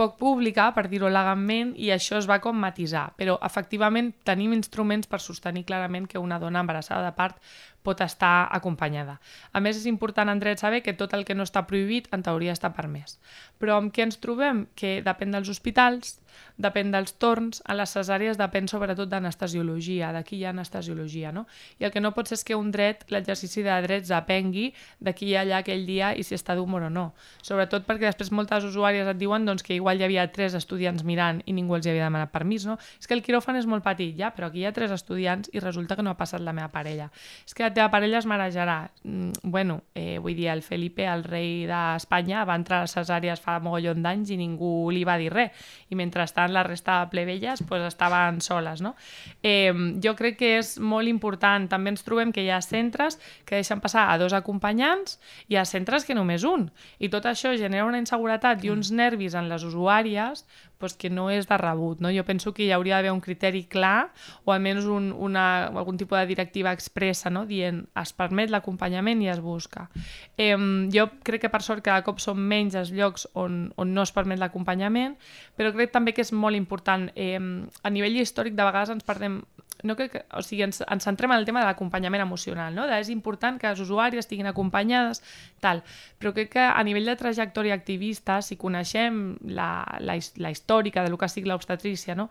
poc 0.00 0.16
pública, 0.20 0.70
per 0.76 0.86
dir-ho 0.88 1.10
legalment, 1.12 1.74
i 1.76 1.92
això 1.94 2.16
es 2.18 2.28
va 2.30 2.40
com 2.42 2.56
matisar. 2.56 3.10
Però, 3.20 3.36
efectivament, 3.46 4.14
tenim 4.26 4.54
instruments 4.56 5.10
per 5.10 5.20
sostenir 5.20 5.66
clarament 5.68 6.08
que 6.08 6.22
una 6.22 6.40
dona 6.42 6.64
embarassada 6.64 7.04
de 7.06 7.16
part 7.16 7.36
pot 7.82 8.00
estar 8.04 8.48
acompanyada. 8.52 9.18
A 9.52 9.60
més, 9.60 9.78
és 9.80 9.86
important 9.88 10.28
en 10.28 10.40
dret 10.42 10.60
saber 10.60 10.82
que 10.84 10.96
tot 10.96 11.14
el 11.16 11.24
que 11.24 11.34
no 11.34 11.46
està 11.48 11.64
prohibit, 11.66 12.08
en 12.14 12.24
teoria, 12.26 12.52
està 12.56 12.72
permès. 12.76 13.18
Però 13.60 13.76
amb 13.78 13.92
què 13.94 14.04
ens 14.06 14.20
trobem? 14.20 14.66
Que 14.76 14.98
depèn 15.04 15.32
dels 15.36 15.48
hospitals, 15.52 16.18
depèn 16.60 16.90
dels 16.92 17.14
torns, 17.20 17.62
a 17.66 17.74
les 17.76 17.92
cesàries 17.94 18.38
depèn 18.38 18.68
sobretot 18.70 19.08
d'anestesiologia, 19.10 20.10
d'aquí 20.14 20.38
hi 20.38 20.44
ha 20.44 20.52
anestesiologia, 20.54 21.32
no? 21.32 21.46
I 21.80 21.88
el 21.88 21.92
que 21.94 22.02
no 22.02 22.12
pot 22.16 22.28
ser 22.28 22.38
és 22.38 22.44
que 22.46 22.56
un 22.56 22.70
dret, 22.74 23.06
l'exercici 23.12 23.64
de 23.66 23.76
drets 23.84 24.10
depengui 24.12 24.70
d'aquí 25.00 25.30
i 25.32 25.36
allà 25.40 25.60
aquell 25.60 25.86
dia 25.88 26.12
i 26.16 26.24
si 26.26 26.36
està 26.36 26.54
d'humor 26.56 26.86
o 26.88 26.90
no. 26.92 27.06
Sobretot 27.42 27.86
perquè 27.88 28.08
després 28.08 28.32
moltes 28.36 28.66
usuàries 28.68 29.08
et 29.08 29.20
diuen 29.20 29.48
doncs, 29.48 29.64
que 29.66 29.76
igual 29.76 30.00
hi 30.00 30.06
havia 30.06 30.28
tres 30.32 30.56
estudiants 30.58 31.04
mirant 31.04 31.42
i 31.46 31.56
ningú 31.56 31.78
els 31.78 31.88
havia 31.88 32.06
demanat 32.06 32.32
permís, 32.32 32.66
no? 32.68 32.78
És 33.00 33.08
que 33.08 33.16
el 33.16 33.24
quiròfan 33.24 33.58
és 33.60 33.68
molt 33.70 33.84
petit, 33.86 34.14
ja, 34.18 34.32
però 34.36 34.50
aquí 34.50 34.62
hi 34.62 34.68
ha 34.68 34.76
tres 34.76 34.92
estudiants 34.94 35.50
i 35.52 35.64
resulta 35.64 35.96
que 35.96 36.04
no 36.06 36.12
ha 36.12 36.18
passat 36.20 36.44
la 36.44 36.54
meva 36.56 36.70
parella. 36.72 37.10
És 37.46 37.56
que 37.56 37.69
la 37.70 37.74
teva 37.74 37.90
parella 37.90 38.18
es 38.18 38.26
marejarà. 38.26 38.90
Mm, 39.04 39.30
bueno, 39.44 39.82
eh, 39.94 40.18
vull 40.18 40.34
dir, 40.34 40.48
el 40.48 40.62
Felipe, 40.62 41.04
el 41.06 41.22
rei 41.22 41.66
d'Espanya, 41.68 42.44
va 42.44 42.56
entrar 42.58 42.80
a 42.80 42.86
les 42.86 42.94
cesàries 42.96 43.40
fa 43.40 43.58
mogollon 43.62 44.02
d'anys 44.02 44.32
i 44.34 44.38
ningú 44.40 44.90
li 44.90 45.04
va 45.06 45.16
dir 45.20 45.30
res. 45.30 45.54
I 45.90 45.94
mentrestant 45.94 46.50
la 46.52 46.64
resta 46.66 46.98
de 47.00 47.10
plebelles 47.12 47.62
pues, 47.68 47.84
estaven 47.86 48.40
soles, 48.40 48.82
no? 48.82 48.96
Eh, 49.42 49.70
jo 50.02 50.16
crec 50.18 50.38
que 50.40 50.56
és 50.58 50.78
molt 50.80 51.06
important. 51.08 51.68
També 51.70 51.94
ens 51.94 52.02
trobem 52.02 52.32
que 52.34 52.42
hi 52.42 52.50
ha 52.50 52.60
centres 52.60 53.20
que 53.46 53.60
deixen 53.60 53.80
passar 53.80 54.08
a 54.10 54.18
dos 54.18 54.34
acompanyants 54.34 55.20
i 55.48 55.56
ha 55.56 55.64
centres 55.64 56.04
que 56.04 56.18
només 56.18 56.42
un. 56.42 56.70
I 56.98 57.08
tot 57.08 57.28
això 57.30 57.54
genera 57.56 57.86
una 57.86 58.02
inseguretat 58.02 58.64
i 58.64 58.74
uns 58.74 58.90
nervis 58.90 59.38
en 59.38 59.48
les 59.48 59.62
usuàries 59.62 60.44
pues, 60.80 60.96
que 60.98 61.10
no 61.12 61.28
és 61.30 61.46
de 61.46 61.58
rebut. 61.60 62.00
No? 62.00 62.10
Jo 62.10 62.24
penso 62.26 62.54
que 62.56 62.64
hi 62.64 62.72
hauria 62.74 62.96
d'haver 62.96 63.12
un 63.14 63.22
criteri 63.22 63.62
clar 63.70 64.10
o 64.44 64.54
almenys 64.54 64.88
un, 64.90 65.12
una, 65.12 65.68
algun 65.68 66.00
tipus 66.00 66.18
de 66.18 66.26
directiva 66.32 66.72
expressa 66.74 67.30
no? 67.30 67.44
dient 67.46 67.84
es 68.00 68.14
permet 68.16 68.50
l'acompanyament 68.50 69.22
i 69.22 69.30
es 69.30 69.44
busca. 69.44 69.88
Eh, 70.36 70.56
jo 70.92 71.06
crec 71.22 71.44
que 71.44 71.52
per 71.52 71.62
sort 71.62 71.84
cada 71.86 72.02
cop 72.06 72.18
són 72.18 72.40
menys 72.40 72.74
els 72.80 72.90
llocs 72.96 73.28
on, 73.38 73.68
on 73.76 73.94
no 73.94 74.02
es 74.02 74.14
permet 74.16 74.40
l'acompanyament, 74.40 75.18
però 75.56 75.74
crec 75.76 75.92
també 75.94 76.16
que 76.16 76.24
és 76.24 76.32
molt 76.32 76.58
important. 76.58 77.10
Eh, 77.14 77.38
a 77.38 77.92
nivell 77.92 78.18
històric 78.24 78.56
de 78.56 78.66
vegades 78.66 78.96
ens 78.96 79.06
perdem 79.06 79.42
no 79.82 79.96
crec 79.96 80.12
que, 80.12 80.22
o 80.36 80.42
sigui, 80.44 80.64
ens, 80.66 80.82
ens 80.86 81.06
centrem 81.06 81.32
en 81.32 81.40
el 81.40 81.46
tema 81.48 81.62
de 81.62 81.68
l'acompanyament 81.68 82.22
emocional, 82.22 82.74
no? 82.74 82.86
De, 82.88 82.98
és 83.00 83.10
important 83.12 83.58
que 83.60 83.70
les 83.70 83.80
usuàries 83.80 84.24
estiguin 84.24 84.50
acompanyades, 84.50 85.22
tal. 85.60 85.82
Però 86.20 86.34
crec 86.36 86.52
que 86.56 86.64
a 86.64 86.82
nivell 86.84 87.08
de 87.08 87.16
trajectòria 87.20 87.76
activista, 87.76 88.40
si 88.44 88.58
coneixem 88.60 89.38
la, 89.56 89.70
la, 90.00 90.18
la 90.36 90.52
històrica 90.52 91.04
de 91.04 91.12
lo 91.12 91.18
que 91.20 91.28
sigui 91.28 91.48
l'obstetrícia, 91.48 92.14
no? 92.14 92.28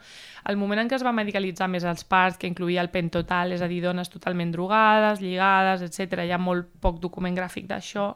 el 0.50 0.58
moment 0.58 0.84
en 0.84 0.92
què 0.92 0.98
es 0.98 1.06
va 1.06 1.14
medicalitzar 1.16 1.70
més 1.72 1.86
els 1.88 2.06
parts, 2.08 2.38
que 2.40 2.50
incluïa 2.50 2.84
el 2.84 2.92
pen 2.94 3.10
total, 3.14 3.54
és 3.56 3.64
a 3.66 3.70
dir, 3.72 3.82
dones 3.84 4.10
totalment 4.10 4.54
drogades, 4.54 5.22
lligades, 5.22 5.84
etc. 5.86 6.26
hi 6.26 6.34
ha 6.36 6.42
molt 6.42 6.70
poc 6.82 7.00
document 7.02 7.38
gràfic 7.38 7.68
d'això, 7.70 8.14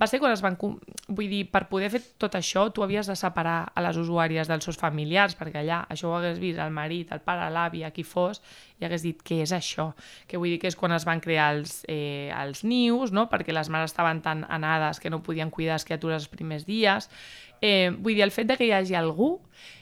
va 0.00 0.06
ser 0.08 0.20
quan 0.20 0.32
es 0.32 0.40
van... 0.40 0.56
Vull 0.56 1.28
dir, 1.28 1.42
per 1.52 1.66
poder 1.68 1.90
fer 1.92 2.00
tot 2.20 2.36
això, 2.38 2.68
tu 2.72 2.84
havies 2.84 3.10
de 3.10 3.16
separar 3.18 3.58
a 3.74 3.84
les 3.84 3.98
usuàries 4.00 4.48
dels 4.48 4.64
seus 4.64 4.78
familiars, 4.80 5.36
perquè 5.36 5.60
allà 5.60 5.82
això 5.90 6.08
ho 6.08 6.16
hagués 6.16 6.40
vist 6.40 6.60
el 6.62 6.72
marit, 6.72 7.10
el 7.12 7.20
pare, 7.24 7.50
l'avi, 7.52 7.82
qui 7.94 8.04
fos, 8.06 8.40
i 8.80 8.86
hagués 8.88 9.04
dit 9.04 9.20
què 9.22 9.42
és 9.44 9.52
això. 9.52 9.90
Que 10.26 10.40
vull 10.40 10.54
dir 10.54 10.58
que 10.62 10.70
és 10.70 10.76
quan 10.76 10.94
es 10.96 11.06
van 11.08 11.20
crear 11.20 11.50
els, 11.56 11.84
eh, 11.88 12.32
els 12.34 12.64
nius, 12.64 13.12
no? 13.12 13.28
perquè 13.30 13.54
les 13.54 13.68
mares 13.68 13.92
estaven 13.92 14.22
tan 14.24 14.46
anades 14.48 15.00
que 15.00 15.10
no 15.10 15.22
podien 15.22 15.50
cuidar 15.50 15.78
les 15.78 15.84
criatures 15.84 16.24
els 16.24 16.32
primers 16.32 16.66
dies. 16.66 17.10
Eh, 17.60 17.90
vull 17.96 18.16
dir, 18.16 18.24
el 18.24 18.34
fet 18.34 18.48
de 18.48 18.56
que 18.56 18.66
hi 18.66 18.74
hagi 18.74 18.96
algú 18.96 19.38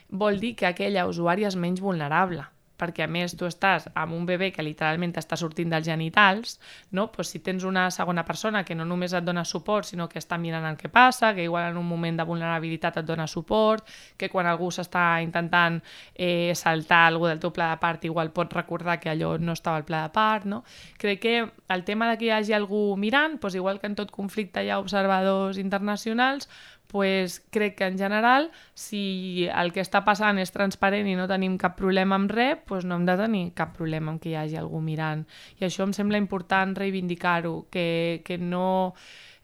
vol 0.09 0.41
dir 0.41 0.55
que 0.57 0.67
aquella 0.67 1.07
usuària 1.07 1.49
és 1.49 1.57
menys 1.57 1.81
vulnerable 1.85 2.47
perquè 2.79 3.05
a 3.05 3.11
més 3.11 3.35
tu 3.37 3.47
estàs 3.49 3.89
amb 3.95 4.15
un 4.15 4.27
bebè 4.29 4.51
que 4.55 4.65
literalment 4.65 5.15
està 5.19 5.37
sortint 5.37 5.73
dels 5.73 5.87
genitals, 5.87 6.59
no? 6.91 7.09
pues 7.13 7.33
si 7.35 7.41
tens 7.45 7.65
una 7.65 7.89
segona 7.91 8.25
persona 8.25 8.65
que 8.65 8.77
no 8.79 8.87
només 8.87 9.13
et 9.13 9.25
dona 9.25 9.45
suport, 9.45 9.89
sinó 9.89 10.09
que 10.09 10.21
està 10.23 10.39
mirant 10.39 10.67
el 10.69 10.79
que 10.79 10.89
passa, 10.89 11.35
que 11.35 11.45
igual 11.45 11.71
en 11.73 11.79
un 11.81 11.89
moment 11.89 12.19
de 12.19 12.27
vulnerabilitat 12.29 13.01
et 13.03 13.09
dona 13.09 13.27
suport, 13.27 13.87
que 14.17 14.31
quan 14.31 14.47
algú 14.47 14.71
s'està 14.71 15.21
intentant 15.25 15.81
eh, 16.15 16.55
saltar 16.55 17.07
algú 17.09 17.27
del 17.27 17.43
teu 17.43 17.53
pla 17.55 17.73
de 17.75 17.81
part 17.83 18.05
igual 18.05 18.33
pot 18.33 18.53
recordar 18.55 18.99
que 19.01 19.11
allò 19.11 19.37
no 19.39 19.53
estava 19.59 19.77
al 19.77 19.87
pla 19.89 20.05
de 20.07 20.15
part, 20.15 20.47
no? 20.47 20.63
Crec 20.99 21.21
que 21.21 21.37
el 21.69 21.85
tema 21.85 22.09
de 22.11 22.19
que 22.19 22.29
hi 22.29 22.35
hagi 22.37 22.55
algú 22.55 22.97
mirant, 22.97 23.39
pues 23.41 23.55
igual 23.55 23.81
que 23.81 23.89
en 23.91 23.97
tot 23.99 24.11
conflicte 24.15 24.65
hi 24.65 24.71
ha 24.71 24.79
observadors 24.79 25.59
internacionals, 25.59 26.49
pues 26.89 27.39
crec 27.51 27.77
que 27.77 27.87
en 27.87 27.99
general, 27.99 28.51
si 28.75 29.47
el 29.53 29.71
que 29.77 29.85
està 29.85 30.01
passant 30.07 30.41
és 30.41 30.51
transparent 30.51 31.07
i 31.07 31.15
no 31.19 31.29
tenim 31.29 31.59
cap 31.61 31.77
problema 31.79 32.17
amb 32.17 32.33
res, 32.33 32.59
pues 32.67 32.89
no 32.89 32.97
hem 32.97 33.07
de 33.07 33.17
tenir 33.21 33.45
cap 33.55 33.77
problema 33.77 34.15
amb 34.15 34.23
que 34.25 34.33
hi 34.33 34.39
hagi 34.41 34.57
algú 34.59 34.81
mirant. 34.83 35.27
I 35.61 35.69
això 35.69 35.85
em 35.85 35.93
sembla 35.93 36.19
important 36.19 36.75
reivindicar-ho, 36.81 37.67
que, 37.71 38.23
que 38.25 38.41
no, 38.41 38.95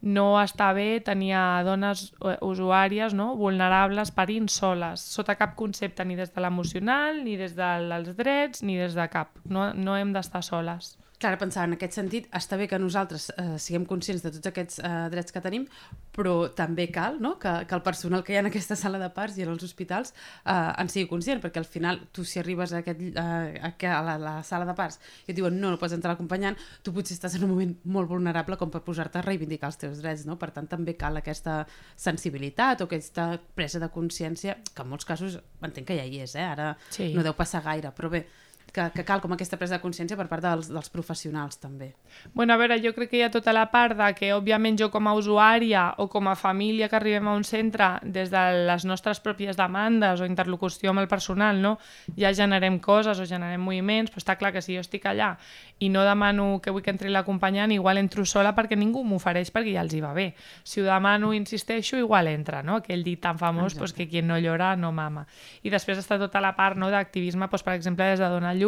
no 0.01 0.27
està 0.41 0.73
bé 0.77 1.01
tenir 1.05 1.37
dones 1.69 2.07
eh, 2.25 2.37
usuàries 2.41 3.15
no? 3.15 3.35
vulnerables 3.37 4.13
parint 4.17 4.49
soles, 4.49 5.05
sota 5.05 5.37
cap 5.37 5.55
concepte, 5.57 6.05
ni 6.05 6.17
des 6.17 6.33
de 6.33 6.45
l'emocional, 6.45 7.21
ni 7.25 7.37
des 7.41 7.57
dels 7.57 8.17
drets, 8.17 8.65
ni 8.65 8.81
des 8.81 8.97
de 8.97 9.09
cap. 9.13 9.37
No, 9.45 9.73
no 9.75 10.01
hem 10.01 10.17
d'estar 10.17 10.43
soles. 10.43 10.95
Clar, 11.23 11.37
pensava, 11.39 11.69
en 11.69 11.77
aquest 11.77 11.95
sentit, 11.95 12.25
està 12.35 12.57
bé 12.59 12.67
que 12.67 12.79
nosaltres 12.81 13.29
eh, 13.39 13.55
siguem 13.63 13.85
conscients 13.87 14.25
de 14.25 14.33
tots 14.35 14.51
aquests 14.51 14.81
eh, 14.83 14.91
drets 15.13 15.33
que 15.33 15.43
tenim, 15.45 15.67
però 16.15 16.49
també 16.59 16.89
cal 16.95 17.21
no? 17.23 17.37
que, 17.39 17.53
que 17.71 17.77
el 17.77 17.85
personal 17.87 18.25
que 18.27 18.35
hi 18.35 18.39
ha 18.39 18.43
en 18.43 18.51
aquesta 18.51 18.75
sala 18.79 18.99
de 18.99 19.09
parts 19.15 19.39
i 19.39 19.45
en 19.47 19.53
els 19.53 19.63
hospitals 19.67 20.11
eh, 20.11 20.53
en 20.53 20.91
sigui 20.91 21.07
conscient, 21.11 21.41
perquè 21.43 21.63
al 21.63 21.69
final 21.71 22.01
tu 22.15 22.27
si 22.27 22.43
arribes 22.43 22.75
a, 22.75 22.83
aquest, 22.83 23.03
eh, 23.15 23.91
a 23.93 24.03
la, 24.07 24.17
la 24.19 24.35
sala 24.47 24.67
de 24.67 24.75
parts 24.79 24.99
i 25.25 25.33
et 25.33 25.39
diuen 25.39 25.55
no, 25.61 25.71
no 25.71 25.81
pots 25.81 25.95
entrar 25.95 26.17
acompanyant, 26.19 26.59
tu 26.83 26.95
potser 26.95 27.15
estàs 27.15 27.39
en 27.39 27.47
un 27.47 27.55
moment 27.55 27.75
molt 27.97 28.11
vulnerable 28.11 28.59
com 28.59 28.75
per 28.75 28.83
posar-te 28.87 29.23
a 29.23 29.27
reivindicar 29.27 29.71
els 29.71 29.79
teus 29.81 30.03
drets, 30.03 30.27
no? 30.27 30.35
Per 30.41 30.51
tant, 30.57 30.67
també 30.71 30.97
cal 30.99 31.23
aquesta 31.23 31.61
sensibilitat 31.95 32.83
o 32.83 32.91
aquesta 32.91 33.31
presa 33.55 33.79
de 33.83 33.91
consciència, 33.95 34.59
que 34.75 34.83
en 34.83 34.91
molts 34.91 35.07
casos 35.07 35.39
entenc 35.63 35.93
que 35.93 35.99
ja 35.99 36.07
hi 36.07 36.25
és, 36.27 36.35
eh? 36.35 36.47
ara 36.47 36.75
sí. 36.91 37.13
no 37.15 37.23
deu 37.23 37.39
passar 37.39 37.63
gaire, 37.65 37.95
però 37.95 38.11
bé, 38.13 38.27
que, 38.75 38.89
que 38.95 39.05
cal 39.07 39.23
com 39.23 39.33
aquesta 39.33 39.57
presa 39.61 39.79
de 39.79 39.83
consciència 39.85 40.19
per 40.19 40.27
part 40.31 40.43
dels, 40.43 40.69
dels 40.73 40.91
professionals 40.91 41.61
també. 41.63 41.93
Bueno, 42.35 42.55
a 42.55 42.59
veure, 42.59 42.81
jo 42.83 42.93
crec 42.97 43.13
que 43.13 43.21
hi 43.21 43.25
ha 43.27 43.31
tota 43.33 43.55
la 43.55 43.69
part 43.71 43.95
de 43.99 44.11
que 44.19 44.33
òbviament 44.35 44.79
jo 44.81 44.91
com 44.91 45.07
a 45.07 45.15
usuària 45.15 45.87
o 46.03 46.09
com 46.11 46.29
a 46.29 46.35
família 46.35 46.89
que 46.91 46.99
arribem 46.99 47.31
a 47.31 47.37
un 47.39 47.47
centre 47.47 47.95
des 48.03 48.33
de 48.35 48.43
les 48.67 48.85
nostres 48.85 49.23
pròpies 49.23 49.57
demandes 49.57 50.21
o 50.21 50.27
interlocució 50.27 50.91
amb 50.91 51.05
el 51.05 51.09
personal, 51.09 51.63
no? 51.63 51.77
ja 52.19 52.35
generem 52.35 52.81
coses 52.83 53.21
o 53.21 53.29
generem 53.29 53.63
moviments, 53.63 54.11
però 54.11 54.23
està 54.23 54.37
clar 54.41 54.53
que 54.53 54.63
si 54.65 54.75
jo 54.75 54.83
estic 54.83 55.07
allà 55.07 55.35
i 55.79 55.89
no 55.91 56.05
demano 56.07 56.61
que 56.63 56.73
vull 56.75 56.83
que 56.83 56.93
entri 56.95 57.11
l'acompanyant, 57.11 57.73
igual 57.75 57.99
entro 57.99 58.25
sola 58.27 58.55
perquè 58.57 58.79
ningú 58.79 59.05
m'ofereix 59.07 59.51
perquè 59.55 59.75
ja 59.75 59.83
els 59.85 59.95
hi 59.95 60.03
va 60.03 60.13
bé. 60.17 60.33
Si 60.65 60.81
ho 60.81 60.87
demano, 60.87 61.33
insisteixo, 61.35 61.99
igual 61.99 62.29
entra, 62.31 62.63
no? 62.63 62.81
Aquell 62.83 63.05
dit 63.07 63.21
tan 63.23 63.39
famós 63.39 63.75
pues, 63.79 63.93
que 63.93 64.09
qui 64.09 64.23
no 64.23 64.39
llora 64.39 64.75
no 64.77 64.93
mama. 64.93 65.27
I 65.63 65.71
després 65.71 65.99
està 66.01 66.19
tota 66.19 66.43
la 66.43 66.55
part 66.57 66.79
no, 66.79 66.91
d'activisme, 66.91 67.49
pues, 67.51 67.63
per 67.67 67.75
exemple, 67.75 68.07
des 68.11 68.23
de 68.23 68.31
donar 68.31 68.55
llum, 68.57 68.64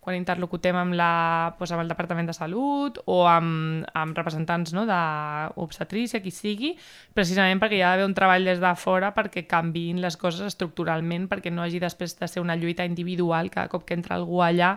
quan 0.00 0.16
interlocutem 0.16 0.76
amb, 0.78 0.96
la, 0.98 1.54
pues, 1.58 1.72
amb 1.72 1.82
el 1.84 1.90
Departament 1.90 2.30
de 2.30 2.34
Salut 2.36 3.00
o 3.04 3.22
amb, 3.30 3.84
amb 3.94 4.18
representants 4.18 4.74
no, 4.76 4.86
d'obstetrícia, 4.88 6.22
qui 6.24 6.32
sigui, 6.34 6.74
precisament 7.16 7.62
perquè 7.62 7.80
hi 7.80 7.84
ha 7.84 7.94
d'haver 7.94 8.08
un 8.08 8.16
treball 8.16 8.48
des 8.48 8.62
de 8.62 8.72
fora 8.80 9.12
perquè 9.16 9.46
canviïn 9.50 10.00
les 10.04 10.18
coses 10.20 10.46
estructuralment, 10.48 11.28
perquè 11.30 11.52
no 11.52 11.64
hagi 11.64 11.82
després 11.82 12.16
de 12.20 12.30
ser 12.30 12.44
una 12.44 12.56
lluita 12.56 12.86
individual 12.86 13.50
cada 13.50 13.72
cop 13.72 13.86
que 13.86 13.98
entra 13.98 14.16
algú 14.16 14.42
allà 14.44 14.76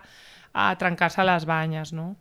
a 0.53 0.73
trencar-se 0.79 1.23
les 1.23 1.45
banyes, 1.45 1.93
no? 1.93 2.13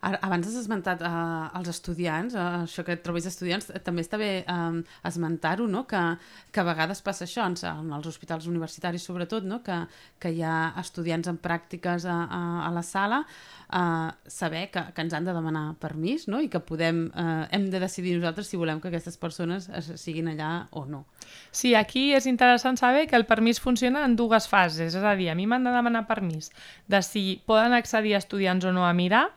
Abans 0.00 0.46
has 0.48 0.54
esmentat 0.62 1.02
uh, 1.04 1.50
els 1.58 1.68
estudiants, 1.68 2.32
uh, 2.32 2.62
això 2.64 2.80
que 2.86 2.94
et 2.96 3.02
trobis 3.04 3.26
estudiants, 3.28 3.66
també 3.84 4.00
està 4.00 4.16
bé 4.20 4.30
um, 4.48 4.78
esmentar-ho, 5.04 5.66
no? 5.68 5.82
que, 5.90 6.00
que 6.48 6.62
a 6.62 6.64
vegades 6.64 7.02
passa 7.04 7.26
això, 7.26 7.44
en, 7.44 7.58
en 7.68 7.92
els 7.98 8.08
hospitals 8.08 8.48
universitaris 8.48 9.04
sobretot, 9.04 9.44
no? 9.44 9.60
que, 9.66 9.76
que 10.22 10.32
hi 10.32 10.40
ha 10.40 10.72
estudiants 10.80 11.28
en 11.28 11.36
pràctiques 11.44 12.08
a, 12.08 12.16
a, 12.24 12.40
a 12.64 12.70
la 12.72 12.84
sala, 12.86 13.20
uh, 13.68 14.08
saber 14.24 14.70
que, 14.72 14.86
que 14.96 15.04
ens 15.04 15.18
han 15.18 15.28
de 15.28 15.36
demanar 15.36 15.66
permís 15.82 16.24
no? 16.32 16.40
i 16.40 16.48
que 16.48 16.62
podem, 16.64 17.10
uh, 17.12 17.44
hem 17.52 17.68
de 17.68 17.84
decidir 17.84 18.16
nosaltres 18.16 18.48
si 18.48 18.60
volem 18.60 18.80
que 18.80 18.88
aquestes 18.88 19.20
persones 19.20 19.68
siguin 20.00 20.32
allà 20.32 20.52
o 20.72 20.86
no. 20.88 21.04
Sí, 21.52 21.74
aquí 21.76 22.10
és 22.16 22.24
interessant 22.30 22.80
saber 22.80 23.04
que 23.10 23.20
el 23.20 23.28
permís 23.28 23.60
funciona 23.60 24.06
en 24.08 24.16
dues 24.16 24.48
fases, 24.48 24.94
és 24.94 25.04
a 25.04 25.14
dir, 25.18 25.28
a 25.28 25.36
mi 25.36 25.44
m'han 25.44 25.68
de 25.68 25.76
demanar 25.76 26.06
permís 26.08 26.48
de 26.88 27.04
si 27.04 27.24
poden 27.46 27.76
accedir 27.76 28.16
estudiants 28.16 28.64
o 28.64 28.72
no 28.72 28.88
a 28.88 28.94
mirar 28.96 29.28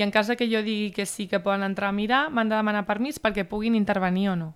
i 0.00 0.02
en 0.02 0.10
cas 0.10 0.30
que 0.32 0.48
jo 0.48 0.62
digui 0.64 0.94
que 0.96 1.04
sí 1.04 1.26
que 1.28 1.42
poden 1.44 1.62
entrar 1.66 1.90
a 1.90 1.92
mirar, 1.92 2.30
m'han 2.32 2.48
de 2.48 2.56
demanar 2.56 2.86
permís 2.88 3.20
perquè 3.20 3.44
puguin 3.44 3.76
intervenir 3.76 4.30
o 4.32 4.36
no. 4.36 4.54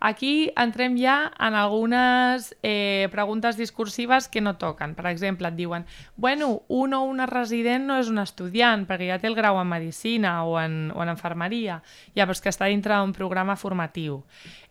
Aquí 0.00 0.50
entrem 0.56 0.96
ja 0.96 1.30
en 1.38 1.54
algunes 1.54 2.56
eh, 2.64 3.06
preguntes 3.12 3.58
discursives 3.60 4.28
que 4.28 4.40
no 4.40 4.56
toquen. 4.56 4.94
Per 4.96 5.04
exemple, 5.06 5.46
et 5.46 5.54
diuen, 5.58 5.84
bueno, 6.16 6.62
un 6.68 6.96
o 6.96 7.02
una 7.04 7.28
resident 7.28 7.84
no 7.86 8.00
és 8.00 8.08
un 8.08 8.18
estudiant 8.18 8.86
perquè 8.88 9.12
ja 9.12 9.20
té 9.20 9.28
el 9.28 9.36
grau 9.36 9.60
en 9.60 9.68
Medicina 9.68 10.40
o 10.42 10.56
en, 10.58 10.88
o 10.96 11.04
en 11.04 11.12
Enfermeria, 11.12 11.82
ja, 12.16 12.24
però 12.24 12.34
és 12.34 12.40
que 12.40 12.50
està 12.50 12.72
dintre 12.72 12.96
d'un 12.96 13.12
programa 13.12 13.60
formatiu 13.60 14.24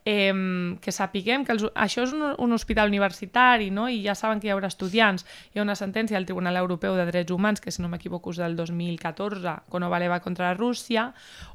eh, 0.10 0.78
que 0.82 0.94
sapiguem 0.96 1.46
que 1.46 1.54
els, 1.54 1.66
això 1.76 2.06
és 2.08 2.14
un, 2.16 2.26
un 2.42 2.56
hospital 2.56 2.90
universitari 2.90 3.70
no? 3.74 3.88
i 3.90 4.02
ja 4.06 4.16
saben 4.18 4.42
que 4.42 4.50
hi 4.50 4.54
haurà 4.56 4.72
estudiants. 4.72 5.26
Hi 5.54 5.62
ha 5.62 5.66
una 5.66 5.78
sentència 5.78 6.18
del 6.18 6.26
Tribunal 6.30 6.58
Europeu 6.58 6.98
de 6.98 7.06
Drets 7.10 7.36
Humans, 7.36 7.62
que 7.62 7.72
si 7.72 7.84
no 7.84 7.92
m'equivoco 7.92 8.34
és 8.34 8.42
del 8.42 8.58
2014, 8.58 9.56
Konovaleva 9.70 10.20
contra 10.26 10.54
Rússia, 10.58 11.12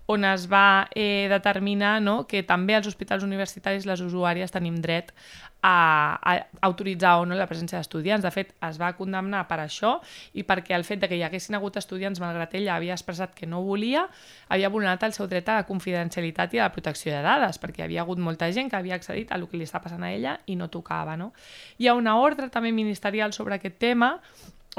on 0.07 0.25
es 0.29 0.47
va 0.53 0.87
eh, 0.95 1.27
determinar 1.33 1.97
no, 2.05 2.25
que 2.29 2.45
també 2.45 2.77
als 2.77 2.87
hospitals 2.91 3.25
universitaris 3.25 3.87
les 3.89 4.03
usuàries 4.05 4.53
tenim 4.53 4.77
dret 4.85 5.15
a, 5.65 6.21
a 6.21 6.33
autoritzar 6.69 7.17
o 7.21 7.25
no 7.25 7.37
la 7.39 7.47
presència 7.49 7.81
d'estudiants. 7.81 8.25
De 8.25 8.31
fet, 8.35 8.53
es 8.69 8.79
va 8.81 8.93
condemnar 8.99 9.47
per 9.49 9.63
això 9.63 9.95
i 10.37 10.45
perquè 10.45 10.77
el 10.77 10.85
fet 10.85 11.01
de 11.01 11.09
que 11.09 11.17
hi 11.17 11.25
haguessin 11.25 11.57
hagut 11.57 11.79
estudiants, 11.81 12.21
malgrat 12.21 12.53
ella 12.61 12.75
havia 12.77 12.93
expressat 12.93 13.33
que 13.35 13.49
no 13.49 13.63
volia, 13.65 14.05
havia 14.53 14.69
vulnerat 14.69 15.07
el 15.09 15.17
seu 15.17 15.29
dret 15.31 15.49
a 15.49 15.61
la 15.63 15.69
confidencialitat 15.69 16.53
i 16.55 16.61
a 16.61 16.69
la 16.69 16.75
protecció 16.75 17.15
de 17.15 17.23
dades, 17.25 17.61
perquè 17.63 17.83
hi 17.83 17.87
havia 17.89 18.05
hagut 18.05 18.21
molta 18.21 18.51
gent 18.53 18.69
que 18.69 18.77
havia 18.77 18.99
accedit 19.01 19.33
a 19.33 19.41
el 19.41 19.49
que 19.49 19.57
li 19.57 19.65
està 19.65 19.81
passant 19.81 20.05
a 20.05 20.13
ella 20.13 20.37
i 20.47 20.59
no 20.61 20.69
tocava. 20.69 21.17
No? 21.17 21.33
Hi 21.81 21.89
ha 21.89 21.97
una 21.97 22.19
ordre 22.21 22.51
també 22.53 22.73
ministerial 22.73 23.33
sobre 23.33 23.57
aquest 23.57 23.81
tema 23.81 24.19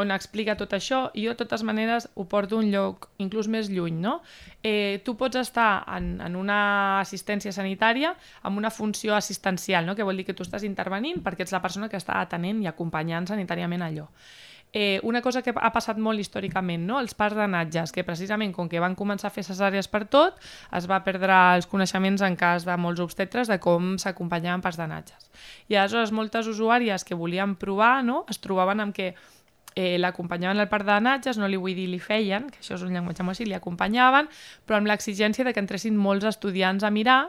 on 0.02 0.12
explica 0.12 0.56
tot 0.60 0.74
això 0.76 1.10
i 1.14 1.26
jo 1.26 1.34
de 1.34 1.40
totes 1.44 1.64
maneres 1.68 2.10
ho 2.16 2.26
porto 2.32 2.60
un 2.60 2.72
lloc 2.74 3.10
inclús 3.24 3.48
més 3.52 3.70
lluny, 3.72 4.00
no? 4.02 4.20
Eh, 4.64 5.02
tu 5.06 5.16
pots 5.20 5.40
estar 5.40 5.86
en, 5.98 6.16
en 6.22 6.36
una 6.36 7.00
assistència 7.00 7.54
sanitària 7.56 8.16
amb 8.44 8.58
una 8.58 8.72
funció 8.72 9.16
assistencial, 9.16 9.86
no? 9.86 9.96
que 9.96 10.04
vol 10.04 10.18
dir 10.18 10.26
que 10.26 10.36
tu 10.38 10.44
estàs 10.44 10.66
intervenint 10.68 11.24
perquè 11.24 11.46
ets 11.46 11.56
la 11.56 11.64
persona 11.64 11.90
que 11.90 12.02
està 12.02 12.20
atenent 12.22 12.64
i 12.64 12.72
acompanyant 12.72 13.30
sanitàriament 13.30 13.86
allò 13.86 14.10
eh, 14.76 15.00
una 15.04 15.22
cosa 15.22 15.42
que 15.42 15.54
ha 15.56 15.72
passat 15.72 15.98
molt 16.04 16.20
històricament, 16.20 16.84
no? 16.84 17.00
els 17.00 17.16
parts 17.16 17.38
d'anatges, 17.40 17.94
que 17.96 18.04
precisament 18.04 18.52
com 18.54 18.68
que 18.68 18.82
van 18.84 18.98
començar 19.00 19.30
a 19.30 19.34
fer 19.34 19.46
cesàries 19.48 19.88
per 19.88 20.04
tot, 20.12 20.36
es 20.76 20.90
va 20.92 21.00
perdre 21.06 21.38
els 21.56 21.70
coneixements 21.72 22.22
en 22.28 22.36
cas 22.36 22.68
de 22.68 22.76
molts 22.76 23.00
obstetres 23.00 23.48
de 23.48 23.56
com 23.64 23.94
s'acompanyaven 24.04 24.66
parts 24.66 24.82
d'anatges. 24.82 25.32
I 25.72 25.80
aleshores 25.80 26.12
moltes 26.12 26.52
usuàries 26.52 27.08
que 27.08 27.16
volien 27.16 27.56
provar 27.56 28.04
no? 28.04 28.26
es 28.30 28.44
trobaven 28.44 28.84
amb 28.84 28.96
que 28.96 29.14
eh, 29.76 29.98
l'acompanyaven 30.00 30.60
al 30.60 30.70
parc 30.72 30.88
d'anatges, 30.88 31.38
no 31.38 31.50
li 31.52 31.60
vull 31.60 31.76
dir 31.76 31.88
li 31.92 32.00
feien, 32.00 32.48
que 32.50 32.62
això 32.62 32.78
és 32.78 32.84
un 32.86 32.94
llenguatge 32.96 33.26
molt 33.28 33.36
així, 33.36 33.48
li 33.50 33.58
acompanyaven, 33.58 34.30
però 34.66 34.80
amb 34.80 34.88
l'exigència 34.90 35.46
de 35.46 35.54
que 35.54 35.62
entressin 35.64 35.98
molts 36.00 36.26
estudiants 36.32 36.84
a 36.88 36.92
mirar, 36.96 37.20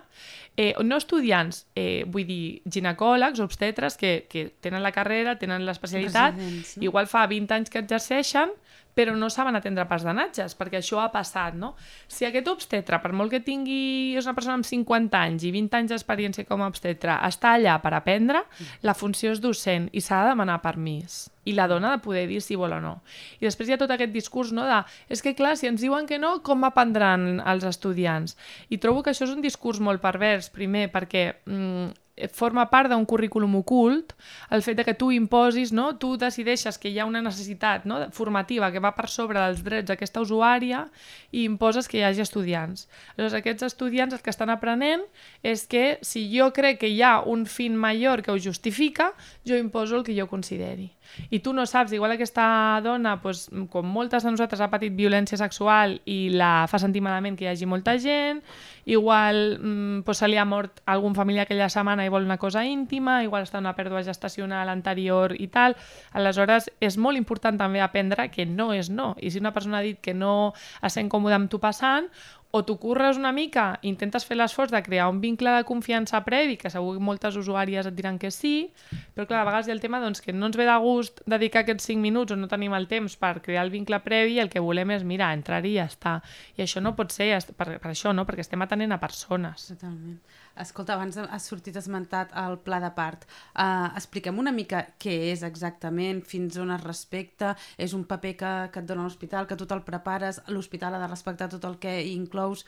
eh, 0.56 0.72
no 0.87 1.00
estudiants, 1.02 1.64
eh, 1.74 2.04
vull 2.06 2.26
dir 2.28 2.62
ginecòlegs, 2.64 3.42
obstetres, 3.42 3.98
que, 3.98 4.26
que 4.30 4.48
tenen 4.62 4.82
la 4.87 4.94
carrera, 4.94 5.37
tenen 5.38 5.66
l'especialitat, 5.66 6.38
igual 6.80 7.11
fa 7.11 7.26
20 7.26 7.59
anys 7.59 7.74
que 7.74 7.82
exerceixen, 7.82 8.54
però 8.96 9.12
no 9.12 9.28
saben 9.28 9.59
atendre 9.59 9.85
parts 9.90 10.06
d'anatges, 10.09 10.56
perquè 10.56 10.80
això 10.80 11.02
ha 11.02 11.11
passat, 11.12 11.54
no? 11.61 11.74
Si 12.09 12.24
aquest 12.24 12.48
obstetre, 12.48 12.96
per 13.02 13.12
molt 13.12 13.35
que 13.35 13.42
tingui, 13.44 14.16
és 14.16 14.24
una 14.24 14.35
persona 14.38 14.56
amb 14.56 14.64
50 14.64 15.20
anys 15.20 15.44
i 15.44 15.52
20 15.52 15.76
anys 15.76 15.92
d'experiència 15.92 16.48
com 16.48 16.64
a 16.64 16.70
obstetre, 16.72 17.18
està 17.28 17.52
allà 17.59 17.76
per 17.85 17.92
aprendre, 17.98 18.46
la 18.80 18.96
funció 18.96 19.35
és 19.37 19.42
docent 19.44 19.90
i 19.92 20.00
s'ha 20.00 20.22
de 20.24 20.32
demanar 20.32 20.62
permís 20.64 21.26
i 21.46 21.52
la 21.54 21.68
dona 21.70 21.92
de 21.92 22.00
poder 22.02 22.24
dir 22.26 22.40
si 22.42 22.56
vol 22.59 22.72
o 22.74 22.80
no. 22.82 22.94
I 23.38 23.46
després 23.46 23.68
hi 23.68 23.76
ha 23.76 23.78
tot 23.78 23.92
aquest 23.92 24.16
discurs 24.16 24.50
no, 24.56 24.64
de 24.66 24.80
és 25.12 25.22
que 25.22 25.37
clar, 25.38 25.54
si 25.61 25.68
ens 25.68 25.85
diuen 25.85 26.09
que 26.09 26.18
no, 26.18 26.38
com 26.42 26.64
aprendran 26.66 27.37
els 27.44 27.68
estudiants? 27.68 28.35
I 28.72 28.80
trobo 28.82 29.04
que 29.04 29.12
això 29.12 29.28
és 29.28 29.37
un 29.37 29.44
discurs 29.44 29.78
molt 29.78 30.02
pervers, 30.02 30.50
primer 30.50 30.88
perquè 30.90 31.28
mm, 31.44 32.06
forma 32.33 32.64
part 32.70 32.90
d'un 32.90 33.05
currículum 33.05 33.59
ocult 33.59 34.14
el 34.50 34.62
fet 34.64 34.79
de 34.79 34.85
que 34.87 34.94
tu 34.96 35.11
imposis, 35.12 35.72
no? 35.72 35.90
tu 36.00 36.14
decideixes 36.16 36.79
que 36.81 36.88
hi 36.88 36.98
ha 36.98 37.07
una 37.09 37.22
necessitat 37.22 37.85
no? 37.85 38.00
formativa 38.16 38.70
que 38.72 38.81
va 38.81 38.94
per 38.96 39.09
sobre 39.12 39.40
dels 39.40 39.62
drets 39.66 39.90
d'aquesta 39.90 40.22
usuària 40.24 40.87
i 41.31 41.44
imposes 41.44 41.88
que 41.88 42.00
hi 42.00 42.07
hagi 42.09 42.24
estudiants. 42.24 42.88
Aleshores, 43.14 43.37
aquests 43.40 43.68
estudiants 43.68 44.16
el 44.16 44.24
que 44.24 44.33
estan 44.33 44.52
aprenent 44.52 45.05
és 45.42 45.66
que 45.68 45.98
si 46.02 46.26
jo 46.33 46.52
crec 46.57 46.81
que 46.81 46.92
hi 46.92 47.02
ha 47.02 47.20
un 47.20 47.44
fin 47.46 47.76
major 47.76 48.22
que 48.22 48.33
ho 48.33 48.40
justifica, 48.40 49.12
jo 49.44 49.61
imposo 49.61 50.00
el 50.00 50.07
que 50.07 50.16
jo 50.16 50.29
consideri 50.31 50.92
i 51.31 51.40
tu 51.40 51.53
no 51.57 51.66
saps, 51.66 51.92
igual 51.97 52.14
aquesta 52.14 52.81
dona, 52.85 53.16
doncs, 53.23 53.47
com 53.73 53.87
moltes 53.87 54.25
de 54.25 54.33
nosaltres, 54.33 54.61
ha 54.61 54.71
patit 54.73 54.95
violència 54.97 55.38
sexual 55.40 55.99
i 56.05 56.31
la 56.35 56.66
fa 56.71 56.81
sentir 56.83 57.03
malament 57.05 57.37
que 57.38 57.47
hi 57.47 57.51
hagi 57.53 57.69
molta 57.69 57.97
gent, 58.03 58.42
igual 58.87 59.59
mm, 59.59 60.05
doncs, 60.07 60.23
se 60.23 60.31
li 60.31 60.38
ha 60.38 60.47
mort 60.49 60.81
algun 60.87 61.16
familiar 61.19 61.47
aquella 61.47 61.69
setmana 61.73 62.07
i 62.07 62.12
vol 62.12 62.27
una 62.27 62.38
cosa 62.38 62.64
íntima, 62.64 63.23
igual 63.27 63.47
està 63.47 63.61
una 63.62 63.75
pèrdua 63.77 64.05
gestacional 64.07 64.71
anterior 64.73 65.35
i 65.38 65.49
tal, 65.53 65.77
aleshores 66.12 66.71
és 66.81 66.97
molt 66.99 67.19
important 67.19 67.59
també 67.59 67.83
aprendre 67.83 68.31
que 68.31 68.47
no 68.47 68.73
és 68.73 68.90
no, 68.90 69.14
i 69.21 69.31
si 69.31 69.42
una 69.42 69.53
persona 69.53 69.81
ha 69.81 69.87
dit 69.87 70.01
que 70.01 70.14
no 70.14 70.55
es 70.83 70.97
sent 70.97 71.11
còmode 71.12 71.37
amb 71.37 71.51
tu 71.51 71.61
passant, 71.62 72.11
o 72.57 72.64
tu 72.64 72.79
curres 72.81 73.19
una 73.21 73.33
mica, 73.37 73.66
intentes 73.85 74.25
fer 74.25 74.38
l'esforç 74.38 74.73
de 74.73 74.81
crear 74.83 75.11
un 75.12 75.21
vincle 75.21 75.53
de 75.53 75.64
confiança 75.69 76.23
previ, 76.25 76.57
que 76.57 76.73
segur 76.73 76.95
que 76.97 77.05
moltes 77.05 77.37
usuàries 77.37 77.88
et 77.90 77.97
diran 77.99 78.16
que 78.23 78.31
sí, 78.33 78.71
però 79.14 79.27
clar, 79.29 79.42
a 79.42 79.49
vegades 79.49 79.69
hi 79.69 79.75
ha 79.75 79.77
el 79.77 79.83
tema 79.85 80.01
doncs, 80.01 80.23
que 80.25 80.33
no 80.33 80.49
ens 80.49 80.57
ve 80.57 80.64
de 80.64 80.79
gust 80.81 81.21
dedicar 81.29 81.64
aquests 81.66 81.90
5 81.92 82.01
minuts 82.01 82.33
o 82.33 82.40
no 82.40 82.49
tenim 82.49 82.73
el 82.79 82.88
temps 82.88 83.19
per 83.21 83.35
crear 83.45 83.66
el 83.66 83.75
vincle 83.75 84.01
previ 84.01 84.40
el 84.40 84.49
que 84.53 84.64
volem 84.64 84.97
és, 84.97 85.05
mira, 85.05 85.29
entrar-hi 85.37 85.75
i 85.75 85.77
ja 85.77 85.87
està. 85.90 86.16
I 86.57 86.64
això 86.64 86.81
no 86.81 86.97
pot 86.97 87.12
ser 87.12 87.29
per, 87.53 87.77
per 87.77 87.92
això, 87.92 88.16
no? 88.16 88.25
perquè 88.25 88.47
estem 88.47 88.64
atenent 88.64 88.97
a 88.97 89.03
persones. 89.03 89.69
Totalment. 89.75 90.21
Escolta, 90.62 90.95
abans 90.95 91.19
has 91.21 91.47
sortit 91.51 91.77
esmentat 91.77 92.31
el 92.40 92.57
pla 92.64 92.79
de 92.81 92.88
part. 92.97 93.27
Uh, 93.53 93.90
expliquem 93.99 94.38
una 94.40 94.53
mica 94.57 94.83
què 95.03 95.16
és 95.33 95.42
exactament, 95.45 96.23
fins 96.25 96.57
on 96.62 96.73
es 96.73 96.85
respecta, 96.85 97.55
és 97.77 97.92
un 97.97 98.07
paper 98.09 98.33
que, 98.40 98.53
que 98.73 98.81
et 98.81 98.88
dona 98.88 99.05
l'hospital, 99.05 99.49
que 99.51 99.59
tu 99.61 99.69
te'l 99.69 99.85
prepares, 99.85 100.40
l'hospital 100.49 100.97
ha 100.97 101.03
de 101.05 101.11
respectar 101.12 101.51
tot 101.53 101.66
el 101.69 101.77
que 101.83 101.99
inclous. 102.09 102.64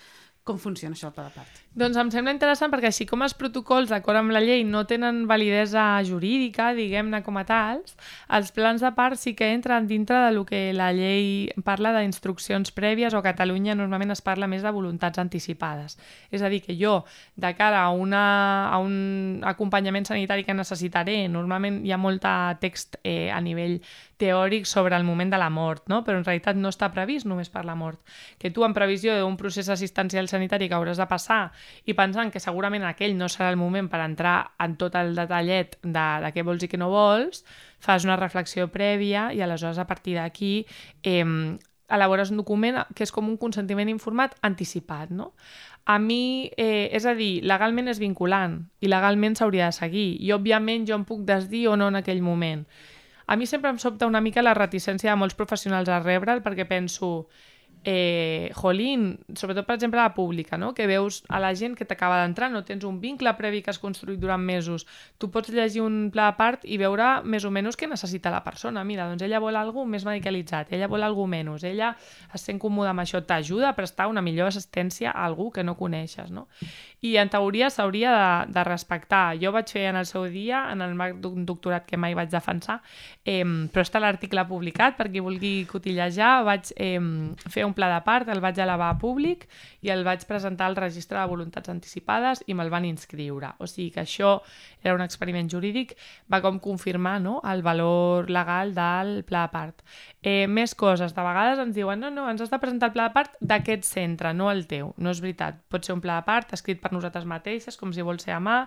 Com 0.49 0.57
funciona 0.57 0.97
això, 0.97 1.11
pla 1.13 1.27
de 1.27 1.35
part? 1.37 1.59
Doncs 1.79 1.99
em 2.01 2.09
sembla 2.09 2.33
interessant 2.33 2.73
perquè 2.73 2.89
així 2.89 3.05
com 3.07 3.21
els 3.23 3.35
protocols, 3.37 3.91
d'acord 3.93 4.17
amb 4.17 4.33
la 4.33 4.41
llei, 4.41 4.63
no 4.65 4.87
tenen 4.89 5.27
validesa 5.29 5.83
jurídica, 6.09 6.71
diguem-ne 6.75 7.21
com 7.27 7.37
a 7.37 7.45
tals, 7.47 7.93
els 8.33 8.49
plans 8.57 8.81
de 8.81 8.91
part 8.97 9.21
sí 9.21 9.35
que 9.37 9.51
entren 9.53 9.87
dintre 9.91 10.17
de 10.25 10.33
lo 10.33 10.47
que 10.49 10.73
la 10.73 10.89
llei 10.97 11.51
parla 11.67 11.93
d'instruccions 11.99 12.73
prèvies 12.73 13.13
o 13.13 13.21
a 13.21 13.27
Catalunya 13.27 13.77
normalment 13.77 14.17
es 14.17 14.25
parla 14.25 14.49
més 14.49 14.65
de 14.65 14.73
voluntats 14.73 15.21
anticipades. 15.21 15.99
És 16.33 16.41
a 16.41 16.49
dir, 16.49 16.63
que 16.65 16.79
jo, 16.81 17.03
de 17.37 17.53
cara 17.59 17.85
a, 17.85 17.93
una, 17.93 18.25
a 18.73 18.81
un 18.81 19.45
acompanyament 19.45 20.09
sanitari 20.09 20.49
que 20.49 20.57
necessitaré, 20.57 21.21
normalment 21.29 21.83
hi 21.85 21.93
ha 21.93 22.01
molt 22.01 22.25
text 22.65 22.97
eh, 23.05 23.29
a 23.31 23.43
nivell 23.45 23.83
teòric 24.19 24.67
sobre 24.67 24.97
el 24.97 25.05
moment 25.05 25.31
de 25.33 25.39
la 25.39 25.49
mort, 25.51 25.87
no? 25.89 26.03
però 26.05 26.19
en 26.19 26.27
realitat 26.27 26.59
no 26.59 26.73
està 26.73 26.91
previst 26.93 27.27
només 27.27 27.51
per 27.51 27.65
la 27.65 27.77
mort. 27.79 28.01
Que 28.39 28.51
tu, 28.51 28.65
en 28.67 28.75
previsió 28.77 29.15
d'un 29.19 29.39
procés 29.41 29.71
assistencial 29.73 30.29
sanitari 30.29 30.69
que 30.69 30.77
hauràs 30.77 31.01
de 31.01 31.07
passar 31.11 31.53
i 31.87 31.95
pensant 31.99 32.33
que 32.35 32.43
segurament 32.43 32.85
aquell 32.85 33.17
no 33.17 33.31
serà 33.33 33.53
el 33.55 33.61
moment 33.61 33.89
per 33.89 34.03
entrar 34.05 34.37
en 34.59 34.77
tot 34.77 34.99
el 34.99 35.15
detallet 35.17 35.79
de, 35.83 36.09
de 36.27 36.35
què 36.35 36.45
vols 36.45 36.67
i 36.67 36.71
què 36.71 36.81
no 36.81 36.91
vols, 36.93 37.45
fas 37.79 38.05
una 38.05 38.19
reflexió 38.19 38.69
prèvia 38.75 39.31
i 39.33 39.41
aleshores 39.41 39.79
a 39.79 39.87
partir 39.87 40.19
d'aquí 40.19 40.67
eh, 41.07 41.25
elabores 41.89 42.31
un 42.31 42.37
document 42.37 42.83
que 42.95 43.07
és 43.07 43.13
com 43.15 43.29
un 43.31 43.39
consentiment 43.41 43.89
informat 43.89 44.37
anticipat, 44.45 45.11
no? 45.11 45.33
A 45.89 45.97
mi, 45.99 46.51
eh, 46.61 46.91
és 46.93 47.07
a 47.09 47.15
dir, 47.17 47.41
legalment 47.49 47.89
és 47.89 48.01
vinculant 48.03 48.59
i 48.85 48.91
legalment 48.93 49.39
s'hauria 49.39 49.71
de 49.71 49.77
seguir 49.77 50.11
i 50.21 50.35
òbviament 50.37 50.85
jo 50.87 50.99
em 50.99 51.07
puc 51.09 51.25
desdir 51.25 51.65
o 51.73 51.79
no 51.81 51.89
en 51.89 51.97
aquell 51.97 52.21
moment. 52.21 52.67
A 53.29 53.37
mi 53.37 53.47
sempre 53.47 53.71
em 53.71 53.79
sobta 53.79 54.09
una 54.09 54.23
mica 54.25 54.43
la 54.43 54.57
reticència 54.57 55.13
de 55.13 55.21
molts 55.21 55.37
professionals 55.37 55.91
a 55.93 56.01
rebre'l 56.01 56.41
perquè 56.41 56.65
penso 56.69 57.29
eh, 57.85 58.51
jolín, 58.55 59.21
sobretot 59.35 59.67
per 59.67 59.77
exemple 59.77 60.01
a 60.01 60.09
la 60.09 60.15
pública, 60.15 60.59
no? 60.59 60.75
que 60.75 60.87
veus 60.87 61.23
a 61.29 61.39
la 61.41 61.55
gent 61.55 61.77
que 61.77 61.85
t'acaba 61.85 62.19
d'entrar, 62.23 62.51
no 62.51 62.65
tens 62.65 62.85
un 62.85 62.99
vincle 63.01 63.33
previ 63.39 63.63
que 63.63 63.71
has 63.71 63.79
construït 63.79 64.19
durant 64.21 64.43
mesos, 64.43 64.87
tu 65.19 65.31
pots 65.31 65.53
llegir 65.55 65.83
un 65.85 66.11
pla 66.13 66.29
a 66.33 66.37
part 66.37 66.65
i 66.65 66.79
veure 66.81 67.23
més 67.25 67.45
o 67.45 67.53
menys 67.55 67.79
què 67.79 67.89
necessita 67.89 68.33
la 68.35 68.43
persona. 68.45 68.85
Mira, 68.85 69.07
doncs 69.09 69.23
ella 69.25 69.41
vol 69.41 69.57
alguna 69.57 69.93
més 69.95 70.05
medicalitzat, 70.09 70.73
ella 70.73 70.89
vol 70.91 71.07
alguna 71.07 71.37
menys, 71.37 71.65
ella 71.65 71.95
es 72.35 72.45
sent 72.45 72.59
còmoda 72.59 72.93
amb 72.93 73.05
això, 73.05 73.23
t'ajuda 73.25 73.71
a 73.71 73.77
prestar 73.77 74.09
una 74.09 74.25
millor 74.25 74.51
assistència 74.51 75.13
a 75.13 75.25
algú 75.25 75.51
que 75.53 75.65
no 75.65 75.77
coneixes. 75.79 76.33
No? 76.35 76.49
I 77.01 77.15
en 77.23 77.31
teoria 77.31 77.69
s'hauria 77.71 78.13
de, 78.13 78.53
de 78.55 78.65
respectar. 78.67 79.37
Jo 79.39 79.53
vaig 79.55 79.71
fer 79.71 79.87
en 79.93 79.99
el 80.01 80.07
seu 80.09 80.27
dia, 80.33 80.65
en 80.73 80.83
el 80.83 80.97
marc 80.99 81.21
d'un 81.23 81.45
doctorat 81.47 81.87
que 81.87 82.01
mai 82.01 82.17
vaig 82.19 82.31
defensar, 82.33 82.81
eh, 83.25 83.45
però 83.45 83.85
està 83.85 84.03
l'article 84.03 84.45
publicat, 84.49 84.97
per 84.99 85.07
qui 85.13 85.23
vulgui 85.23 85.53
cotillejar, 85.71 86.43
vaig 86.49 86.73
eh, 86.77 86.99
fer 87.47 87.67
un 87.69 87.75
pla 87.77 87.93
de 87.95 88.01
part, 88.07 88.29
el 88.29 88.43
vaig 88.43 88.59
elevar 88.59 88.91
a 88.95 88.99
públic 88.99 89.47
i 89.87 89.93
el 89.95 90.03
vaig 90.07 90.25
presentar 90.27 90.67
al 90.67 90.77
registre 90.77 91.21
de 91.21 91.31
voluntats 91.31 91.71
anticipades 91.71 92.43
i 92.47 92.57
me'l 92.59 92.73
van 92.73 92.89
inscriure. 92.89 93.55
O 93.63 93.71
sigui 93.71 93.93
que 93.95 94.03
això 94.03 94.41
era 94.83 94.95
un 94.95 95.03
experiment 95.03 95.49
jurídic, 95.51 95.95
va 96.31 96.41
com 96.43 96.59
confirmar 96.63 97.19
no, 97.23 97.39
el 97.47 97.63
valor 97.63 98.31
legal 98.31 98.75
del 98.75 99.23
pla 99.29 99.47
de 99.47 99.53
part. 99.55 99.83
Eh, 100.23 100.47
més 100.51 100.75
coses, 100.75 101.15
de 101.15 101.23
vegades 101.23 101.61
ens 101.63 101.75
diuen 101.77 102.01
no, 102.03 102.11
no, 102.11 102.27
ens 102.31 102.43
has 102.43 102.51
de 102.51 102.59
presentar 102.59 102.91
el 102.91 102.97
pla 102.97 103.09
de 103.09 103.15
part 103.15 103.39
d'aquest 103.41 103.87
centre, 103.87 104.33
no 104.35 104.51
el 104.51 104.67
teu. 104.71 104.93
No 104.99 105.15
és 105.15 105.23
veritat, 105.23 105.61
pot 105.71 105.87
ser 105.87 105.95
un 105.95 106.03
pla 106.03 106.19
de 106.19 106.27
part 106.27 106.55
escrit 106.57 106.83
per 106.83 106.88
nosaltres 106.95 107.27
mateixes, 107.29 107.77
com 107.77 107.93
si 107.93 108.05
vol 108.07 108.21
ser 108.23 108.37
a 108.37 108.41
mà, 108.43 108.61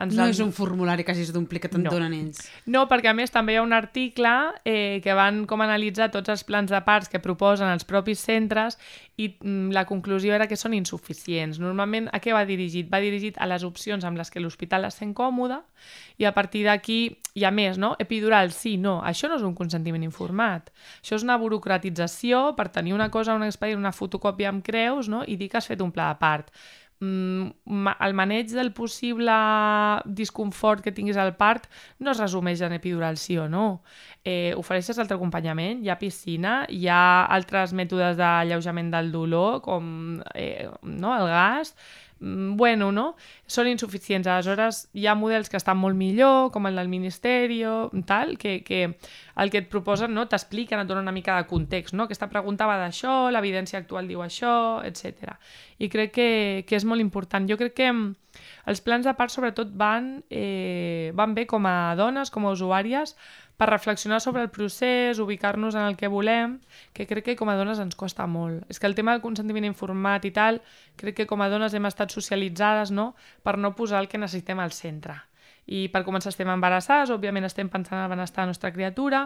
ens 0.00 0.14
no 0.16 0.22
dan... 0.22 0.32
és 0.32 0.40
un 0.40 0.52
formulari 0.56 1.04
que 1.04 1.12
hagis 1.12 1.32
d'omplir 1.34 1.60
que 1.60 1.68
te'n 1.68 1.82
no. 1.84 1.92
donen 1.92 2.14
ells. 2.16 2.40
No, 2.72 2.86
perquè 2.88 3.10
a 3.10 3.16
més 3.16 3.32
també 3.34 3.54
hi 3.54 3.58
ha 3.60 3.64
un 3.64 3.74
article 3.76 4.32
eh, 4.64 5.00
que 5.04 5.16
van 5.16 5.42
com 5.50 5.60
analitzar 5.60 6.08
tots 6.14 6.32
els 6.32 6.44
plans 6.48 6.72
de 6.72 6.80
parts 6.86 7.12
que 7.12 7.20
proposen 7.20 7.68
els 7.68 7.84
propis 7.84 8.22
centres 8.24 8.78
i 9.20 9.28
mm, 9.34 9.74
la 9.76 9.84
conclusió 9.88 10.32
era 10.32 10.48
que 10.48 10.56
són 10.56 10.74
insuficients. 10.78 11.60
Normalment 11.60 12.08
a 12.16 12.22
què 12.24 12.32
va 12.32 12.46
dirigit? 12.48 12.88
Va 12.92 13.02
dirigit 13.04 13.36
a 13.36 13.48
les 13.50 13.66
opcions 13.68 14.06
amb 14.08 14.20
les 14.20 14.32
que 14.32 14.40
l'hospital 14.40 14.88
es 14.88 14.96
sent 15.02 15.12
còmode 15.16 15.60
i 16.16 16.24
a 16.24 16.32
partir 16.32 16.64
d'aquí 16.64 17.00
hi 17.36 17.44
ha 17.44 17.52
més, 17.52 17.76
no? 17.78 17.92
Epidural, 18.00 18.54
sí, 18.56 18.78
no. 18.80 19.00
Això 19.04 19.28
no 19.28 19.36
és 19.36 19.44
un 19.44 19.54
consentiment 19.58 20.02
informat. 20.06 20.72
Això 21.04 21.20
és 21.20 21.26
una 21.26 21.36
burocratització 21.38 22.54
per 22.56 22.70
tenir 22.72 22.96
una 22.96 23.10
cosa, 23.12 23.36
un 23.36 23.44
expedient, 23.44 23.84
una 23.84 23.92
fotocòpia 23.92 24.48
amb 24.48 24.64
creus 24.64 25.12
no? 25.12 25.26
i 25.28 25.36
dir 25.36 25.50
que 25.52 25.60
has 25.60 25.68
fet 25.68 25.84
un 25.84 25.92
pla 25.92 26.08
de 26.14 26.22
part 26.24 26.54
el 27.00 28.14
maneig 28.14 28.50
del 28.52 28.72
possible 28.76 29.32
disconfort 30.04 30.82
que 30.84 30.92
tinguis 30.92 31.16
al 31.16 31.32
part 31.38 31.64
no 31.98 32.12
es 32.12 32.20
resumeix 32.20 32.60
en 32.60 32.74
epidural 32.76 33.16
sí 33.16 33.38
o 33.40 33.48
no. 33.48 33.80
Eh, 34.24 34.52
ofereixes 34.60 35.00
altre 35.00 35.16
acompanyament, 35.16 35.80
hi 35.80 35.88
ha 35.88 35.96
piscina, 36.00 36.66
hi 36.68 36.86
ha 36.92 37.24
altres 37.24 37.72
mètodes 37.72 38.18
d'alleujament 38.20 38.92
del 38.92 39.10
dolor, 39.14 39.62
com 39.64 40.20
eh, 40.34 40.68
no, 40.82 41.16
el 41.16 41.26
gas, 41.32 41.72
mm, 41.72 42.09
bueno, 42.20 42.90
no? 42.92 43.16
Són 43.48 43.68
insuficients. 43.70 44.28
Aleshores, 44.28 44.82
hi 44.92 45.06
ha 45.08 45.16
models 45.16 45.48
que 45.48 45.56
estan 45.56 45.78
molt 45.80 45.96
millor, 45.96 46.50
com 46.52 46.68
el 46.68 46.76
del 46.76 46.90
Ministeri, 46.92 47.62
tal, 48.06 48.36
que, 48.38 48.60
que 48.62 48.82
el 49.40 49.50
que 49.50 49.62
et 49.64 49.70
proposen 49.72 50.12
no, 50.14 50.26
t'expliquen, 50.28 50.82
et 50.82 50.88
donen 50.90 51.08
una 51.08 51.16
mica 51.16 51.38
de 51.38 51.48
context. 51.48 51.96
No? 51.96 52.04
Aquesta 52.04 52.28
pregunta 52.28 52.68
va 52.68 52.78
d'això, 52.82 53.30
l'evidència 53.32 53.80
actual 53.80 54.10
diu 54.10 54.20
això, 54.24 54.54
etc. 54.84 55.34
I 55.80 55.88
crec 55.88 56.12
que, 56.12 56.30
que 56.68 56.76
és 56.76 56.84
molt 56.84 57.00
important. 57.00 57.48
Jo 57.48 57.56
crec 57.60 57.76
que 57.80 57.88
mm, 57.92 58.29
els 58.70 58.82
plans 58.86 59.06
de 59.06 59.14
part 59.18 59.34
sobretot 59.34 59.70
van, 59.74 60.10
eh, 60.30 61.12
van 61.18 61.34
bé 61.34 61.46
com 61.50 61.66
a 61.66 61.94
dones, 61.98 62.30
com 62.30 62.46
a 62.46 62.52
usuàries, 62.54 63.16
per 63.60 63.68
reflexionar 63.68 64.20
sobre 64.24 64.42
el 64.42 64.50
procés, 64.50 65.18
ubicar-nos 65.18 65.74
en 65.74 65.84
el 65.84 65.96
que 66.00 66.08
volem, 66.08 66.60
que 66.94 67.06
crec 67.06 67.24
que 67.24 67.36
com 67.36 67.50
a 67.50 67.56
dones 67.58 67.82
ens 67.82 67.98
costa 67.98 68.26
molt. 68.26 68.64
És 68.70 68.80
que 68.80 68.86
el 68.88 68.94
tema 68.94 69.12
del 69.12 69.24
consentiment 69.24 69.66
informat 69.68 70.24
i 70.24 70.30
tal, 70.30 70.62
crec 70.96 71.18
que 71.18 71.26
com 71.26 71.42
a 71.42 71.50
dones 71.52 71.74
hem 71.74 71.90
estat 71.90 72.14
socialitzades 72.14 72.94
no? 72.94 73.14
per 73.42 73.58
no 73.58 73.74
posar 73.76 74.00
el 74.00 74.08
que 74.08 74.22
necessitem 74.22 74.62
al 74.62 74.72
centre 74.72 75.20
i 75.66 75.86
per 75.92 76.02
començar 76.06 76.32
estem 76.32 76.48
embarassades, 76.50 77.12
òbviament 77.14 77.46
estem 77.46 77.68
pensant 77.70 77.98
en 77.98 78.04
el 78.04 78.10
benestar 78.10 78.42
de 78.42 78.48
la 78.48 78.50
nostra 78.54 78.72
criatura, 78.72 79.20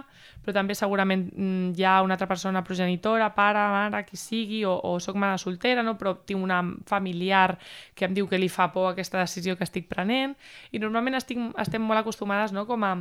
però 0.45 0.55
també 0.57 0.75
segurament 0.77 1.29
mm, 1.31 1.71
hi 1.79 1.85
ha 1.87 2.01
una 2.05 2.19
altra 2.19 2.29
persona 2.29 2.65
progenitora, 2.65 3.31
pare, 3.37 3.63
mare, 3.73 4.03
qui 4.09 4.19
sigui, 4.21 4.65
o, 4.69 4.75
o 4.75 4.99
sóc 5.01 5.17
mare 5.17 5.39
soltera, 5.39 5.83
no? 5.83 5.97
però 6.01 6.17
tinc 6.27 6.43
una 6.43 6.61
familiar 6.87 7.57
que 7.95 8.05
em 8.09 8.17
diu 8.17 8.29
que 8.29 8.41
li 8.41 8.51
fa 8.53 8.69
por 8.75 8.91
aquesta 8.91 9.23
decisió 9.23 9.57
que 9.57 9.65
estic 9.65 9.89
prenent, 9.89 10.35
i 10.73 10.83
normalment 10.83 11.17
estic, 11.21 11.41
estem 11.61 11.83
molt 11.83 12.03
acostumades 12.03 12.53
no? 12.53 12.67
com 12.69 12.85
a 12.85 12.93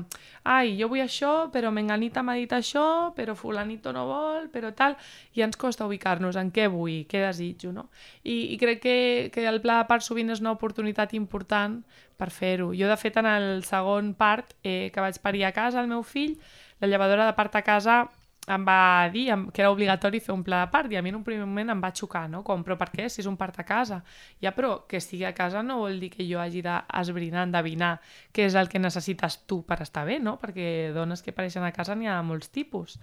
ai, 0.44 0.78
jo 0.80 0.88
vull 0.92 1.04
això, 1.04 1.50
però 1.52 1.72
Menganita 1.74 2.24
m'ha 2.24 2.38
dit 2.40 2.54
això, 2.54 3.12
però 3.18 3.36
fulanito 3.36 3.92
no 3.92 4.06
vol, 4.08 4.48
però 4.54 4.72
tal, 4.78 4.96
i 5.34 5.44
ens 5.44 5.60
costa 5.60 5.88
ubicar-nos 5.90 6.40
en 6.40 6.52
què 6.54 6.70
vull, 6.72 7.04
què 7.10 7.26
desitjo, 7.26 7.74
no? 7.76 7.90
I, 8.24 8.54
i 8.54 8.58
crec 8.62 8.80
que, 8.84 8.98
que 9.34 9.46
el 9.50 9.60
pla 9.64 9.82
de 9.82 9.90
part 9.90 10.06
sovint 10.06 10.32
és 10.32 10.42
una 10.44 10.54
oportunitat 10.56 11.14
important 11.18 11.82
per 12.18 12.30
fer-ho. 12.32 12.72
Jo, 12.78 12.90
de 12.90 12.98
fet, 12.98 13.18
en 13.22 13.30
el 13.30 13.64
segon 13.68 14.14
part 14.20 14.56
eh, 14.64 14.92
que 14.94 15.04
vaig 15.04 15.20
parir 15.22 15.46
a 15.46 15.54
casa, 15.56 15.82
el 15.82 15.92
meu 15.92 16.04
fill, 16.04 16.38
la 16.82 16.90
llevadora 16.92 17.26
de 17.30 17.38
part 17.38 17.56
a 17.56 17.64
casa 17.66 18.04
em 18.48 18.66
va 18.68 19.10
dir 19.12 19.32
que 19.54 19.62
era 19.62 19.72
obligatori 19.72 20.20
fer 20.20 20.34
un 20.34 20.44
pla 20.44 20.64
de 20.66 20.72
part 20.72 20.92
i 20.92 20.98
a 21.00 21.02
mi 21.02 21.14
en 21.14 21.20
un 21.20 21.24
primer 21.24 21.46
moment 21.46 21.72
em 21.72 21.84
va 21.84 21.94
xocar, 21.96 22.26
no? 22.30 22.44
Com, 22.44 22.64
però 22.64 22.76
per 22.80 22.90
què? 22.92 23.08
Si 23.10 23.22
és 23.24 23.30
un 23.30 23.38
part 23.40 23.60
a 23.60 23.64
casa. 23.68 24.02
Ja, 24.44 24.52
però 24.52 24.84
que 24.88 25.00
estigui 25.00 25.24
a 25.26 25.34
casa 25.36 25.64
no 25.64 25.80
vol 25.80 26.00
dir 26.02 26.12
que 26.12 26.28
jo 26.28 26.42
hagi 26.44 26.64
d'esbrinar, 26.66 27.48
endevinar 27.48 27.94
què 28.36 28.48
és 28.50 28.58
el 28.60 28.68
que 28.70 28.82
necessites 28.84 29.40
tu 29.48 29.62
per 29.68 29.80
estar 29.86 30.06
bé, 30.10 30.20
no? 30.20 30.36
Perquè 30.42 30.92
dones 30.96 31.24
que 31.24 31.32
apareixen 31.32 31.64
a 31.64 31.72
casa 31.72 31.96
n'hi 31.96 32.12
ha 32.12 32.20
molts 32.22 32.52
tipus. 32.52 33.00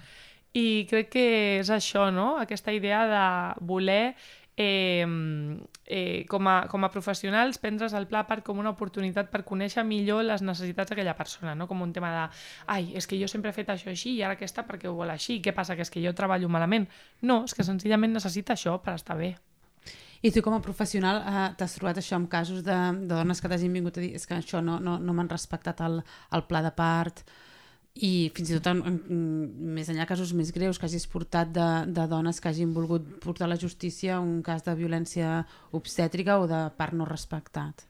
I 0.52 0.84
crec 0.90 1.12
que 1.14 1.26
és 1.60 1.70
això, 1.70 2.10
no? 2.12 2.34
Aquesta 2.42 2.72
idea 2.74 3.04
de 3.06 3.24
voler 3.64 4.16
eh, 4.56 5.06
eh, 5.86 6.26
com, 6.28 6.48
a, 6.48 6.66
com 6.68 6.84
a 6.84 6.90
professionals 6.90 7.58
prendre's 7.58 7.94
el 7.96 8.06
pla 8.10 8.24
part 8.28 8.44
com 8.46 8.58
una 8.62 8.72
oportunitat 8.74 9.30
per 9.32 9.42
conèixer 9.48 9.84
millor 9.86 10.24
les 10.26 10.42
necessitats 10.42 10.92
d'aquella 10.92 11.16
persona, 11.18 11.54
no 11.54 11.68
com 11.70 11.82
un 11.82 11.92
tema 11.92 12.10
de 12.14 12.24
ai, 12.66 12.90
és 12.98 13.06
que 13.06 13.18
jo 13.20 13.28
sempre 13.28 13.50
he 13.50 13.56
fet 13.56 13.72
això 13.72 13.90
així 13.92 14.16
i 14.16 14.22
ara 14.22 14.38
aquesta 14.38 14.66
perquè 14.68 14.90
ho 14.90 14.96
vol 14.98 15.10
així, 15.10 15.40
què 15.42 15.54
passa, 15.56 15.76
que 15.76 15.86
és 15.86 15.92
que 15.92 16.02
jo 16.04 16.14
treballo 16.16 16.48
malament? 16.48 16.88
No, 17.22 17.44
és 17.44 17.54
que 17.54 17.66
senzillament 17.66 18.12
necessita 18.14 18.56
això 18.56 18.78
per 18.82 18.98
estar 18.98 19.18
bé. 19.18 19.36
I 20.22 20.30
tu 20.30 20.42
com 20.44 20.52
a 20.52 20.60
professional 20.60 21.22
eh, 21.24 21.44
t'has 21.56 21.78
trobat 21.78 21.96
això 21.96 22.18
amb 22.18 22.28
casos 22.28 22.60
de, 22.64 22.76
de 23.00 23.14
dones 23.14 23.40
que 23.40 23.48
t'hagin 23.48 23.72
vingut 23.72 23.96
a 23.96 24.02
dir 24.04 24.12
és 24.18 24.26
que 24.28 24.36
això 24.36 24.60
no, 24.60 24.76
no, 24.78 24.98
no 25.00 25.14
m'han 25.16 25.30
respectat 25.32 25.80
el, 25.86 26.02
el 26.36 26.44
pla 26.44 26.60
de 26.66 26.74
part, 26.76 27.24
i 27.94 28.30
fins 28.34 28.50
i 28.50 28.56
tot 28.58 28.70
en, 28.70 28.80
en, 28.86 28.98
més 29.74 29.90
enllà 29.90 30.06
casos 30.06 30.32
més 30.36 30.52
greus 30.54 30.78
que 30.78 30.86
hagis 30.86 31.08
portat 31.10 31.50
de, 31.52 31.68
de 31.90 32.06
dones 32.10 32.38
que 32.40 32.48
hagin 32.48 32.74
volgut 32.76 33.06
portar 33.24 33.48
a 33.48 33.50
la 33.50 33.58
justícia 33.58 34.20
un 34.22 34.42
cas 34.46 34.62
de 34.66 34.74
violència 34.78 35.40
obstètrica 35.76 36.38
o 36.38 36.46
de 36.50 36.68
part 36.78 36.94
no 36.94 37.08
respectat. 37.08 37.89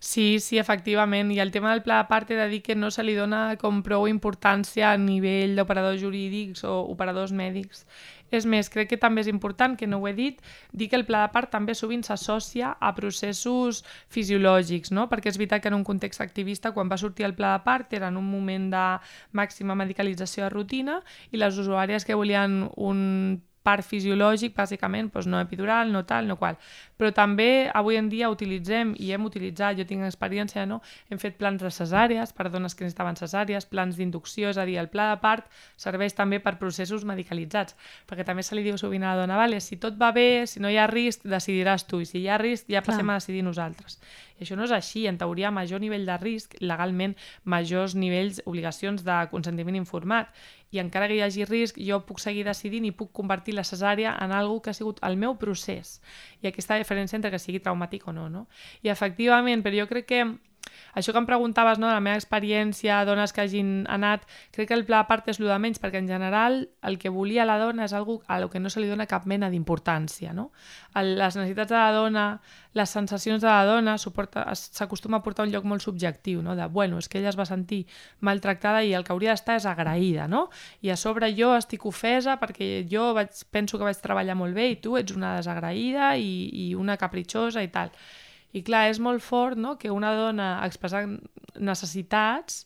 Sí, 0.00 0.40
sí, 0.40 0.58
efectivament. 0.58 1.32
I 1.32 1.40
el 1.40 1.50
tema 1.50 1.72
del 1.72 1.82
pla 1.82 2.02
de 2.02 2.08
part 2.10 2.30
he 2.30 2.36
de 2.36 2.48
dir 2.48 2.62
que 2.62 2.76
no 2.76 2.90
se 2.90 3.02
li 3.02 3.14
dona 3.16 3.56
com 3.60 3.82
prou 3.82 4.06
importància 4.08 4.90
a 4.92 4.98
nivell 5.00 5.56
d'operadors 5.56 6.00
jurídics 6.02 6.64
o 6.64 6.82
operadors 6.92 7.32
mèdics. 7.32 7.86
És 8.30 8.46
més, 8.46 8.68
crec 8.72 8.90
que 8.90 8.98
també 8.98 9.22
és 9.22 9.30
important, 9.30 9.76
que 9.78 9.86
no 9.86 10.00
ho 10.02 10.08
he 10.08 10.12
dit, 10.14 10.40
dir 10.72 10.88
que 10.90 10.98
el 10.98 11.06
pla 11.06 11.22
de 11.24 11.32
part 11.34 11.50
també 11.52 11.76
sovint 11.78 12.02
s'associa 12.02 12.72
a 12.80 12.92
processos 12.94 13.84
fisiològics, 14.10 14.90
no? 14.90 15.06
perquè 15.08 15.30
és 15.30 15.38
veritat 15.38 15.62
que 15.62 15.70
en 15.70 15.78
un 15.78 15.86
context 15.86 16.20
activista, 16.24 16.72
quan 16.74 16.90
va 16.90 16.98
sortir 16.98 17.26
el 17.26 17.36
pla 17.38 17.54
de 17.54 17.64
part, 17.64 17.92
era 17.94 18.08
en 18.08 18.18
un 18.18 18.26
moment 18.26 18.70
de 18.74 18.86
màxima 19.32 19.78
medicalització 19.78 20.44
de 20.44 20.50
rutina 20.50 21.00
i 21.30 21.38
les 21.38 21.58
usuàries 21.58 22.04
que 22.04 22.18
volien 22.18 22.64
un 22.76 23.42
part 23.66 23.86
fisiològic, 23.86 24.54
bàsicament, 24.56 25.10
doncs 25.12 25.28
no 25.30 25.40
epidural, 25.42 25.90
no 25.92 26.04
tal, 26.06 26.28
no 26.30 26.38
qual. 26.38 26.58
Però 26.96 27.10
també 27.12 27.68
avui 27.74 27.98
en 27.98 28.08
dia 28.12 28.30
utilitzem 28.32 28.94
i 29.02 29.10
hem 29.12 29.26
utilitzat, 29.26 29.76
jo 29.80 29.86
tinc 29.88 30.06
experiència, 30.06 30.64
no? 30.70 30.80
hem 31.10 31.20
fet 31.22 31.36
plans 31.40 31.62
de 31.62 31.70
cesàries 31.74 32.32
per 32.36 32.48
dones 32.52 32.74
que 32.74 32.86
necessitaven 32.86 33.18
cesàries, 33.18 33.66
plans 33.68 33.98
d'inducció, 33.98 34.52
és 34.54 34.60
a 34.60 34.66
dir, 34.68 34.78
el 34.80 34.90
pla 34.92 35.10
de 35.12 35.20
part 35.22 35.50
serveix 35.76 36.14
també 36.16 36.40
per 36.40 36.56
processos 36.60 37.04
medicalitzats, 37.08 37.76
perquè 38.08 38.24
també 38.24 38.46
se 38.46 38.56
li 38.56 38.64
diu 38.66 38.78
sovint 38.80 39.04
a 39.04 39.14
la 39.14 39.24
dona, 39.24 39.40
vale, 39.40 39.60
si 39.60 39.80
tot 39.82 39.98
va 40.00 40.12
bé, 40.16 40.46
si 40.46 40.62
no 40.62 40.70
hi 40.70 40.78
ha 40.80 40.86
risc, 40.90 41.26
decidiràs 41.26 41.86
tu, 41.90 42.00
i 42.00 42.08
si 42.08 42.22
hi 42.22 42.30
ha 42.30 42.38
risc, 42.40 42.70
ja 42.72 42.84
passem 42.86 43.04
Clar. 43.04 43.18
a 43.18 43.20
decidir 43.20 43.44
nosaltres. 43.44 44.00
I 44.36 44.44
això 44.44 44.56
no 44.56 44.66
és 44.66 44.74
així. 44.74 45.06
En 45.08 45.16
teoria, 45.20 45.50
major 45.54 45.80
nivell 45.80 46.04
de 46.08 46.16
risc, 46.20 46.58
legalment, 46.60 47.16
majors 47.44 47.96
nivells, 47.96 48.42
obligacions 48.44 49.04
de 49.06 49.16
consentiment 49.32 49.78
informat 49.78 50.32
i 50.76 50.80
encara 50.82 51.08
que 51.08 51.16
hi 51.16 51.22
hagi 51.24 51.46
risc, 51.48 51.80
jo 51.80 52.00
puc 52.06 52.20
seguir 52.22 52.44
decidint 52.46 52.86
i 52.88 52.94
puc 52.94 53.12
convertir 53.16 53.56
la 53.56 53.64
cesària 53.64 54.14
en 54.22 54.34
algo 54.36 54.60
que 54.62 54.70
ha 54.70 54.76
sigut 54.76 55.00
el 55.08 55.16
meu 55.20 55.38
procés. 55.40 56.00
I 56.44 56.52
aquesta 56.52 56.78
diferència 56.80 57.16
entre 57.18 57.32
que 57.32 57.40
sigui 57.42 57.62
traumàtic 57.64 58.06
o 58.08 58.14
no, 58.16 58.28
no? 58.32 58.46
I 58.84 58.92
efectivament, 58.92 59.64
però 59.64 59.82
jo 59.82 59.88
crec 59.90 60.08
que 60.12 60.22
això 60.94 61.12
que 61.12 61.20
em 61.20 61.26
preguntaves, 61.28 61.78
no, 61.78 61.88
de 61.88 61.94
la 61.94 62.02
meva 62.04 62.18
experiència, 62.18 63.02
dones 63.08 63.32
que 63.32 63.42
hagin 63.44 63.86
anat, 63.92 64.26
crec 64.54 64.70
que 64.70 64.76
el 64.76 64.84
pla 64.88 65.02
part 65.08 65.28
és 65.28 65.40
el 65.40 65.48
de 65.50 65.58
menys, 65.62 65.80
perquè 65.82 66.00
en 66.02 66.08
general 66.10 66.62
el 66.86 66.98
que 66.98 67.12
volia 67.12 67.46
la 67.48 67.58
dona 67.60 67.84
és 67.84 67.94
algo 67.96 68.20
a 68.26 68.40
lo 68.40 68.50
que 68.50 68.60
no 68.60 68.70
se 68.70 68.80
li 68.80 68.88
dona 68.88 69.06
cap 69.06 69.26
mena 69.26 69.50
d'importància. 69.50 70.32
No? 70.36 70.50
Les 70.94 71.36
necessitats 71.36 71.72
de 71.72 71.78
la 71.78 71.92
dona, 71.92 72.26
les 72.76 72.90
sensacions 72.90 73.42
de 73.42 73.48
la 73.48 73.64
dona 73.68 73.96
s'acostuma 73.98 75.20
a 75.20 75.24
portar 75.24 75.46
un 75.46 75.52
lloc 75.52 75.64
molt 75.64 75.84
subjectiu, 75.84 76.42
no? 76.42 76.56
de, 76.56 76.66
bueno, 76.66 76.98
és 76.98 77.08
que 77.08 77.20
ella 77.20 77.32
es 77.32 77.38
va 77.38 77.48
sentir 77.48 77.84
maltractada 78.20 78.82
i 78.84 78.94
el 78.94 79.04
que 79.04 79.14
hauria 79.14 79.34
d'estar 79.34 79.58
és 79.60 79.66
agraïda, 79.68 80.26
no? 80.28 80.46
I 80.82 80.92
a 80.92 80.96
sobre 81.00 81.32
jo 81.36 81.54
estic 81.56 81.86
ofesa 81.88 82.36
perquè 82.40 82.86
jo 82.90 83.12
vaig, 83.16 83.32
penso 83.50 83.78
que 83.78 83.88
vaig 83.88 84.00
treballar 84.02 84.36
molt 84.38 84.56
bé 84.56 84.70
i 84.72 84.78
tu 84.82 84.96
ets 85.00 85.14
una 85.16 85.36
desagraïda 85.38 86.14
i, 86.20 86.32
i 86.66 86.74
una 86.74 86.98
capritxosa 87.00 87.64
i 87.64 87.72
tal. 87.72 87.92
I 88.52 88.62
clar, 88.62 88.86
és 88.90 89.00
molt 89.02 89.22
fort 89.22 89.58
no? 89.58 89.76
que 89.78 89.90
una 89.90 90.14
dona 90.16 90.50
expressant 90.66 91.18
necessitats 91.56 92.64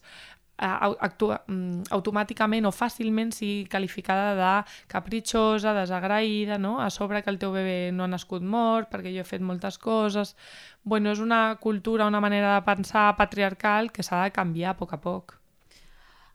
eh, 0.61 0.67
actua, 1.01 1.41
mm, 1.49 1.89
automàticament 1.97 2.69
o 2.69 2.73
fàcilment 2.75 3.33
sigui 3.35 3.65
qualificada 3.73 4.35
de 4.39 4.53
capritxosa, 4.93 5.75
desagraïda, 5.75 6.59
no? 6.59 6.79
a 6.81 6.91
sobre 6.91 7.23
que 7.23 7.31
el 7.31 7.41
teu 7.41 7.53
bebè 7.57 7.91
no 7.93 8.05
ha 8.05 8.13
nascut 8.13 8.43
mort 8.43 8.91
perquè 8.93 9.15
jo 9.15 9.25
he 9.25 9.29
fet 9.33 9.43
moltes 9.43 9.79
coses. 9.79 10.37
Bueno, 10.85 11.11
és 11.11 11.21
una 11.21 11.57
cultura, 11.61 12.07
una 12.07 12.21
manera 12.21 12.55
de 12.59 12.65
pensar 12.69 13.17
patriarcal 13.17 13.93
que 13.93 14.03
s'ha 14.03 14.25
de 14.25 14.33
canviar 14.37 14.75
a 14.75 14.79
poc 14.79 14.95
a 14.95 15.01
poc. 15.01 15.40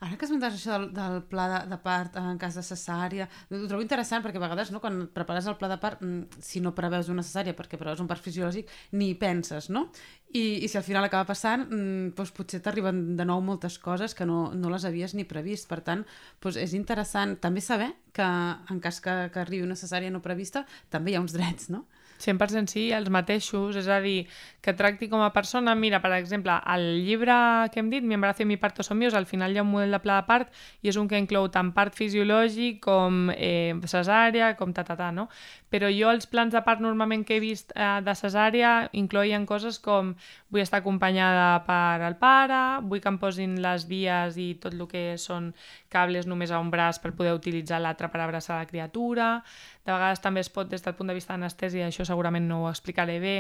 Ara 0.05 0.19
que 0.19 0.27
esmentes 0.27 0.53
això 0.53 0.75
del, 0.75 0.89
del 0.93 1.23
pla 1.25 1.45
de, 1.49 1.59
de 1.71 1.77
part 1.81 2.17
en 2.21 2.37
cas 2.41 2.57
de 2.57 2.63
cesària, 2.65 3.25
ho 3.49 3.61
trobo 3.65 3.81
interessant 3.81 4.21
perquè 4.21 4.37
a 4.37 4.43
vegades 4.43 4.69
no, 4.73 4.81
quan 4.83 5.07
prepares 5.15 5.47
el 5.49 5.55
pla 5.57 5.69
de 5.71 5.79
part, 5.81 6.03
mm, 6.05 6.43
si 6.45 6.61
no 6.61 6.75
preveus 6.77 7.09
una 7.09 7.23
cesària 7.25 7.55
perquè 7.57 7.79
preveus 7.81 8.03
un 8.03 8.09
part 8.11 8.21
fisiològic, 8.21 8.69
ni 8.99 9.13
penses, 9.17 9.71
no? 9.73 9.87
I, 10.35 10.61
i 10.61 10.69
si 10.69 10.77
al 10.77 10.85
final 10.85 11.07
acaba 11.07 11.25
passant, 11.31 11.65
mm, 11.65 12.13
doncs 12.17 12.33
potser 12.37 12.61
t'arriben 12.61 13.15
de 13.17 13.25
nou 13.25 13.41
moltes 13.41 13.79
coses 13.81 14.13
que 14.13 14.27
no, 14.29 14.51
no 14.53 14.69
les 14.73 14.85
havies 14.85 15.15
ni 15.17 15.25
previst. 15.25 15.69
Per 15.71 15.81
tant, 15.81 16.05
doncs 16.43 16.59
és 16.61 16.75
interessant 16.77 17.37
també 17.41 17.63
saber 17.65 17.89
que 18.13 18.25
en 18.25 18.81
cas 18.83 19.01
que, 19.01 19.15
que 19.33 19.41
arribi 19.41 19.65
una 19.65 19.79
cesària 19.79 20.13
no 20.13 20.21
prevista, 20.21 20.67
també 20.93 21.13
hi 21.13 21.17
ha 21.17 21.23
uns 21.23 21.33
drets, 21.33 21.71
no? 21.73 21.87
100% 22.19 22.71
sí, 22.71 22.89
els 22.95 23.10
mateixos, 23.12 23.75
és 23.75 23.88
a 23.91 23.99
dir, 24.04 24.25
que 24.65 24.73
tracti 24.73 25.10
com 25.12 25.21
a 25.21 25.32
persona. 25.34 25.75
Mira, 25.75 25.99
per 26.01 26.13
exemple, 26.15 26.56
el 26.73 27.04
llibre 27.06 27.36
que 27.73 27.82
hem 27.82 27.89
dit, 27.91 28.04
Mi 28.06 28.15
embarazo 28.15 28.43
i 28.43 28.45
mi 28.45 28.58
parto 28.58 28.84
son 28.84 28.97
míos, 28.97 29.13
al 29.13 29.25
final 29.25 29.54
hi 29.54 29.60
ha 29.60 29.63
un 29.63 29.69
model 29.69 29.91
de 29.91 29.99
pla 29.99 30.21
de 30.21 30.28
part 30.28 30.51
i 30.82 30.89
és 30.89 30.97
un 30.97 31.08
que 31.08 31.19
inclou 31.19 31.49
tant 31.54 31.71
part 31.75 31.93
fisiològic 31.95 32.80
com 32.84 33.30
eh, 33.36 33.75
cesària, 33.86 34.56
com 34.56 34.73
ta, 34.73 34.84
ta, 34.84 34.95
ta, 34.95 35.12
no? 35.12 35.28
Però 35.69 35.89
jo 35.91 36.10
els 36.10 36.25
plans 36.25 36.54
de 36.54 36.62
part 36.65 36.82
normalment 36.82 37.25
que 37.25 37.38
he 37.38 37.43
vist 37.43 37.73
eh, 37.75 37.99
de 38.06 38.15
cesària 38.15 38.89
incloïen 38.93 39.45
coses 39.45 39.80
com 39.80 40.15
vull 40.49 40.63
estar 40.63 40.80
acompanyada 40.82 41.63
per 41.67 42.06
el 42.08 42.17
pare, 42.21 42.82
vull 42.86 43.01
que 43.04 43.12
em 43.12 43.19
posin 43.21 43.60
les 43.62 43.86
vies 43.89 44.38
i 44.41 44.54
tot 44.62 44.73
el 44.73 44.88
que 44.88 45.17
són 45.21 45.51
cables 45.91 46.25
només 46.25 46.51
a 46.51 46.60
un 46.63 46.71
braç 46.71 47.01
per 47.04 47.13
poder 47.17 47.36
utilitzar 47.36 47.82
l'altre 47.82 48.10
per 48.10 48.21
abraçar 48.23 48.60
la 48.60 48.69
criatura, 48.69 49.43
de 49.85 49.93
vegades 49.93 50.21
també 50.21 50.41
es 50.41 50.49
pot, 50.49 50.67
des 50.69 50.81
del 50.81 50.95
punt 50.97 51.11
de 51.11 51.13
vista 51.13 51.35
d'anestèsia, 51.35 51.85
això 51.85 52.05
segurament 52.07 52.47
no 52.49 52.63
ho 52.63 52.69
explicaré 52.71 53.19
bé, 53.21 53.35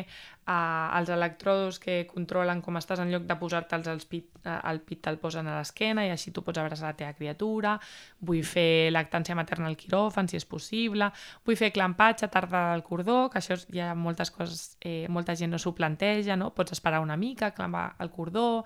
uh, 0.45 0.93
els 0.99 1.09
electrodos 1.09 1.79
que 1.81 2.03
controlen 2.05 2.61
com 2.61 2.77
estàs 2.77 3.01
en 3.01 3.09
lloc 3.13 3.25
de 3.25 3.37
posar-te'ls 3.39 3.89
al 3.89 4.03
pit, 4.09 4.29
uh, 4.43 4.59
al 4.69 4.83
pit 4.85 5.01
te'l 5.07 5.17
posen 5.21 5.49
a 5.49 5.57
l'esquena 5.57 6.05
i 6.05 6.13
així 6.13 6.33
tu 6.35 6.43
pots 6.45 6.61
abraçar 6.61 6.91
la 6.91 6.99
teva 6.99 7.15
criatura, 7.17 7.79
vull 8.21 8.43
fer 8.45 8.91
lactància 8.93 9.37
materna 9.37 9.71
al 9.71 9.79
quiròfan 9.79 10.29
si 10.29 10.37
és 10.37 10.45
possible, 10.45 11.09
vull 11.45 11.57
fer 11.57 11.71
clampatge 11.73 12.29
tarda 12.29 12.67
del 12.75 12.85
cordó, 12.85 13.23
que 13.33 13.41
això 13.41 13.57
hi 13.73 13.81
ha 13.81 13.95
moltes 13.97 14.29
coses, 14.29 14.77
eh, 14.85 15.07
molta 15.09 15.33
gent 15.35 15.49
no 15.55 15.61
s'ho 15.61 15.73
planteja, 15.73 16.37
no? 16.37 16.53
pots 16.53 16.77
esperar 16.77 17.01
una 17.01 17.17
mica, 17.17 17.55
clampar 17.57 17.95
el 17.99 18.13
cordó, 18.13 18.65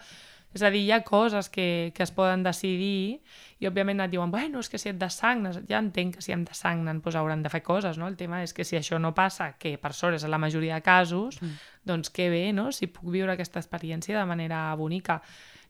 és 0.54 0.64
a 0.66 0.72
dir, 0.74 0.82
hi 0.82 0.92
ha 0.92 1.04
coses 1.06 1.50
que, 1.54 1.92
que 1.94 2.02
es 2.02 2.12
poden 2.16 2.42
decidir 2.46 3.20
i 3.62 3.68
òbviament 3.70 4.02
et 4.02 4.14
diuen, 4.14 4.32
bueno, 4.34 4.64
és 4.64 4.70
que 4.72 4.80
si 4.82 4.90
et 4.90 4.98
dessagnes, 4.98 5.60
ja 5.70 5.78
entenc 5.78 6.18
que 6.18 6.26
si 6.26 6.34
em 6.34 6.46
dessagnen 6.48 7.04
doncs 7.04 7.20
hauran 7.20 7.44
de 7.46 7.52
fer 7.54 7.62
coses, 7.62 8.00
no? 8.02 8.08
El 8.10 8.18
tema 8.18 8.42
és 8.42 8.56
que 8.56 8.66
si 8.66 8.80
això 8.80 8.98
no 8.98 9.14
passa, 9.14 9.52
que 9.62 9.76
per 9.78 9.94
sort 9.94 10.18
és 10.18 10.26
a 10.26 10.32
la 10.32 10.42
majoria 10.42 10.80
de 10.80 10.86
casos, 10.86 11.38
mm. 11.42 11.70
doncs 11.86 12.10
que 12.10 12.32
bé, 12.34 12.50
no? 12.54 12.72
Si 12.74 12.90
puc 12.90 13.12
viure 13.14 13.36
aquesta 13.36 13.62
experiència 13.62 14.18
de 14.18 14.26
manera 14.26 14.66
bonica. 14.80 15.22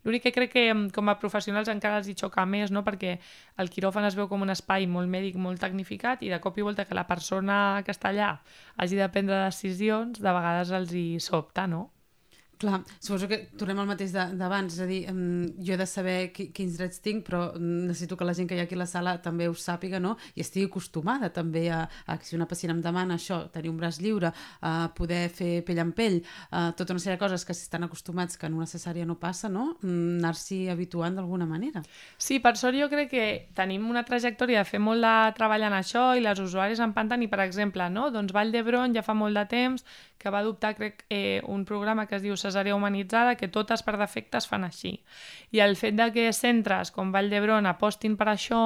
L'únic 0.08 0.24
que 0.24 0.32
crec 0.32 0.54
que 0.54 0.66
com 0.96 1.12
a 1.12 1.18
professionals 1.20 1.68
encara 1.68 2.00
els 2.00 2.08
hi 2.08 2.16
xoca 2.16 2.46
més, 2.48 2.72
no? 2.72 2.86
perquè 2.88 3.18
el 3.60 3.72
quiròfan 3.74 4.08
es 4.08 4.16
veu 4.16 4.30
com 4.32 4.46
un 4.46 4.54
espai 4.54 4.88
molt 4.88 5.12
mèdic, 5.12 5.36
molt 5.36 5.60
tecnificat, 5.60 6.24
i 6.24 6.32
de 6.32 6.40
cop 6.40 6.56
i 6.56 6.64
volta 6.64 6.86
que 6.88 6.96
la 6.96 7.04
persona 7.10 7.82
que 7.84 7.92
està 7.92 8.14
allà 8.14 8.38
hagi 8.80 8.96
de 8.96 9.10
prendre 9.12 9.44
decisions, 9.44 10.22
de 10.24 10.32
vegades 10.32 10.72
els 10.72 10.96
hi 10.96 11.08
sobta, 11.20 11.68
no? 11.68 11.90
Clar, 12.60 12.82
suposo 13.00 13.30
que 13.32 13.38
tornem 13.56 13.78
al 13.80 13.88
mateix 13.88 14.12
d'abans, 14.12 14.74
és 14.76 14.82
a 14.84 14.86
dir, 14.90 14.98
jo 15.64 15.72
he 15.72 15.78
de 15.80 15.86
saber 15.88 16.16
qui, 16.36 16.50
quins 16.52 16.76
drets 16.76 17.00
tinc, 17.00 17.22
però 17.24 17.54
necessito 17.56 18.18
que 18.20 18.26
la 18.28 18.34
gent 18.36 18.50
que 18.50 18.58
hi 18.58 18.60
ha 18.60 18.66
aquí 18.68 18.76
a 18.76 18.82
la 18.82 18.88
sala 18.90 19.14
també 19.24 19.48
ho 19.48 19.54
sàpiga, 19.56 20.02
no? 20.04 20.18
I 20.36 20.44
estigui 20.44 20.68
acostumada 20.68 21.30
també 21.32 21.70
a, 21.72 21.86
a 21.88 22.18
si 22.20 22.36
una 22.36 22.50
pacient 22.52 22.74
em 22.74 22.82
demana 22.84 23.16
això, 23.16 23.46
tenir 23.54 23.72
un 23.72 23.78
braç 23.80 24.02
lliure, 24.04 24.34
a 24.60 24.74
poder 24.98 25.22
fer 25.32 25.62
pell 25.64 25.80
en 25.86 25.94
pell, 25.96 26.20
a, 26.52 26.74
tota 26.76 26.98
una 26.98 27.00
sèrie 27.00 27.16
de 27.16 27.24
coses 27.24 27.48
que 27.48 27.56
si 27.56 27.64
estan 27.64 27.88
acostumats 27.88 28.36
que 28.36 28.52
en 28.52 28.60
una 28.60 28.68
cesària 28.68 29.08
no 29.08 29.16
passa, 29.24 29.48
no? 29.48 29.70
Mm, 29.80 30.20
anar-s'hi 30.20 30.60
habituant 30.76 31.16
d'alguna 31.16 31.48
manera. 31.48 31.86
Sí, 32.20 32.42
per 32.44 32.58
sort 32.60 32.76
jo 32.76 32.92
crec 32.92 33.14
que 33.16 33.30
tenim 33.56 33.88
una 33.88 34.04
trajectòria 34.04 34.66
de 34.66 34.68
fer 34.68 34.84
molt 34.84 35.08
de 35.08 35.16
treball 35.40 35.64
en 35.70 35.80
això 35.80 36.10
i 36.20 36.28
les 36.28 36.44
usuaris 36.44 36.84
en 36.84 36.92
panten 36.92 37.24
i, 37.24 37.32
per 37.32 37.40
exemple, 37.48 37.88
no? 37.88 38.10
doncs 38.12 38.36
Vall 38.36 38.52
d'Hebron 38.52 39.00
ja 39.00 39.08
fa 39.08 39.16
molt 39.16 39.40
de 39.40 39.48
temps 39.48 39.88
que 40.20 40.30
va 40.30 40.40
adoptar, 40.44 40.76
crec, 40.76 41.06
eh, 41.10 41.42
un 41.48 41.64
programa 41.66 42.06
que 42.06 42.18
es 42.18 42.22
diu 42.22 42.36
cesària 42.38 42.76
humanitzada, 42.76 43.38
que 43.40 43.48
totes 43.48 43.82
per 43.88 43.96
defecte 43.98 44.38
es 44.38 44.48
fan 44.52 44.66
així. 44.68 44.92
I 45.56 45.64
el 45.64 45.78
fet 45.80 45.96
de 45.96 46.10
que 46.14 46.28
centres 46.36 46.92
com 46.92 47.14
Vall 47.16 47.32
d'Hebron 47.32 47.66
apostin 47.72 48.18
per 48.20 48.28
això 48.34 48.62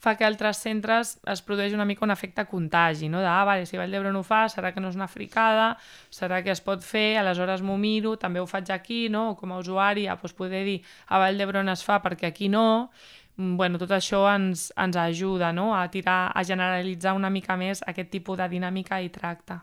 fa 0.00 0.14
que 0.16 0.24
altres 0.24 0.62
centres 0.62 1.16
es 1.26 1.42
produeix 1.42 1.74
una 1.74 1.84
mica 1.88 2.06
un 2.06 2.14
efecte 2.14 2.46
contagi, 2.46 3.10
no? 3.10 3.20
de, 3.20 3.26
ah, 3.26 3.42
vale, 3.44 3.66
si 3.66 3.80
Vall 3.80 3.90
d'Hebron 3.90 4.16
ho 4.16 4.22
fa, 4.22 4.44
serà 4.52 4.70
que 4.72 4.80
no 4.80 4.92
és 4.94 4.98
una 4.98 5.10
fricada, 5.10 5.72
serà 6.14 6.40
que 6.46 6.54
es 6.54 6.62
pot 6.62 6.86
fer, 6.86 7.18
aleshores 7.18 7.66
m'ho 7.66 7.76
miro, 7.76 8.14
també 8.16 8.40
ho 8.40 8.46
faig 8.46 8.70
aquí, 8.70 9.08
no? 9.10 9.32
com 9.40 9.52
a 9.52 9.58
usuària, 9.58 10.14
doncs 10.22 10.38
poder 10.38 10.62
dir, 10.68 10.78
a 11.10 11.18
Vall 11.18 11.42
d'Hebron 11.42 11.74
es 11.74 11.82
fa 11.82 11.98
perquè 12.04 12.30
aquí 12.30 12.48
no, 12.48 12.92
mm, 13.36 13.56
bueno, 13.58 13.82
tot 13.82 13.90
això 13.98 14.22
ens, 14.36 14.70
ens 14.78 14.96
ajuda 14.96 15.50
no? 15.52 15.72
a 15.74 15.82
tirar, 15.90 16.30
a 16.30 16.46
generalitzar 16.46 17.18
una 17.18 17.30
mica 17.30 17.58
més 17.58 17.82
aquest 17.82 18.14
tipus 18.14 18.38
de 18.38 18.48
dinàmica 18.54 19.02
i 19.02 19.10
tracte. 19.10 19.58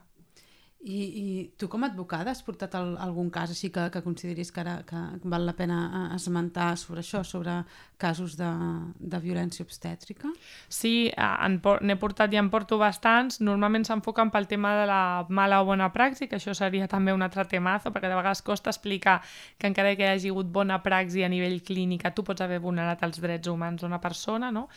I, 0.80 0.99
I 1.03 1.23
tu 1.59 1.67
com 1.67 1.84
a 1.84 1.89
advocada 1.89 2.32
has 2.32 2.39
portat 2.39 2.77
el, 2.80 2.93
algun 3.03 3.27
cas 3.36 3.51
així 3.51 3.67
que, 3.75 3.89
que 3.91 3.99
consideris 3.99 4.47
que, 4.55 4.61
ara, 4.63 4.77
que 4.88 4.99
val 5.27 5.43
la 5.43 5.51
pena 5.57 5.80
eh, 5.89 6.03
esmentar 6.15 6.69
sobre 6.80 7.03
això, 7.03 7.19
sobre 7.27 7.57
casos 7.99 8.38
de, 8.39 8.47
de 8.95 9.19
violència 9.19 9.65
obstètrica? 9.67 10.32
Sí, 10.71 11.11
n'he 11.11 11.97
portat 11.99 12.32
i 12.32 12.39
en 12.39 12.47
porto 12.53 12.80
bastants. 12.80 13.41
Normalment 13.43 13.84
s'enfoquen 13.89 14.32
pel 14.32 14.47
tema 14.47 14.71
de 14.80 14.86
la 14.88 15.01
mala 15.27 15.59
o 15.59 15.67
bona 15.67 15.89
praxi, 15.91 16.30
que 16.32 16.39
això 16.39 16.55
seria 16.55 16.88
també 16.88 17.11
un 17.11 17.27
altre 17.27 17.43
temazo, 17.43 17.91
perquè 17.91 18.07
de 18.07 18.15
vegades 18.15 18.41
costa 18.47 18.71
explicar 18.71 19.19
que 19.59 19.67
encara 19.67 19.97
que 19.99 20.07
hi 20.07 20.13
hagi 20.13 20.32
hagut 20.32 20.47
bona 20.47 20.80
praxi 20.86 21.27
a 21.27 21.30
nivell 21.30 21.59
clínic, 21.59 22.07
tu 22.15 22.23
pots 22.23 22.41
haver 22.41 22.61
vulnerat 22.63 23.03
els 23.03 23.19
drets 23.19 23.51
humans 23.51 23.84
d'una 23.84 23.99
persona, 23.99 24.47
no? 24.55 24.69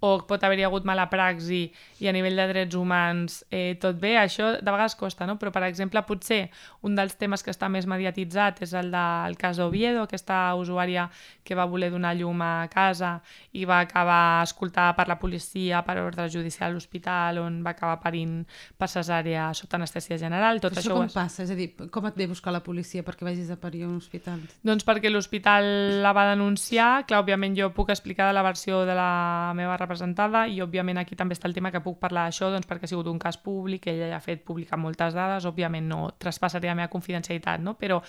o 0.00 0.14
pot 0.24 0.42
haver-hi 0.44 0.64
hagut 0.64 0.86
mala 0.88 1.06
praxi 1.12 1.66
i 2.00 2.08
a 2.08 2.12
nivell 2.16 2.38
de 2.40 2.46
drets 2.48 2.76
humans 2.76 3.42
eh, 3.52 3.76
tot 3.80 3.98
bé, 4.00 4.14
això 4.16 4.54
de 4.56 4.72
vegades 4.72 4.96
costa, 4.96 5.26
no? 5.28 5.36
però 5.36 5.49
per 5.54 5.64
exemple 5.68 6.02
potser 6.06 6.48
un 6.86 6.96
dels 6.98 7.16
temes 7.20 7.44
que 7.44 7.52
està 7.52 7.68
més 7.68 7.86
mediatitzat 7.90 8.62
és 8.64 8.74
el 8.78 8.90
del 8.94 9.36
cas 9.40 9.60
d'Oviedo, 9.60 10.04
aquesta 10.06 10.54
usuària 10.58 11.08
que 11.44 11.56
va 11.58 11.68
voler 11.68 11.90
donar 11.90 12.14
llum 12.16 12.42
a 12.42 12.68
casa 12.72 13.18
i 13.52 13.64
va 13.68 13.80
acabar 13.84 14.42
escoltada 14.44 14.94
per 14.96 15.08
la 15.08 15.18
policia 15.18 15.82
per 15.86 15.98
ordre 16.02 16.28
judicial 16.30 16.70
a 16.70 16.74
l'hospital 16.74 17.40
on 17.42 17.60
va 17.64 17.74
acabar 17.74 17.98
parint 18.02 18.44
per 18.78 18.88
cesàrea 18.90 19.50
sota 19.54 19.78
anestèsia 19.78 20.18
general. 20.20 20.60
Tot 20.62 20.76
això, 20.76 20.90
això 20.90 20.98
com 20.98 21.08
es... 21.08 21.16
passa? 21.16 21.44
És 21.44 21.52
a 21.52 21.58
dir, 21.58 21.70
com 21.92 22.06
et 22.08 22.18
ve 22.18 22.28
buscar 22.30 22.54
la 22.54 22.62
policia 22.64 23.04
perquè 23.06 23.26
vagis 23.26 23.50
a 23.50 23.58
parir 23.60 23.84
a 23.84 23.90
un 23.90 23.98
hospital? 24.00 24.42
Doncs 24.66 24.86
perquè 24.86 25.10
l'hospital 25.10 25.66
la 26.04 26.14
va 26.16 26.28
denunciar, 26.30 27.04
clar, 27.08 27.22
òbviament 27.24 27.56
jo 27.58 27.70
puc 27.76 27.92
explicar 27.94 28.30
de 28.30 28.36
la 28.36 28.44
versió 28.46 28.84
de 28.88 28.96
la 28.96 29.52
meva 29.58 29.76
representada 29.80 30.46
i 30.48 30.60
òbviament 30.62 31.00
aquí 31.02 31.18
també 31.18 31.36
està 31.36 31.48
el 31.50 31.56
tema 31.56 31.72
que 31.74 31.82
puc 31.84 31.98
parlar 32.02 32.28
d'això 32.28 32.50
doncs, 32.52 32.68
perquè 32.70 32.88
ha 32.88 32.92
sigut 32.92 33.10
un 33.10 33.18
cas 33.20 33.38
públic, 33.40 33.88
ella 33.90 34.10
ja 34.12 34.20
ha 34.20 34.24
fet 34.24 34.44
publicar 34.46 34.78
moltes 34.80 35.16
dades, 35.16 35.39
òbviament 35.48 35.86
no 35.88 36.00
traspassaria 36.18 36.72
la 36.72 36.78
meva 36.82 36.90
confidencialitat, 36.92 37.60
no? 37.60 37.76
però 37.78 38.00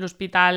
l'hospital 0.00 0.56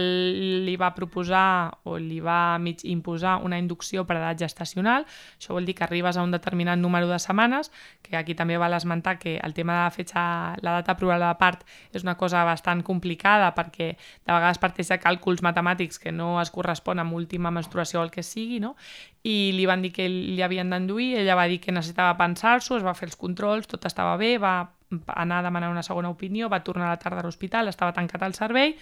li 0.66 0.76
va 0.80 0.94
proposar 0.96 1.72
o 1.90 1.98
li 1.98 2.20
va 2.24 2.58
mig 2.60 2.84
imposar 2.90 3.38
una 3.44 3.60
inducció 3.60 4.06
per 4.08 4.18
edat 4.20 4.40
gestacional, 4.46 5.08
això 5.38 5.54
vol 5.54 5.66
dir 5.66 5.76
que 5.78 5.86
arribes 5.88 6.18
a 6.18 6.24
un 6.24 6.32
determinat 6.32 6.80
número 6.80 7.08
de 7.08 7.20
setmanes, 7.20 7.72
que 8.02 8.18
aquí 8.18 8.36
també 8.36 8.58
val 8.58 8.74
esmentar 8.74 9.18
que 9.20 9.38
el 9.38 9.54
tema 9.54 9.74
de 9.74 9.84
la 9.84 9.92
fetge, 9.92 10.26
la 10.64 10.78
data 10.80 10.98
provada 10.98 11.32
de 11.32 11.40
part 11.40 11.66
és 11.94 12.04
una 12.04 12.18
cosa 12.18 12.44
bastant 12.44 12.84
complicada 12.84 13.54
perquè 13.56 13.94
de 13.96 14.32
vegades 14.34 14.60
parteix 14.62 14.92
de 14.94 15.00
càlculs 15.02 15.44
matemàtics 15.46 16.00
que 16.00 16.12
no 16.12 16.36
es 16.42 16.52
correspon 16.52 17.00
amb 17.00 17.14
última 17.14 17.52
menstruació 17.52 18.02
o 18.02 18.04
el 18.04 18.12
que 18.12 18.24
sigui, 18.24 18.60
no? 18.60 18.76
i 19.24 19.54
li 19.56 19.66
van 19.66 19.82
dir 19.84 19.94
que 19.96 20.06
li 20.12 20.42
havien 20.44 20.70
d'enduir, 20.70 21.14
ella 21.22 21.38
va 21.40 21.48
dir 21.48 21.62
que 21.64 21.72
necessitava 21.72 22.18
pensar-s'ho, 22.20 22.78
es 22.78 22.84
va 22.84 22.96
fer 22.98 23.08
els 23.08 23.20
controls, 23.20 23.70
tot 23.72 23.88
estava 23.88 24.18
bé, 24.20 24.36
va 24.38 24.74
anar 25.08 25.40
a 25.40 25.48
demanar 25.48 25.72
una 25.72 25.84
segona 25.84 26.12
opinió, 26.14 26.50
va 26.50 26.64
tornar 26.64 26.88
a 26.88 26.96
la 26.96 27.02
tarda 27.02 27.22
a 27.22 27.26
l'hospital, 27.28 27.72
estava 27.72 27.96
tancat 27.96 28.24
al 28.24 28.36
servei, 28.38 28.76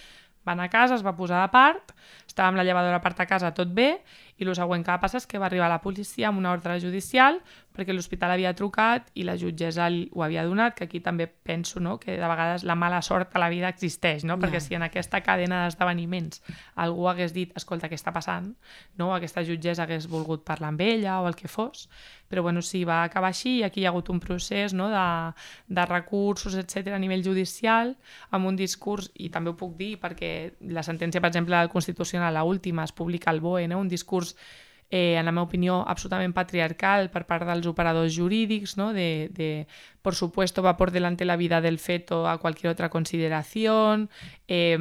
va 0.46 0.56
anar 0.56 0.66
a 0.66 0.72
casa, 0.72 0.96
es 0.98 1.04
va 1.06 1.14
posar 1.16 1.42
de 1.44 1.50
part, 1.54 1.94
estava 2.26 2.50
amb 2.50 2.58
la 2.58 2.64
llevadora 2.66 2.98
a 2.98 3.04
part 3.04 3.20
a 3.22 3.26
casa, 3.30 3.52
tot 3.54 3.70
bé, 3.74 4.02
i 4.38 4.46
el 4.46 4.54
següent 4.56 4.84
que 4.84 4.92
va 4.92 5.00
passar 5.02 5.20
és 5.22 5.28
que 5.28 5.38
va 5.38 5.46
arribar 5.46 5.68
la 5.70 5.80
policia 5.82 6.28
amb 6.28 6.40
una 6.40 6.52
ordre 6.52 6.78
judicial 6.80 7.40
perquè 7.72 7.94
l'hospital 7.94 8.34
havia 8.34 8.52
trucat 8.56 9.08
i 9.16 9.24
la 9.26 9.34
jutgessa 9.40 9.88
ho 9.88 10.22
havia 10.24 10.44
donat, 10.44 10.76
que 10.76 10.84
aquí 10.84 11.00
també 11.00 11.26
penso 11.26 11.80
no, 11.80 11.96
que 12.00 12.18
de 12.20 12.28
vegades 12.28 12.66
la 12.68 12.76
mala 12.76 13.00
sort 13.02 13.34
a 13.34 13.40
la 13.40 13.48
vida 13.52 13.70
existeix, 13.72 14.26
no? 14.28 14.38
perquè 14.40 14.60
si 14.60 14.76
en 14.76 14.84
aquesta 14.86 15.22
cadena 15.24 15.64
d'esdeveniments 15.64 16.42
algú 16.84 17.08
hagués 17.08 17.32
dit, 17.32 17.52
escolta, 17.56 17.88
què 17.88 17.96
està 17.98 18.12
passant? 18.12 18.52
No? 19.00 19.12
Aquesta 19.16 19.44
jutgessa 19.46 19.86
hagués 19.86 20.08
volgut 20.10 20.44
parlar 20.44 20.72
amb 20.72 20.84
ella 20.84 21.20
o 21.22 21.28
el 21.30 21.38
que 21.38 21.48
fos, 21.48 21.88
però 22.28 22.44
bueno, 22.44 22.62
sí, 22.64 22.84
va 22.88 23.02
acabar 23.04 23.28
així 23.32 23.58
i 23.58 23.64
aquí 23.64 23.82
hi 23.82 23.86
ha 23.86 23.90
hagut 23.90 24.08
un 24.08 24.20
procés 24.20 24.72
no, 24.72 24.86
de, 24.88 25.08
de 25.68 25.82
recursos, 25.88 26.54
etc 26.56 26.94
a 26.96 27.00
nivell 27.00 27.24
judicial, 27.24 27.92
amb 28.30 28.48
un 28.48 28.56
discurs, 28.56 29.10
i 29.20 29.28
també 29.32 29.52
ho 29.52 29.56
puc 29.56 29.74
dir 29.76 29.98
perquè 30.00 30.32
la 30.72 30.84
sentència, 30.84 31.20
per 31.20 31.28
exemple, 31.28 31.58
del 31.58 31.72
Constitucional, 31.72 32.32
la 32.32 32.44
última, 32.48 32.86
es 32.88 32.92
publica 32.96 33.30
al 33.30 33.42
BOE, 33.44 33.66
no? 33.68 33.80
un 33.84 33.90
discurs 33.92 34.21
eh, 34.92 35.16
en 35.16 35.24
la 35.24 35.32
meva 35.32 35.48
opinió, 35.48 35.80
absolutament 35.88 36.34
patriarcal 36.36 37.08
per 37.10 37.24
part 37.24 37.48
dels 37.48 37.66
operadors 37.66 38.12
jurídics, 38.12 38.76
¿no? 38.76 38.92
de, 38.92 39.30
de 39.32 39.66
por 40.02 40.14
supuesto 40.14 40.62
va 40.62 40.76
por 40.76 40.90
delante 40.90 41.24
la 41.24 41.36
vida 41.36 41.62
del 41.62 41.78
feto 41.78 42.28
a 42.28 42.36
cualquier 42.36 42.70
otra 42.70 42.90
consideración, 42.90 44.10
eh, 44.48 44.76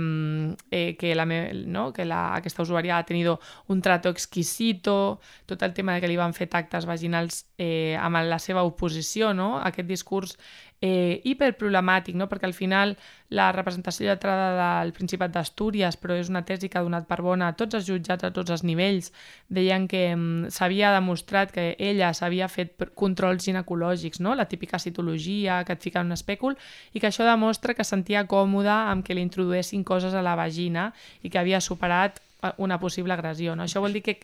eh, 0.69 0.97
que, 0.99 1.15
la, 1.15 1.25
¿no? 1.25 1.93
que 1.93 2.03
la, 2.03 2.35
aquesta 2.35 2.67
usuària 2.67 2.97
ha 2.97 3.07
tenido 3.07 3.39
un 3.71 3.81
trato 3.81 4.09
exquisito, 4.09 5.21
tot 5.45 5.63
el 5.63 5.73
tema 5.73 5.95
de 5.95 6.03
que 6.03 6.11
li 6.11 6.19
van 6.19 6.35
fer 6.35 6.49
tactes 6.51 6.85
vaginals 6.85 7.45
eh, 7.55 7.95
amb 7.95 8.19
la 8.27 8.39
seva 8.43 8.67
oposició, 8.67 9.31
no? 9.33 9.61
aquest 9.63 9.87
discurs 9.87 10.35
eh, 10.81 11.21
hiperproblemàtic, 11.23 12.15
no? 12.17 12.25
perquè 12.27 12.47
al 12.49 12.55
final 12.57 12.95
la 13.29 13.51
representació 13.53 14.07
lletrada 14.09 14.81
del 14.81 14.91
Principat 14.97 15.31
d'Astúries, 15.35 15.95
però 16.01 16.17
és 16.17 16.31
una 16.33 16.41
tesi 16.43 16.67
que 16.67 16.79
ha 16.79 16.83
donat 16.83 17.05
per 17.07 17.21
bona 17.21 17.51
a 17.51 17.55
tots 17.55 17.77
els 17.77 17.85
jutjats 17.87 18.25
a 18.25 18.31
tots 18.33 18.51
els 18.51 18.65
nivells, 18.65 19.11
deien 19.47 19.85
que 19.87 20.03
mm, 20.15 20.49
s'havia 20.51 20.91
demostrat 20.97 21.53
que 21.53 21.75
ella 21.77 22.09
s'havia 22.17 22.49
fet 22.49 22.89
controls 22.97 23.45
ginecològics, 23.45 24.19
no? 24.25 24.33
la 24.35 24.49
típica 24.49 24.81
citologia 24.81 25.61
que 25.63 25.77
et 25.77 25.85
fica 25.85 26.01
en 26.01 26.09
un 26.09 26.17
espècul, 26.17 26.57
i 26.91 26.99
que 26.99 27.11
això 27.11 27.29
demostra 27.29 27.77
que 27.77 27.85
sentia 27.85 28.25
còmode 28.25 28.73
amb 28.73 29.05
que 29.05 29.15
li 29.15 29.23
introduessin 29.23 29.85
coses 29.85 30.17
a 30.17 30.25
la 30.25 30.35
vagina 30.35 30.89
i 31.21 31.29
que 31.29 31.39
havia 31.39 31.61
superat 31.61 32.17
eh, 32.41 32.55
una 32.57 32.81
possible 32.81 33.13
agressió. 33.13 33.55
No? 33.55 33.69
Això 33.69 33.85
vol 33.85 33.93
dir 33.93 34.01
que 34.01 34.17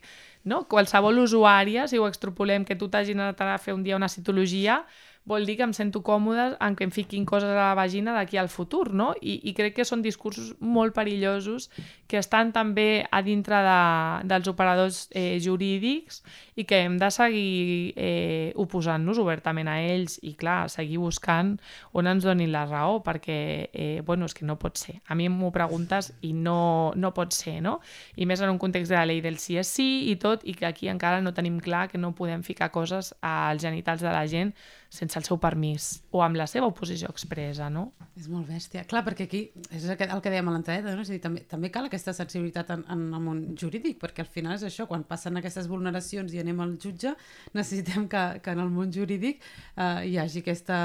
no? 0.43 0.65
qualsevol 0.65 1.21
usuària, 1.21 1.85
si 1.87 2.01
ho 2.01 2.09
extrapolem, 2.09 2.65
que 2.65 2.75
tu 2.75 2.89
t'hagis 2.89 3.13
anat 3.13 3.45
a 3.45 3.59
fer 3.61 3.77
un 3.77 3.85
dia 3.85 3.95
una 3.95 4.09
citologia, 4.09 4.81
vol 5.27 5.45
dir 5.45 5.57
que 5.59 5.65
em 5.67 5.73
sento 5.75 5.99
còmode 6.07 6.55
en 6.63 6.75
que 6.79 6.85
em 6.87 6.91
fiquin 6.95 7.25
coses 7.27 7.51
a 7.51 7.57
la 7.57 7.75
vagina 7.75 8.13
d'aquí 8.15 8.39
al 8.39 8.47
futur, 8.47 8.93
no? 8.95 9.11
I, 9.19 9.41
I 9.51 9.53
crec 9.57 9.75
que 9.75 9.85
són 9.85 10.01
discursos 10.01 10.53
molt 10.63 10.95
perillosos 10.95 11.67
que 12.07 12.21
estan 12.21 12.53
també 12.55 13.03
a 13.11 13.19
dintre 13.25 13.59
de, 13.65 13.81
dels 14.31 14.47
operadors 14.47 15.01
eh, 15.11 15.35
jurídics 15.43 16.21
i 16.55 16.63
que 16.63 16.79
hem 16.85 16.95
de 17.01 17.09
seguir 17.11 17.91
eh, 17.99 18.53
oposant-nos 18.55 19.19
obertament 19.19 19.67
a 19.67 19.81
ells 19.83 20.15
i, 20.23 20.31
clar, 20.39 20.69
seguir 20.71 21.01
buscant 21.03 21.57
on 21.91 22.07
ens 22.07 22.23
donin 22.23 22.53
la 22.55 22.63
raó, 22.69 23.01
perquè, 23.03 23.39
eh, 23.73 23.99
bueno, 24.07 24.31
és 24.31 24.37
que 24.37 24.47
no 24.47 24.55
pot 24.55 24.79
ser. 24.79 25.01
A 25.11 25.19
mi 25.19 25.27
m'ho 25.27 25.51
preguntes 25.51 26.13
i 26.23 26.31
no, 26.31 26.93
no 26.95 27.11
pot 27.11 27.35
ser, 27.35 27.59
no? 27.61 27.81
I 28.15 28.25
més 28.25 28.39
en 28.39 28.55
un 28.55 28.63
context 28.63 28.95
de 28.95 28.97
la 28.97 29.05
llei 29.11 29.19
del 29.21 29.41
sí 29.43 29.59
és 29.59 29.67
sí 29.67 30.07
i 30.07 30.15
tot, 30.15 30.47
i 30.47 30.55
que 30.55 30.71
aquí 30.71 30.87
encara 30.87 31.19
no 31.19 31.35
tenim 31.35 31.59
clar 31.59 31.89
que 31.91 31.99
no 31.99 32.15
podem 32.15 32.47
ficar 32.47 32.71
coses 32.71 33.11
als 33.19 33.67
genitals 33.67 34.07
de 34.07 34.15
la 34.15 34.23
gent 34.31 34.55
sense 34.89 35.19
el 35.19 35.25
seu 35.27 35.39
permís 35.41 36.01
o 36.15 36.21
amb 36.23 36.37
la 36.39 36.47
seva 36.47 36.67
oposició 36.69 37.09
expressa, 37.11 37.69
no? 37.69 37.91
És 38.17 38.27
molt 38.31 38.47
bèstia. 38.49 38.85
Clar, 38.89 39.03
perquè 39.05 39.27
aquí 39.27 39.41
és 39.73 39.85
el 39.85 39.97
que, 39.99 40.07
el 40.09 40.21
que 40.23 40.31
dèiem 40.33 40.47
a 40.49 40.53
l'entrada, 40.55 40.95
no? 40.95 41.03
és 41.03 41.11
a 41.11 41.15
dir, 41.15 41.21
també, 41.21 41.43
també 41.49 41.69
cal 41.73 41.85
aquesta 41.89 42.13
sensibilitat 42.15 42.71
en, 42.73 42.83
en 42.93 43.03
el 43.13 43.23
món 43.23 43.41
jurídic, 43.59 43.99
perquè 44.01 44.23
al 44.23 44.31
final 44.31 44.55
és 44.55 44.65
això, 44.67 44.87
quan 44.89 45.03
passen 45.07 45.37
aquestes 45.37 45.67
vulneracions 45.69 46.33
i 46.33 46.41
anem 46.41 46.63
al 46.63 46.73
jutge, 46.81 47.13
necessitem 47.53 48.07
que, 48.09 48.23
que 48.43 48.55
en 48.55 48.63
el 48.63 48.71
món 48.73 48.93
jurídic 48.93 49.43
eh, 49.75 50.07
hi 50.09 50.17
hagi 50.21 50.41
aquesta 50.41 50.79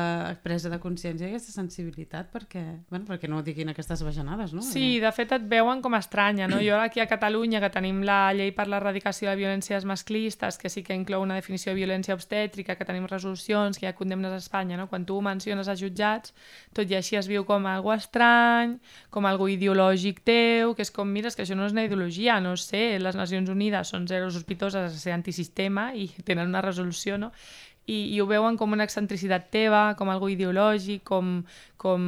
presa 0.45 0.73
de 0.73 0.81
consciència 0.83 1.29
i 1.29 1.33
aquesta 1.33 1.55
sensibilitat 1.55 2.29
perquè, 2.35 2.65
bueno, 2.91 3.07
perquè 3.09 3.31
no 3.31 3.41
diguin 3.47 3.73
aquestes 3.73 4.03
bajanades, 4.05 4.53
no? 4.57 4.65
Sí, 4.67 4.99
de 5.03 5.13
fet 5.15 5.33
et 5.39 5.49
veuen 5.49 5.81
com 5.85 5.97
estranya, 5.97 6.51
no? 6.51 6.61
Jo 6.63 6.83
aquí 6.83 7.01
a 7.01 7.09
Catalunya, 7.09 7.63
que 7.63 7.73
tenim 7.73 8.03
la 8.07 8.35
llei 8.37 8.53
per 8.57 8.69
l'erradicació 8.69 9.31
de 9.31 9.39
violències 9.41 9.87
masclistes, 9.89 10.59
que 10.59 10.71
sí 10.73 10.85
que 10.85 10.97
inclou 10.97 11.25
una 11.25 11.39
definició 11.39 11.73
de 11.73 11.81
violència 11.81 12.17
obstètrica, 12.19 12.77
que 12.77 12.89
tenim 12.89 13.09
resolucions, 13.09 13.79
que 13.79 13.87
hi 13.87 13.91
ha 13.91 13.92
condemnes 13.99 14.33
a 14.33 14.41
Espanya, 14.41 14.77
no? 14.81 14.89
quan 14.91 15.07
tu 15.09 15.19
menciones 15.25 15.69
a 15.69 15.77
jutjats, 15.79 16.35
tot 16.77 16.91
i 16.91 16.97
així 16.99 17.19
es 17.21 17.29
viu 17.31 17.47
com 17.49 17.67
algo 17.71 17.93
estrany, 17.95 18.77
com 19.11 19.27
algo 19.29 19.49
ideològic 19.53 20.23
teu, 20.27 20.75
que 20.77 20.87
és 20.87 20.93
com, 20.95 21.09
mira, 21.09 21.33
és 21.33 21.39
que 21.39 21.47
això 21.47 21.57
no 21.59 21.67
és 21.67 21.77
una 21.77 21.87
ideologia, 21.89 22.41
no 22.45 22.57
sé, 22.61 22.99
les 23.03 23.19
Nacions 23.19 23.51
Unides 23.53 23.93
són 23.95 24.09
zero 24.11 24.31
sospitoses 24.31 24.93
de 24.93 24.99
ser 25.03 25.17
antisistema 25.17 25.91
i 25.95 26.09
tenen 26.25 26.49
una 26.53 26.65
resolució, 26.65 27.19
no? 27.19 27.33
I, 27.87 28.15
i 28.15 28.21
ho 28.23 28.27
veuen 28.31 28.57
com 28.59 28.73
una 28.73 28.87
excentricitat 28.87 29.51
teva, 29.51 29.83
com 29.99 30.11
algo 30.13 30.29
ideològic, 30.31 31.03
com, 31.09 31.41
com, 31.83 32.05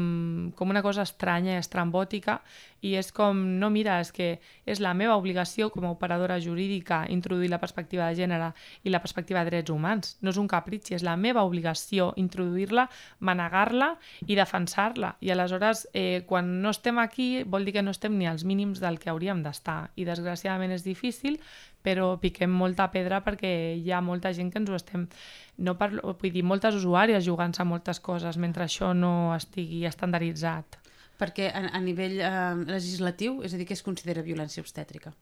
com 0.54 0.70
una 0.70 0.82
cosa 0.84 1.02
estranya 1.02 1.56
i 1.56 1.62
estrambòtica, 1.62 2.38
i 2.84 2.92
és 3.00 3.08
com, 3.16 3.38
no, 3.58 3.70
mira, 3.72 3.96
és 4.04 4.10
que 4.12 4.26
és 4.68 4.80
la 4.84 4.92
meva 4.94 5.16
obligació 5.16 5.70
com 5.72 5.86
a 5.88 5.92
operadora 5.94 6.36
jurídica 6.42 7.00
introduir 7.10 7.48
la 7.50 7.58
perspectiva 7.62 8.10
de 8.10 8.18
gènere 8.18 8.50
i 8.84 8.92
la 8.92 9.00
perspectiva 9.00 9.40
de 9.42 9.50
drets 9.50 9.72
humans. 9.72 10.18
No 10.20 10.34
és 10.34 10.40
un 10.40 10.50
capritxi, 10.50 10.94
és 10.98 11.04
la 11.06 11.16
meva 11.16 11.46
obligació 11.48 12.12
introduir-la, 12.20 12.86
manegar-la 13.24 13.94
i 14.28 14.36
defensar-la. 14.36 15.14
I 15.24 15.32
aleshores, 15.32 15.86
eh, 15.94 16.22
quan 16.28 16.60
no 16.62 16.74
estem 16.76 17.00
aquí, 17.00 17.42
vol 17.42 17.64
dir 17.64 17.78
que 17.78 17.82
no 17.82 17.94
estem 17.96 18.18
ni 18.18 18.28
als 18.28 18.44
mínims 18.44 18.84
del 18.84 19.00
que 19.00 19.10
hauríem 19.10 19.42
d'estar. 19.42 19.90
I 19.96 20.04
desgraciadament 20.04 20.76
és 20.76 20.84
difícil, 20.84 21.40
però 21.84 22.14
piquem 22.20 22.50
molta 22.50 22.88
pedra 22.92 23.20
perquè 23.24 23.50
hi 23.76 23.92
ha 23.92 24.00
molta 24.04 24.32
gent 24.36 24.52
que 24.52 24.62
ens 24.62 24.72
ho 24.72 24.78
estem... 24.78 25.04
No 25.66 25.76
parlo, 25.78 26.16
vull 26.20 26.32
dir, 26.34 26.42
moltes 26.42 26.80
usuàries 26.80 27.26
jugant-se 27.26 27.62
a 27.62 27.68
moltes 27.68 28.00
coses 28.02 28.40
mentre 28.40 28.64
això 28.64 28.90
no 28.96 29.34
estigui 29.36 29.84
estandarditzat. 29.86 30.80
Perquè 31.20 31.52
a, 31.52 31.68
a 31.76 31.80
nivell 31.84 32.16
eh, 32.18 32.32
legislatiu, 32.72 33.42
és 33.46 33.54
a 33.54 33.60
dir, 33.60 33.68
què 33.68 33.76
es 33.76 33.84
considera 33.86 34.24
violència 34.26 34.64
obstètrica? 34.64 35.12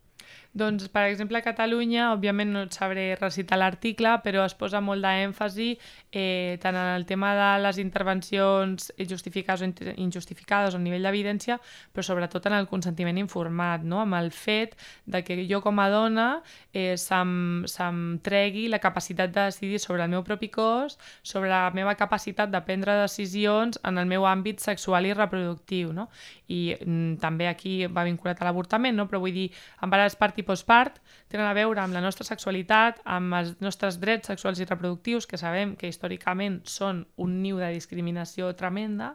Doncs, 0.52 0.90
per 0.92 1.06
exemple, 1.08 1.38
a 1.40 1.44
Catalunya, 1.46 2.10
òbviament 2.12 2.50
no 2.52 2.66
et 2.66 2.74
sabré 2.76 3.06
recitar 3.16 3.56
l'article, 3.56 4.10
però 4.20 4.42
es 4.44 4.52
posa 4.52 4.82
molt 4.84 5.00
d'èmfasi 5.00 5.68
eh, 6.12 6.58
tant 6.60 6.76
en 6.76 6.90
el 6.92 7.06
tema 7.08 7.30
de 7.38 7.46
les 7.64 7.78
intervencions 7.80 8.90
justificades 9.08 9.62
o 9.64 9.94
injustificades 9.96 10.76
a 10.76 10.80
nivell 10.82 11.08
d'evidència, 11.08 11.56
però 11.96 12.04
sobretot 12.04 12.50
en 12.50 12.58
el 12.58 12.68
consentiment 12.68 13.16
informat, 13.22 13.80
no? 13.80 14.02
amb 14.02 14.18
el 14.18 14.28
fet 14.28 14.76
de 15.06 15.22
que 15.24 15.38
jo 15.48 15.62
com 15.64 15.80
a 15.80 15.88
dona 15.88 16.26
eh, 16.74 16.98
se'm, 17.00 17.64
se'm 17.64 18.02
tregui 18.20 18.66
la 18.68 18.82
capacitat 18.84 19.32
de 19.32 19.48
decidir 19.48 19.80
sobre 19.80 20.04
el 20.04 20.12
meu 20.12 20.20
propi 20.20 20.52
cos, 20.52 20.98
sobre 21.24 21.48
la 21.48 21.62
meva 21.72 21.96
capacitat 21.96 22.52
de 22.52 22.60
prendre 22.60 22.98
decisions 23.00 23.80
en 23.88 23.96
el 23.96 24.04
meu 24.04 24.28
àmbit 24.28 24.60
sexual 24.60 25.08
i 25.08 25.16
reproductiu. 25.16 25.96
No? 25.96 26.10
I 26.52 26.76
mm, 26.76 27.16
també 27.24 27.48
aquí 27.48 27.86
va 27.88 28.04
vinculat 28.04 28.44
a 28.44 28.50
l'avortament, 28.50 29.00
no? 29.00 29.08
però 29.08 29.24
vull 29.24 29.32
dir, 29.32 29.48
embaràs 29.80 30.20
part 30.20 30.41
i 30.42 30.46
postpart 30.46 30.98
tenen 31.32 31.46
a 31.46 31.54
veure 31.56 31.80
amb 31.80 31.94
la 31.94 32.02
nostra 32.04 32.26
sexualitat, 32.26 33.00
amb 33.06 33.38
els 33.38 33.54
nostres 33.64 33.96
drets 34.02 34.28
sexuals 34.28 34.60
i 34.60 34.66
reproductius, 34.68 35.28
que 35.30 35.40
sabem 35.40 35.76
que 35.78 35.88
històricament 35.88 36.60
són 36.68 37.06
un 37.22 37.40
niu 37.44 37.62
de 37.62 37.72
discriminació 37.72 38.52
tremenda, 38.58 39.14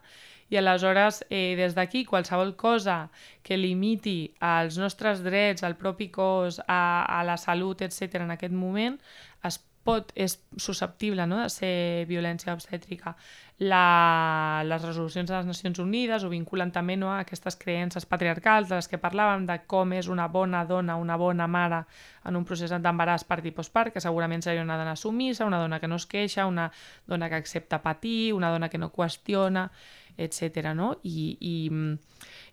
i 0.50 0.56
aleshores 0.56 1.26
eh, 1.30 1.56
des 1.60 1.76
d'aquí 1.76 2.06
qualsevol 2.08 2.56
cosa 2.56 3.10
que 3.44 3.58
limiti 3.60 4.32
els 4.40 4.78
nostres 4.80 5.24
drets, 5.26 5.64
al 5.64 5.76
propi 5.76 6.08
cos, 6.08 6.62
a, 6.68 7.04
a 7.04 7.24
la 7.28 7.36
salut, 7.38 7.84
etc 7.84 8.24
en 8.24 8.32
aquest 8.38 8.56
moment, 8.56 8.96
es 9.44 9.60
pot, 9.88 10.12
és 10.16 10.38
susceptible 10.60 11.28
no? 11.28 11.42
de 11.44 11.52
ser 11.52 12.06
violència 12.08 12.56
obstètrica 12.56 13.16
la, 13.60 14.62
les 14.66 14.82
resolucions 14.84 15.26
de 15.26 15.34
les 15.34 15.46
Nacions 15.50 15.80
Unides 15.82 16.24
ho 16.24 16.30
vinculen 16.30 16.70
també 16.72 16.94
no, 16.96 17.10
a 17.10 17.24
aquestes 17.24 17.58
creences 17.58 18.06
patriarcals 18.06 18.70
de 18.70 18.78
les 18.78 18.88
que 18.88 19.00
parlàvem, 19.02 19.48
de 19.50 19.58
com 19.66 19.96
és 19.98 20.10
una 20.14 20.28
bona 20.30 20.62
dona, 20.70 20.96
una 21.02 21.18
bona 21.18 21.48
mare 21.50 21.82
en 22.30 22.38
un 22.38 22.46
procés 22.46 22.70
d'embaràs 22.70 23.26
part 23.26 23.46
i 23.50 23.56
postpart, 23.56 23.96
que 23.96 24.04
segurament 24.04 24.46
seria 24.46 24.62
una 24.62 24.78
dona 24.78 24.96
sumissa, 24.96 25.50
una 25.50 25.62
dona 25.64 25.82
que 25.82 25.90
no 25.90 25.98
es 25.98 26.06
queixa, 26.06 26.46
una 26.46 26.70
dona 27.08 27.30
que 27.30 27.42
accepta 27.42 27.82
patir, 27.82 28.34
una 28.38 28.52
dona 28.54 28.70
que 28.70 28.78
no 28.78 28.92
qüestiona, 28.94 29.72
etc. 30.18 30.74
No? 30.78 30.94
I, 31.02 31.34
i, 31.42 31.58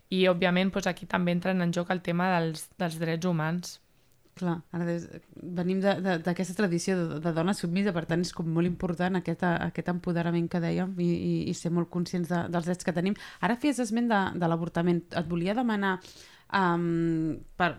i 0.09 0.25
òbviament 0.31 0.73
doncs, 0.73 0.89
aquí 0.89 1.05
també 1.05 1.37
entren 1.37 1.61
en 1.61 1.73
joc 1.73 1.93
el 1.93 2.01
tema 2.01 2.33
dels, 2.33 2.71
dels 2.81 2.97
drets 2.97 3.29
humans 3.29 3.79
Clar, 4.35 4.57
ara 4.75 4.83
des, 4.83 5.05
venim 5.55 5.79
d'aquesta 5.79 6.57
tradició 6.57 6.97
de, 6.99 7.19
de 7.23 7.31
dona 7.31 7.53
submisa, 7.55 7.93
per 7.95 8.03
tant 8.09 8.19
és 8.25 8.33
com 8.35 8.49
molt 8.51 8.67
important 8.67 9.15
aquest, 9.21 9.45
aquest 9.47 9.91
empoderament 9.93 10.49
que 10.51 10.59
dèiem 10.59 10.91
i, 10.99 11.07
i, 11.07 11.35
i 11.47 11.53
ser 11.55 11.71
molt 11.71 11.87
conscients 11.93 12.27
de, 12.33 12.41
dels 12.51 12.67
drets 12.67 12.83
que 12.83 12.93
tenim. 12.97 13.15
Ara 13.39 13.55
feies 13.61 13.79
esment 13.79 14.11
de, 14.11 14.19
de 14.35 14.49
l'avortament. 14.51 14.99
Et 15.15 15.29
volia 15.31 15.55
demanar 15.55 15.93
um, 16.53 17.37
per 17.55 17.75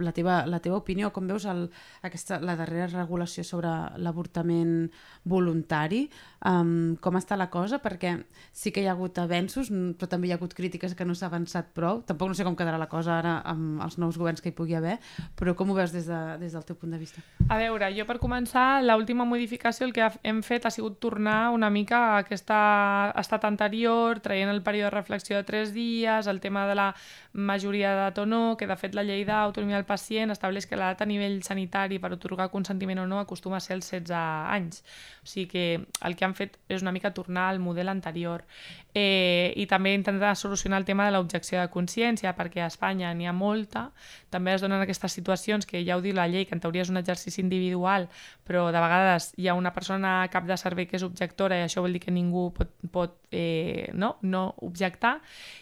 la 0.00 0.12
teva, 0.12 0.40
la 0.46 0.60
teva 0.64 0.78
opinió, 0.80 1.10
com 1.12 1.28
veus 1.28 1.44
el, 1.48 1.66
aquesta, 2.06 2.38
la 2.40 2.56
darrera 2.58 2.88
regulació 2.90 3.44
sobre 3.44 3.70
l'avortament 4.00 4.88
voluntari, 5.28 6.06
um, 6.48 6.96
com 7.02 7.18
està 7.20 7.36
la 7.36 7.50
cosa, 7.52 7.80
perquè 7.84 8.14
sí 8.52 8.72
que 8.72 8.82
hi 8.82 8.88
ha 8.88 8.94
hagut 8.96 9.20
avenços, 9.20 9.70
però 9.70 10.08
també 10.10 10.28
hi 10.28 10.32
ha 10.32 10.38
hagut 10.40 10.56
crítiques 10.56 10.96
que 10.96 11.06
no 11.06 11.16
s'ha 11.18 11.28
avançat 11.28 11.72
prou, 11.76 12.02
tampoc 12.08 12.32
no 12.32 12.38
sé 12.38 12.46
com 12.46 12.56
quedarà 12.56 12.80
la 12.80 12.88
cosa 12.90 13.18
ara 13.18 13.38
amb 13.48 13.82
els 13.84 13.98
nous 14.00 14.18
governs 14.18 14.42
que 14.42 14.52
hi 14.52 14.56
pugui 14.56 14.78
haver, 14.78 14.98
però 15.38 15.54
com 15.58 15.70
ho 15.70 15.78
veus 15.78 15.92
des, 15.94 16.08
de, 16.08 16.22
des 16.40 16.56
del 16.56 16.64
teu 16.64 16.78
punt 16.78 16.94
de 16.94 17.00
vista? 17.00 17.22
A 17.48 17.60
veure, 17.60 17.90
jo 17.96 18.06
per 18.08 18.18
començar, 18.22 18.80
l'última 18.84 19.28
modificació 19.28 19.86
el 19.86 19.94
que 19.96 20.08
hem 20.24 20.42
fet 20.46 20.66
ha 20.66 20.72
sigut 20.74 20.98
tornar 21.02 21.50
una 21.54 21.70
mica 21.70 21.98
a 21.98 22.18
aquest 22.24 22.48
estat 22.48 23.44
anterior, 23.44 24.20
traient 24.24 24.50
el 24.50 24.62
període 24.64 24.88
de 24.88 24.96
reflexió 24.96 25.36
de 25.36 25.44
tres 25.44 25.74
dies, 25.74 26.26
el 26.26 26.40
tema 26.40 26.66
de 26.68 26.74
la 26.78 26.94
majoria 27.32 27.94
de 27.94 28.07
o 28.16 28.24
no, 28.24 28.56
que 28.56 28.66
de 28.66 28.76
fet 28.80 28.94
la 28.96 29.04
llei 29.04 29.26
d'autonomia 29.28 29.76
del 29.76 29.84
pacient 29.84 30.32
estableix 30.32 30.64
que 30.64 30.78
l'edat 30.80 31.02
a 31.04 31.08
nivell 31.08 31.42
sanitari 31.44 31.98
per 32.00 32.14
otorgar 32.16 32.48
consentiment 32.48 33.02
o 33.02 33.06
no 33.06 33.18
acostuma 33.20 33.58
a 33.58 33.60
ser 33.60 33.76
els 33.76 33.90
16 33.90 34.14
anys. 34.54 34.80
O 35.20 35.28
sigui 35.28 35.46
que 35.52 35.64
el 36.08 36.16
que 36.16 36.24
han 36.24 36.36
fet 36.38 36.56
és 36.72 36.80
una 36.80 36.94
mica 36.96 37.12
tornar 37.12 37.50
al 37.50 37.60
model 37.60 37.92
anterior. 37.92 38.46
Eh, 38.94 39.52
I 39.56 39.66
també 39.68 39.92
intentar 39.94 40.32
solucionar 40.36 40.80
el 40.80 40.86
tema 40.88 41.04
de 41.04 41.12
l'objecció 41.12 41.60
de 41.60 41.68
consciència, 41.68 42.32
perquè 42.38 42.64
a 42.64 42.70
Espanya 42.72 43.12
n'hi 43.14 43.28
ha 43.28 43.34
molta. 43.36 43.90
També 44.32 44.54
es 44.54 44.64
donen 44.64 44.80
aquestes 44.80 45.12
situacions 45.12 45.66
que 45.68 45.84
ja 45.84 45.98
ho 45.98 46.02
diu 46.02 46.16
la 46.16 46.26
llei, 46.30 46.46
que 46.46 46.56
en 46.56 46.64
teoria 46.64 46.86
és 46.86 46.90
un 46.90 46.96
exercici 46.96 47.42
individual, 47.44 48.08
però 48.48 48.68
de 48.72 48.80
vegades 48.80 49.32
hi 49.36 49.48
ha 49.48 49.54
una 49.58 49.74
persona 49.76 50.22
a 50.22 50.28
cap 50.32 50.48
de 50.48 50.56
servei 50.56 50.88
que 50.88 50.96
és 50.96 51.04
objectora 51.04 51.58
i 51.58 51.66
això 51.66 51.84
vol 51.84 51.92
dir 51.92 52.02
que 52.02 52.14
ningú 52.14 52.48
pot, 52.56 52.72
pot 52.90 53.18
eh, 53.30 53.90
no, 53.94 54.16
no 54.22 54.54
objectar. 54.62 55.18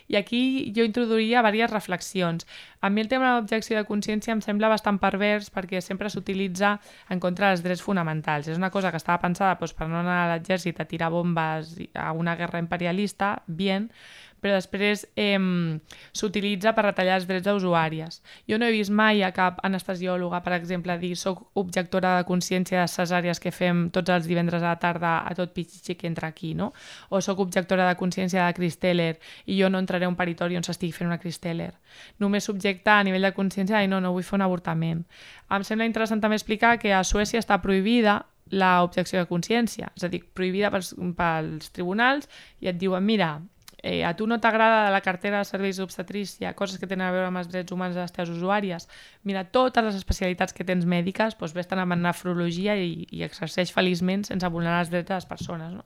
I 0.09 0.17
aquí 0.17 0.73
jo 0.77 0.85
introduiria 0.85 1.43
diverses 1.43 1.73
reflexions. 1.73 2.36
A 2.81 2.91
mi 2.91 3.01
el 3.01 3.09
tema 3.09 3.31
de 3.31 3.41
l'objecció 3.41 3.79
de 3.79 3.87
consciència 3.89 4.35
em 4.35 4.43
sembla 4.45 4.69
bastant 4.69 4.99
pervers 5.01 5.49
perquè 5.55 5.81
sempre 5.81 6.11
s'utilitza 6.13 6.77
en 7.09 7.23
contra 7.23 7.49
dels 7.53 7.65
drets 7.65 7.83
fonamentals. 7.83 8.49
És 8.49 8.61
una 8.61 8.71
cosa 8.71 8.91
que 8.91 9.01
estava 9.01 9.23
pensada 9.23 9.57
doncs, 9.57 9.73
per 9.73 9.89
no 9.89 10.01
anar 10.03 10.19
a 10.25 10.29
l'exèrcit 10.35 10.81
a 10.81 10.89
tirar 10.91 11.11
bombes 11.11 11.77
a 11.95 12.13
una 12.13 12.37
guerra 12.37 12.61
imperialista, 12.61 13.43
bien, 13.47 13.91
però 14.41 14.57
després 14.57 15.07
eh, 15.17 15.39
s'utilitza 16.13 16.73
per 16.77 16.87
retallar 16.89 17.19
els 17.21 17.27
drets 17.29 17.47
d'usuàries. 17.47 18.21
Jo 18.49 18.59
no 18.59 18.67
he 18.67 18.75
vist 18.75 18.93
mai 18.95 19.23
a 19.23 19.33
cap 19.37 19.61
anestesiòloga, 19.67 20.43
per 20.45 20.55
exemple, 20.59 20.97
dir 21.01 21.15
soc 21.17 21.43
objectora 21.55 22.17
de 22.19 22.27
consciència 22.29 22.83
de 22.83 22.91
cesàries 22.91 23.41
que 23.43 23.53
fem 23.55 23.89
tots 23.95 24.13
els 24.13 24.29
divendres 24.29 24.63
a 24.63 24.75
la 24.75 24.81
tarda 24.83 25.17
a 25.27 25.35
tot 25.39 25.55
pitxi 25.57 25.97
que 25.97 26.07
entra 26.07 26.29
aquí, 26.29 26.55
no? 26.55 26.73
O 27.11 27.21
soc 27.21 27.41
objectora 27.41 27.89
de 27.89 27.97
consciència 27.99 28.47
de 28.47 28.55
Cristeller 28.55 29.17
i 29.47 29.59
jo 29.61 29.71
no 29.71 29.81
entraré 29.83 30.07
a 30.07 30.13
un 30.13 30.19
peritori 30.19 30.57
on 30.57 30.65
s'estigui 30.67 30.93
fent 30.93 31.11
una 31.11 31.21
Cristeller. 31.23 31.73
Només 32.19 32.45
subjecta 32.45 32.99
a 32.99 33.05
nivell 33.05 33.29
de 33.29 33.35
consciència 33.35 33.83
i 33.83 33.91
no, 33.91 34.01
no 34.01 34.13
vull 34.13 34.27
fer 34.27 34.39
un 34.39 34.47
avortament. 34.47 35.05
Em 35.51 35.67
sembla 35.67 35.87
interessant 35.89 36.21
també 36.21 36.39
explicar 36.39 36.77
que 36.79 36.93
a 36.93 37.05
Suècia 37.05 37.43
està 37.43 37.61
prohibida 37.63 38.23
l'objecció 38.51 39.19
de 39.19 39.27
consciència, 39.27 39.91
és 39.97 40.05
a 40.07 40.11
dir, 40.11 40.23
prohibida 40.35 40.71
pels, 40.71 40.93
pels 41.19 41.73
tribunals 41.75 42.29
i 42.63 42.71
et 42.71 42.79
diuen, 42.79 43.03
mira, 43.05 43.41
eh, 43.87 44.05
a 44.05 44.17
tu 44.17 44.27
no 44.27 44.41
t'agrada 44.43 44.91
la 44.91 45.01
cartera 45.01 45.39
de 45.39 45.47
serveis 45.47 45.79
d'obstetrícia, 45.79 46.55
coses 46.59 46.81
que 46.81 46.89
tenen 46.91 47.07
a 47.07 47.13
veure 47.15 47.29
amb 47.31 47.39
els 47.39 47.47
drets 47.47 47.71
humans 47.71 47.95
de 47.95 48.03
les 48.03 48.11
teves 48.11 48.33
usuàries, 48.35 48.89
mira, 49.23 49.45
totes 49.55 49.85
les 49.87 49.95
especialitats 49.95 50.57
que 50.57 50.67
tens 50.67 50.83
mèdiques, 50.91 51.37
doncs 51.39 51.55
vés-te'n 51.55 51.79
a 51.79 51.87
nefrologia 51.95 52.75
i, 52.75 53.07
i 53.15 53.23
exerceix 53.23 53.71
feliçment 53.71 54.25
sense 54.27 54.51
vulnerar 54.51 54.81
els 54.83 54.91
drets 54.91 55.07
de 55.07 55.15
les 55.15 55.29
persones. 55.31 55.71
No? 55.77 55.85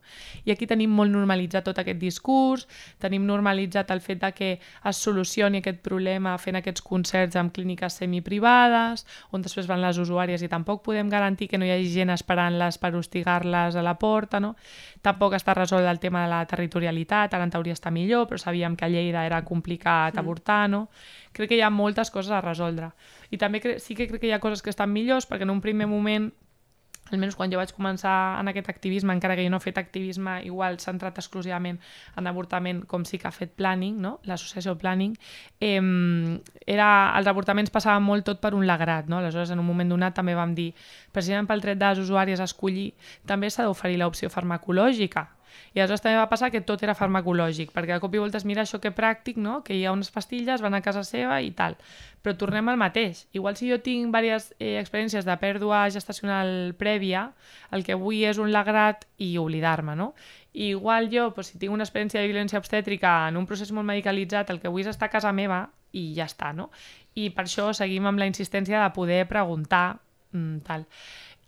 I 0.49 0.55
aquí 0.55 0.65
tenim 0.71 0.95
molt 0.97 1.13
normalitzat 1.13 1.69
tot 1.69 1.83
aquest 1.83 2.01
discurs, 2.01 2.65
tenim 3.05 3.27
normalitzat 3.29 3.93
el 3.93 4.01
fet 4.01 4.25
de 4.25 4.33
que 4.33 4.51
es 4.57 5.03
solucioni 5.05 5.61
aquest 5.61 5.85
problema 5.85 6.39
fent 6.41 6.57
aquests 6.57 6.81
concerts 6.81 7.37
amb 7.37 7.53
clíniques 7.53 8.01
semiprivades, 8.01 9.05
on 9.37 9.45
després 9.45 9.69
van 9.69 9.85
les 9.85 10.01
usuàries 10.01 10.41
i 10.41 10.49
tampoc 10.49 10.81
podem 10.89 11.13
garantir 11.13 11.51
que 11.53 11.61
no 11.61 11.69
hi 11.69 11.75
hagi 11.77 11.93
gent 11.99 12.17
esperant-les 12.17 12.81
per 12.81 12.95
hostigar-les 12.97 13.77
a 13.77 13.85
la 13.85 13.99
porta, 14.01 14.41
no? 14.41 14.55
Tampoc 15.05 15.37
està 15.37 15.53
resolt 15.53 15.85
el 15.85 16.01
tema 16.01 16.25
de 16.25 16.33
la 16.33 16.43
territorialitat, 16.49 17.37
ara 17.37 17.45
en 17.45 17.53
teoria 17.53 17.77
està 17.77 17.90
millor, 17.95 18.27
però 18.29 18.39
sabíem 18.39 18.77
que 18.77 18.87
a 18.87 18.91
Lleida 18.93 19.25
era 19.27 19.43
complicat 19.45 20.15
mm. 20.15 20.23
avortar, 20.23 20.69
no? 20.71 20.89
Crec 21.33 21.53
que 21.53 21.59
hi 21.59 21.65
ha 21.65 21.71
moltes 21.71 22.11
coses 22.11 22.33
a 22.33 22.43
resoldre. 22.45 22.93
I 23.31 23.39
també 23.39 23.63
sí 23.79 23.95
que 23.95 24.09
crec 24.11 24.21
que 24.23 24.31
hi 24.31 24.37
ha 24.37 24.43
coses 24.43 24.63
que 24.63 24.71
estan 24.71 24.93
millors, 24.93 25.29
perquè 25.29 25.47
en 25.47 25.55
un 25.55 25.61
primer 25.65 25.89
moment 25.91 26.31
almenys 27.11 27.37
quan 27.37 27.51
jo 27.51 27.59
vaig 27.59 27.73
començar 27.75 28.39
en 28.41 28.51
aquest 28.51 28.69
activisme, 28.71 29.15
encara 29.15 29.37
que 29.37 29.45
jo 29.45 29.51
no 29.51 29.59
he 29.59 29.65
fet 29.65 29.79
activisme 29.81 30.39
igual 30.47 30.79
centrat 30.83 31.19
exclusivament 31.19 31.81
en 32.19 32.31
avortament, 32.31 32.85
com 32.87 33.05
sí 33.05 33.19
que 33.19 33.29
ha 33.29 33.35
fet 33.35 33.57
Planning, 33.59 33.99
no? 34.03 34.19
l'associació 34.31 34.77
Planning, 34.79 35.17
eh, 35.61 35.81
era, 36.67 36.91
els 37.19 37.31
avortaments 37.31 37.75
passaven 37.75 38.07
molt 38.07 38.27
tot 38.29 38.41
per 38.43 38.55
un 38.55 38.67
lagrat. 38.67 39.11
No? 39.11 39.19
Aleshores, 39.19 39.51
en 39.51 39.63
un 39.63 39.67
moment 39.67 39.91
donat 39.91 40.15
també 40.17 40.37
vam 40.39 40.55
dir, 40.55 40.71
precisament 41.13 41.51
pel 41.51 41.65
dret 41.65 41.81
de 41.81 41.93
les 41.93 42.05
usuàries 42.07 42.41
a 42.41 42.49
escollir, 42.49 42.93
també 43.27 43.51
s'ha 43.51 43.67
d'oferir 43.67 43.99
l'opció 44.01 44.31
farmacològica, 44.31 45.29
i 45.75 45.81
aleshores 45.81 46.03
també 46.05 46.19
va 46.19 46.29
passar 46.31 46.51
que 46.51 46.61
tot 46.67 46.83
era 46.83 46.95
farmacològic, 46.99 47.73
perquè 47.75 47.95
de 47.95 48.01
cop 48.03 48.15
i 48.15 48.23
volta 48.23 48.39
es 48.41 48.47
mira 48.49 48.65
això 48.65 48.81
que 48.83 48.93
pràctic, 48.95 49.39
no? 49.39 49.61
que 49.67 49.77
hi 49.77 49.85
ha 49.85 49.93
unes 49.95 50.11
pastilles, 50.11 50.63
van 50.65 50.75
a 50.75 50.83
casa 50.85 51.05
seva 51.07 51.41
i 51.43 51.51
tal. 51.57 51.77
Però 52.23 52.35
tornem 52.37 52.69
al 52.69 52.79
mateix. 52.81 53.27
Igual 53.33 53.57
si 53.57 53.71
jo 53.71 53.79
tinc 53.81 54.11
diverses 54.11 54.53
eh, 54.59 54.77
experiències 54.81 55.25
de 55.25 55.37
pèrdua 55.41 55.87
gestacional 55.91 56.75
prèvia, 56.79 57.31
el 57.71 57.87
que 57.87 57.97
vull 57.99 58.25
és 58.29 58.39
un 58.43 58.53
lagrat 58.53 59.07
i 59.19 59.37
oblidar-me, 59.41 59.97
no? 59.97 60.13
I 60.53 60.73
igual 60.75 61.09
jo, 61.13 61.31
pues, 61.35 61.53
si 61.53 61.59
tinc 61.59 61.73
una 61.73 61.87
experiència 61.87 62.21
de 62.21 62.29
violència 62.29 62.59
obstètrica 62.59 63.29
en 63.31 63.39
un 63.39 63.47
procés 63.47 63.71
molt 63.73 63.87
medicalitzat, 63.87 64.51
el 64.51 64.59
que 64.61 64.69
vull 64.69 64.83
és 64.83 64.91
estar 64.91 65.09
a 65.09 65.15
casa 65.15 65.33
meva 65.33 65.69
i 65.95 66.11
ja 66.17 66.27
està, 66.27 66.53
no? 66.55 66.71
I 67.15 67.31
per 67.35 67.47
això 67.47 67.71
seguim 67.75 68.07
amb 68.07 68.19
la 68.19 68.29
insistència 68.31 68.83
de 68.83 68.95
poder 68.95 69.25
preguntar 69.31 70.01
mm, 70.33 70.63
tal 70.67 70.87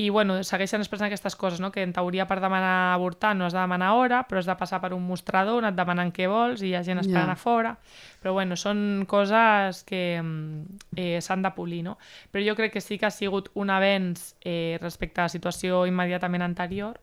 i 0.01 0.09
bueno, 0.09 0.39
segueixen 0.41 0.81
expressant 0.81 1.11
aquestes 1.11 1.35
coses, 1.37 1.61
no? 1.61 1.69
que 1.71 1.83
en 1.85 1.93
teoria 1.93 2.25
per 2.27 2.39
demanar 2.41 2.95
avortar 2.95 3.35
no 3.37 3.45
has 3.45 3.53
de 3.53 3.61
demanar 3.61 3.93
hora, 3.99 4.23
però 4.29 4.41
has 4.41 4.49
de 4.49 4.57
passar 4.57 4.81
per 4.81 4.95
un 4.97 5.05
mostrador 5.05 5.61
on 5.61 5.69
et 5.69 5.77
demanen 5.77 6.13
què 6.17 6.31
vols 6.33 6.63
i 6.63 6.71
hi 6.71 6.75
ha 6.79 6.83
gent 6.87 7.03
esperant 7.03 7.29
yeah. 7.29 7.37
a 7.37 7.43
fora. 7.43 7.75
Però 8.23 8.33
bueno, 8.33 8.57
són 8.57 9.05
coses 9.09 9.83
que 9.85 10.03
mm, 10.23 10.81
eh, 10.97 11.21
s'han 11.21 11.45
de 11.45 11.53
polir, 11.53 11.83
no? 11.85 11.99
Però 12.33 12.45
jo 12.47 12.57
crec 12.57 12.73
que 12.73 12.81
sí 12.81 12.97
que 12.99 13.11
ha 13.11 13.13
sigut 13.13 13.51
un 13.53 13.71
avenç 13.71 14.33
eh, 14.41 14.79
respecte 14.81 15.21
a 15.21 15.29
la 15.29 15.35
situació 15.35 15.85
immediatament 15.87 16.47
anterior, 16.49 16.97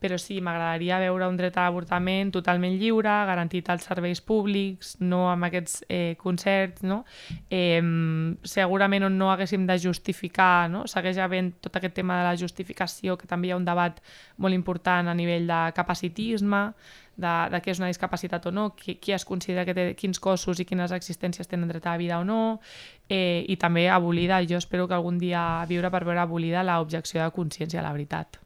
però 0.00 0.16
sí, 0.18 0.40
m'agradaria 0.40 0.98
veure 1.02 1.28
un 1.28 1.36
dret 1.36 1.56
a 1.58 1.66
l'avortament 1.66 2.32
totalment 2.32 2.78
lliure, 2.80 3.12
garantit 3.28 3.68
als 3.68 3.84
serveis 3.84 4.22
públics, 4.24 4.94
no 5.00 5.26
amb 5.28 5.46
aquests 5.50 5.84
eh, 5.88 6.16
concerts, 6.20 6.82
no? 6.82 7.02
Eh, 7.52 7.82
segurament 8.48 9.04
on 9.10 9.18
no 9.20 9.30
haguéssim 9.30 9.66
de 9.68 9.76
justificar, 9.82 10.70
no? 10.72 10.86
segueix 10.88 11.20
havent 11.20 11.52
tot 11.60 11.76
aquest 11.76 11.94
tema 12.00 12.18
de 12.20 12.26
la 12.30 12.34
justificació, 12.40 13.18
que 13.20 13.28
també 13.28 13.48
hi 13.50 13.54
ha 13.54 13.60
un 13.60 13.68
debat 13.68 14.00
molt 14.38 14.56
important 14.56 15.08
a 15.08 15.14
nivell 15.14 15.46
de 15.50 15.60
capacitisme, 15.76 16.64
de, 17.20 17.32
de 17.52 17.60
què 17.60 17.74
és 17.74 17.80
una 17.82 17.90
discapacitat 17.92 18.48
o 18.48 18.54
no, 18.54 18.70
qui, 18.76 18.96
qui 18.96 19.12
es 19.12 19.26
considera 19.28 19.66
que 19.68 19.76
té 19.76 19.88
quins 19.98 20.20
cossos 20.22 20.60
i 20.60 20.66
quines 20.68 20.94
existències 20.96 21.50
tenen 21.50 21.68
dret 21.68 21.86
a 21.86 21.94
la 21.94 22.00
vida 22.00 22.20
o 22.20 22.24
no, 22.24 22.60
eh, 23.08 23.44
i 23.46 23.60
també 23.60 23.88
abolida, 23.92 24.40
jo 24.48 24.56
espero 24.56 24.88
que 24.88 24.96
algun 24.96 25.20
dia 25.20 25.64
viure 25.68 25.92
per 25.92 26.06
veure 26.08 26.24
abolida 26.24 26.64
l'objecció 26.64 27.20
de 27.20 27.34
consciència, 27.36 27.84
la 27.84 27.92
veritat 27.92 28.40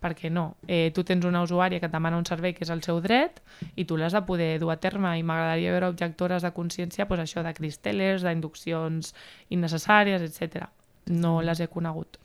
perquè 0.00 0.30
no. 0.32 0.54
Eh, 0.66 0.90
tu 0.94 1.04
tens 1.04 1.26
una 1.28 1.42
usuària 1.44 1.80
que 1.80 1.88
et 1.90 1.92
demana 1.92 2.18
un 2.20 2.26
servei 2.28 2.54
que 2.56 2.64
és 2.64 2.72
el 2.72 2.82
seu 2.86 3.00
dret 3.04 3.42
i 3.76 3.84
tu 3.84 3.98
l'has 4.00 4.16
de 4.16 4.22
poder 4.26 4.54
dur 4.62 4.72
a 4.72 4.78
terme 4.80 5.12
i 5.18 5.22
m'agradaria 5.26 5.74
veure 5.76 5.92
objectores 5.92 6.46
de 6.46 6.54
consciència 6.56 7.06
pues, 7.06 7.20
això 7.20 7.44
de 7.44 7.54
cristeles, 7.54 8.24
d'induccions 8.24 9.14
innecessàries, 9.50 10.24
etc. 10.24 10.70
No 11.06 11.40
les 11.42 11.60
he 11.60 11.68
conegut. 11.68 12.18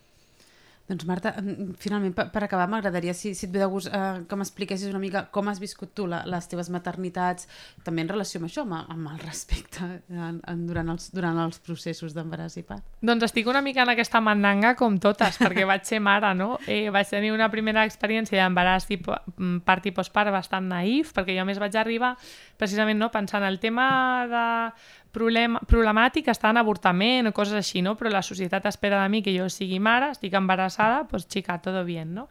Doncs 0.86 1.06
Marta, 1.10 1.32
finalment, 1.82 2.14
per, 2.14 2.28
per 2.30 2.44
acabar, 2.46 2.68
m'agradaria, 2.70 3.16
si, 3.18 3.32
si 3.34 3.48
et 3.48 3.54
ve 3.54 3.62
de 3.64 3.68
gust, 3.72 3.90
eh, 3.90 4.22
que 4.30 4.38
m'expliquessis 4.38 4.92
una 4.92 5.02
mica 5.02 5.24
com 5.34 5.48
has 5.50 5.58
viscut 5.62 5.96
tu 5.98 6.06
la, 6.06 6.20
les 6.30 6.46
teves 6.52 6.70
maternitats, 6.70 7.48
també 7.86 8.04
en 8.06 8.12
relació 8.12 8.38
amb 8.38 8.50
això, 8.50 8.66
amb, 8.68 8.78
amb 8.94 9.10
el 9.16 9.24
respecte 9.24 9.82
en, 9.82 10.38
en, 10.46 10.62
durant, 10.70 10.92
els, 10.94 11.10
durant 11.16 11.40
els 11.42 11.58
processos 11.66 12.14
d'embaràs 12.14 12.60
i 12.62 12.66
part. 12.68 12.86
Doncs 13.02 13.26
estic 13.26 13.50
una 13.50 13.64
mica 13.66 13.82
en 13.82 13.96
aquesta 13.96 14.22
mandanga 14.22 14.76
com 14.78 15.00
totes, 15.02 15.42
perquè 15.42 15.66
vaig 15.66 15.90
ser 15.90 16.02
mare, 16.06 16.36
no? 16.38 16.56
Eh, 16.76 16.90
vaig 16.92 17.08
tenir 17.08 17.30
una 17.32 17.46
primera 17.54 17.86
experiència 17.88 18.42
d'embaràs 18.42 18.88
i 18.92 18.98
mm, 19.00 19.60
part 19.66 19.86
i 19.88 19.94
postpart 19.96 20.34
bastant 20.34 20.66
naïf, 20.68 21.14
perquè 21.16 21.36
jo 21.38 21.46
més 21.48 21.60
vaig 21.62 21.78
arribar 21.80 22.16
precisament 22.60 23.00
no, 23.00 23.12
pensant 23.14 23.46
el 23.46 23.60
tema 23.62 23.88
de 24.32 24.46
problema, 25.16 25.62
problemàtic 25.64 26.28
està 26.34 26.52
en 26.52 26.60
avortament 26.60 27.30
o 27.30 27.34
coses 27.36 27.56
així, 27.58 27.82
no? 27.86 27.96
però 27.96 28.12
la 28.12 28.24
societat 28.26 28.68
espera 28.70 29.02
de 29.02 29.10
mi 29.10 29.24
que 29.24 29.34
jo 29.36 29.48
sigui 29.50 29.80
mare, 29.80 30.12
estic 30.14 30.36
embarassada, 30.36 31.06
doncs 31.10 31.30
xica, 31.32 31.58
tot 31.64 31.80
bien, 31.88 32.14
no? 32.16 32.28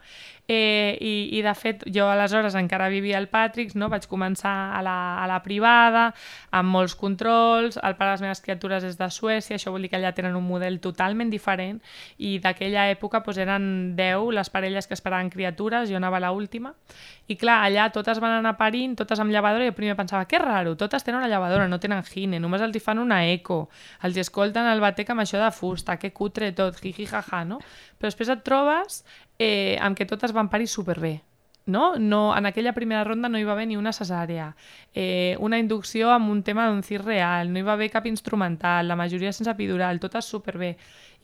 Eh, 0.47 0.97
i, 1.01 1.39
I 1.39 1.41
de 1.41 1.53
fet, 1.57 1.83
jo 1.89 2.05
aleshores 2.05 2.53
encara 2.59 2.85
vivia 2.93 3.17
al 3.17 3.25
Patrick, 3.31 3.73
no? 3.73 3.89
vaig 3.89 4.05
començar 4.05 4.53
a 4.77 4.81
la, 4.85 4.97
a 5.23 5.25
la 5.25 5.39
privada, 5.41 6.11
amb 6.53 6.69
molts 6.69 6.93
controls, 6.99 7.79
el 7.81 7.97
pare 7.97 8.11
de 8.11 8.19
les 8.19 8.25
meves 8.27 8.43
criatures 8.45 8.85
és 8.85 8.99
de 8.99 9.09
Suècia, 9.09 9.57
això 9.57 9.73
vol 9.73 9.87
dir 9.87 9.89
que 9.89 9.97
allà 9.97 10.13
tenen 10.13 10.37
un 10.37 10.45
model 10.45 10.77
totalment 10.83 11.33
diferent, 11.33 11.81
i 12.21 12.37
d'aquella 12.43 12.85
època 12.93 13.23
doncs, 13.25 13.41
eren 13.41 13.67
10 13.97 14.29
les 14.37 14.53
parelles 14.53 14.85
que 14.85 14.93
esperaven 14.93 15.33
criatures, 15.33 15.89
jo 15.89 15.97
anava 15.97 16.21
l'última, 16.21 16.75
i 17.25 17.39
clar, 17.41 17.63
allà 17.65 17.89
totes 17.89 18.21
van 18.21 18.37
anar 18.37 18.53
parint, 18.59 18.93
totes 18.99 19.19
amb 19.19 19.33
llevadora, 19.33 19.65
i 19.65 19.71
jo 19.71 19.77
primer 19.77 19.97
pensava, 19.97 20.27
que 20.29 20.37
raro, 20.37 20.75
totes 20.77 21.03
tenen 21.03 21.23
una 21.23 21.31
llevadora, 21.31 21.65
no 21.67 21.81
tenen 21.81 22.05
gine, 22.05 22.37
només 22.39 22.61
els 22.75 22.83
fan 22.83 22.99
una 22.99 23.21
eco, 23.31 23.69
els 24.03 24.17
escolten 24.21 24.67
el 24.69 24.83
batec 24.83 25.09
amb 25.11 25.23
això 25.23 25.39
de 25.41 25.51
fusta, 25.51 25.97
que 26.01 26.13
cutre 26.13 26.51
tot, 26.55 26.79
jiji, 26.81 27.07
jaja, 27.09 27.43
no? 27.45 27.61
Però 27.97 28.11
després 28.11 28.31
et 28.33 28.43
trobes 28.43 29.03
eh, 29.39 29.77
amb 29.81 29.97
que 29.97 30.05
totes 30.05 30.33
van 30.35 30.49
parir 30.49 30.67
superbé, 30.67 31.21
no? 31.65 31.95
no? 31.97 32.35
En 32.37 32.45
aquella 32.45 32.73
primera 32.73 33.03
ronda 33.03 33.29
no 33.29 33.39
hi 33.39 33.43
va 33.43 33.53
haver 33.53 33.67
ni 33.67 33.77
una 33.77 33.93
cesàrea, 33.93 34.55
eh, 34.93 35.35
una 35.39 35.59
inducció 35.59 36.11
amb 36.11 36.29
un 36.29 36.43
tema 36.43 36.67
d'un 36.69 36.83
cir 36.83 37.01
real, 37.03 37.51
no 37.51 37.59
hi 37.59 37.65
va 37.65 37.73
haver 37.73 37.89
cap 37.91 38.05
instrumental, 38.05 38.87
la 38.87 38.95
majoria 38.95 39.33
sense 39.33 39.51
epidural, 39.51 39.99
totes 39.99 40.25
superbé. 40.25 40.75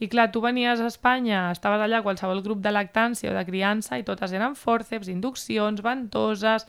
I 0.02 0.08
clar, 0.10 0.32
tu 0.32 0.40
venies 0.42 0.80
a 0.80 0.88
Espanya, 0.90 1.50
estaves 1.52 1.80
allà 1.80 2.00
a 2.00 2.02
qualsevol 2.02 2.42
grup 2.42 2.62
de 2.62 2.72
lactància 2.72 3.30
o 3.30 3.36
de 3.36 3.44
criança 3.46 3.98
i 3.98 4.02
totes 4.02 4.32
eren 4.34 4.56
fòrceps, 4.58 5.12
induccions, 5.12 5.82
ventoses, 5.84 6.66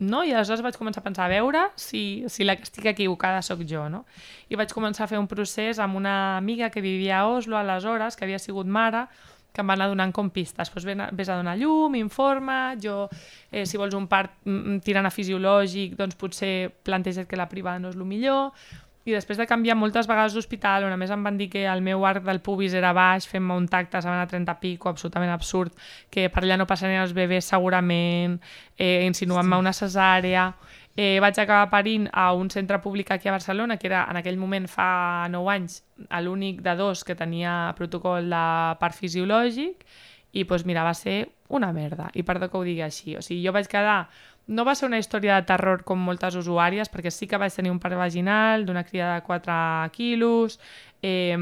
no? 0.00 0.24
I 0.24 0.32
aleshores 0.32 0.62
vaig 0.64 0.76
començar 0.78 1.02
a 1.02 1.06
pensar, 1.06 1.26
a 1.26 1.32
veure 1.32 1.68
si, 1.76 2.24
si 2.28 2.46
la 2.46 2.56
que 2.56 2.66
estic 2.66 2.86
equivocada 2.90 3.42
sóc 3.42 3.64
jo, 3.68 3.88
no? 3.92 4.04
I 4.48 4.58
vaig 4.60 4.72
començar 4.74 5.06
a 5.06 5.10
fer 5.10 5.18
un 5.18 5.28
procés 5.30 5.78
amb 5.82 5.98
una 5.98 6.36
amiga 6.36 6.70
que 6.70 6.84
vivia 6.84 7.20
a 7.20 7.26
Oslo 7.28 7.58
aleshores, 7.58 8.16
que 8.16 8.24
havia 8.26 8.38
sigut 8.38 8.66
mare, 8.66 9.06
que 9.52 9.62
em 9.64 9.70
va 9.70 9.74
anar 9.74 9.88
donant 9.90 10.12
com 10.14 10.28
pistes. 10.30 10.70
Pues 10.70 10.84
ves, 10.86 11.00
ves 11.18 11.28
a 11.28 11.38
donar 11.40 11.56
llum, 11.58 11.96
informa, 11.98 12.76
jo, 12.80 13.08
eh, 13.50 13.64
si 13.66 13.80
vols 13.80 13.96
un 13.98 14.06
part 14.06 14.30
mm, 14.44 14.58
mm, 14.58 14.82
tirant 14.86 15.08
a 15.08 15.14
fisiològic, 15.14 15.96
doncs 15.98 16.18
potser 16.20 16.70
planteja't 16.86 17.26
que 17.26 17.40
la 17.40 17.48
privada 17.50 17.82
no 17.82 17.90
és 17.90 17.98
el 17.98 18.06
millor, 18.06 18.52
i 19.08 19.14
després 19.16 19.38
de 19.40 19.46
canviar 19.48 19.76
moltes 19.78 20.06
vegades 20.08 20.34
d'hospital, 20.36 20.84
on 20.84 20.92
a 20.92 20.98
més 21.00 21.10
em 21.14 21.22
van 21.24 21.38
dir 21.40 21.48
que 21.52 21.64
el 21.66 21.80
meu 21.84 22.04
arc 22.06 22.26
del 22.26 22.42
pubis 22.44 22.74
era 22.76 22.92
baix, 22.96 23.26
fent-me 23.28 23.56
un 23.56 23.68
tacte, 23.68 24.02
se 24.02 24.08
a 24.08 24.26
30 24.28 24.54
pico, 24.60 24.88
absolutament 24.88 25.32
absurd, 25.32 25.72
que 26.10 26.28
per 26.28 26.44
allà 26.44 26.58
no 26.60 26.66
passarien 26.68 27.02
els 27.02 27.14
bebès 27.16 27.48
segurament, 27.48 28.38
eh, 28.76 29.06
insinuant-me 29.06 29.56
una 29.56 29.72
cesàrea. 29.72 30.52
Eh, 30.98 31.20
vaig 31.22 31.38
acabar 31.38 31.70
parint 31.70 32.08
a 32.12 32.32
un 32.34 32.50
centre 32.50 32.80
públic 32.82 33.12
aquí 33.12 33.28
a 33.28 33.32
Barcelona, 33.32 33.76
que 33.78 33.86
era 33.86 34.04
en 34.10 34.18
aquell 34.18 34.36
moment 34.36 34.66
fa 34.68 35.28
9 35.30 35.52
anys 35.54 35.82
l'únic 36.20 36.60
de 36.62 36.74
dos 36.76 37.04
que 37.04 37.14
tenia 37.14 37.72
protocol 37.78 38.28
de 38.28 38.44
part 38.80 38.96
fisiològic 38.98 39.86
i 40.32 40.44
doncs 40.44 40.66
mira, 40.68 40.82
va 40.84 40.92
ser 40.94 41.30
una 41.48 41.70
merda, 41.72 42.10
i 42.14 42.22
perdó 42.22 42.50
que 42.50 42.58
ho 42.58 42.64
digui 42.66 42.82
així. 42.84 43.16
O 43.16 43.22
sigui, 43.24 43.44
jo 43.46 43.54
vaig 43.56 43.70
quedar... 43.70 44.08
No 44.48 44.64
va 44.64 44.74
ser 44.78 44.86
una 44.88 44.98
història 45.00 45.36
de 45.36 45.46
terror 45.50 45.82
com 45.84 46.00
moltes 46.00 46.36
usuàries, 46.40 46.88
perquè 46.88 47.12
sí 47.12 47.28
que 47.28 47.40
vaig 47.40 47.52
tenir 47.52 47.72
un 47.74 47.80
part 47.82 47.98
vaginal 48.00 48.64
d'una 48.64 48.84
cria 48.88 49.12
de 49.14 49.22
4 49.26 49.58
quilos, 49.92 50.58
eh, 51.02 51.36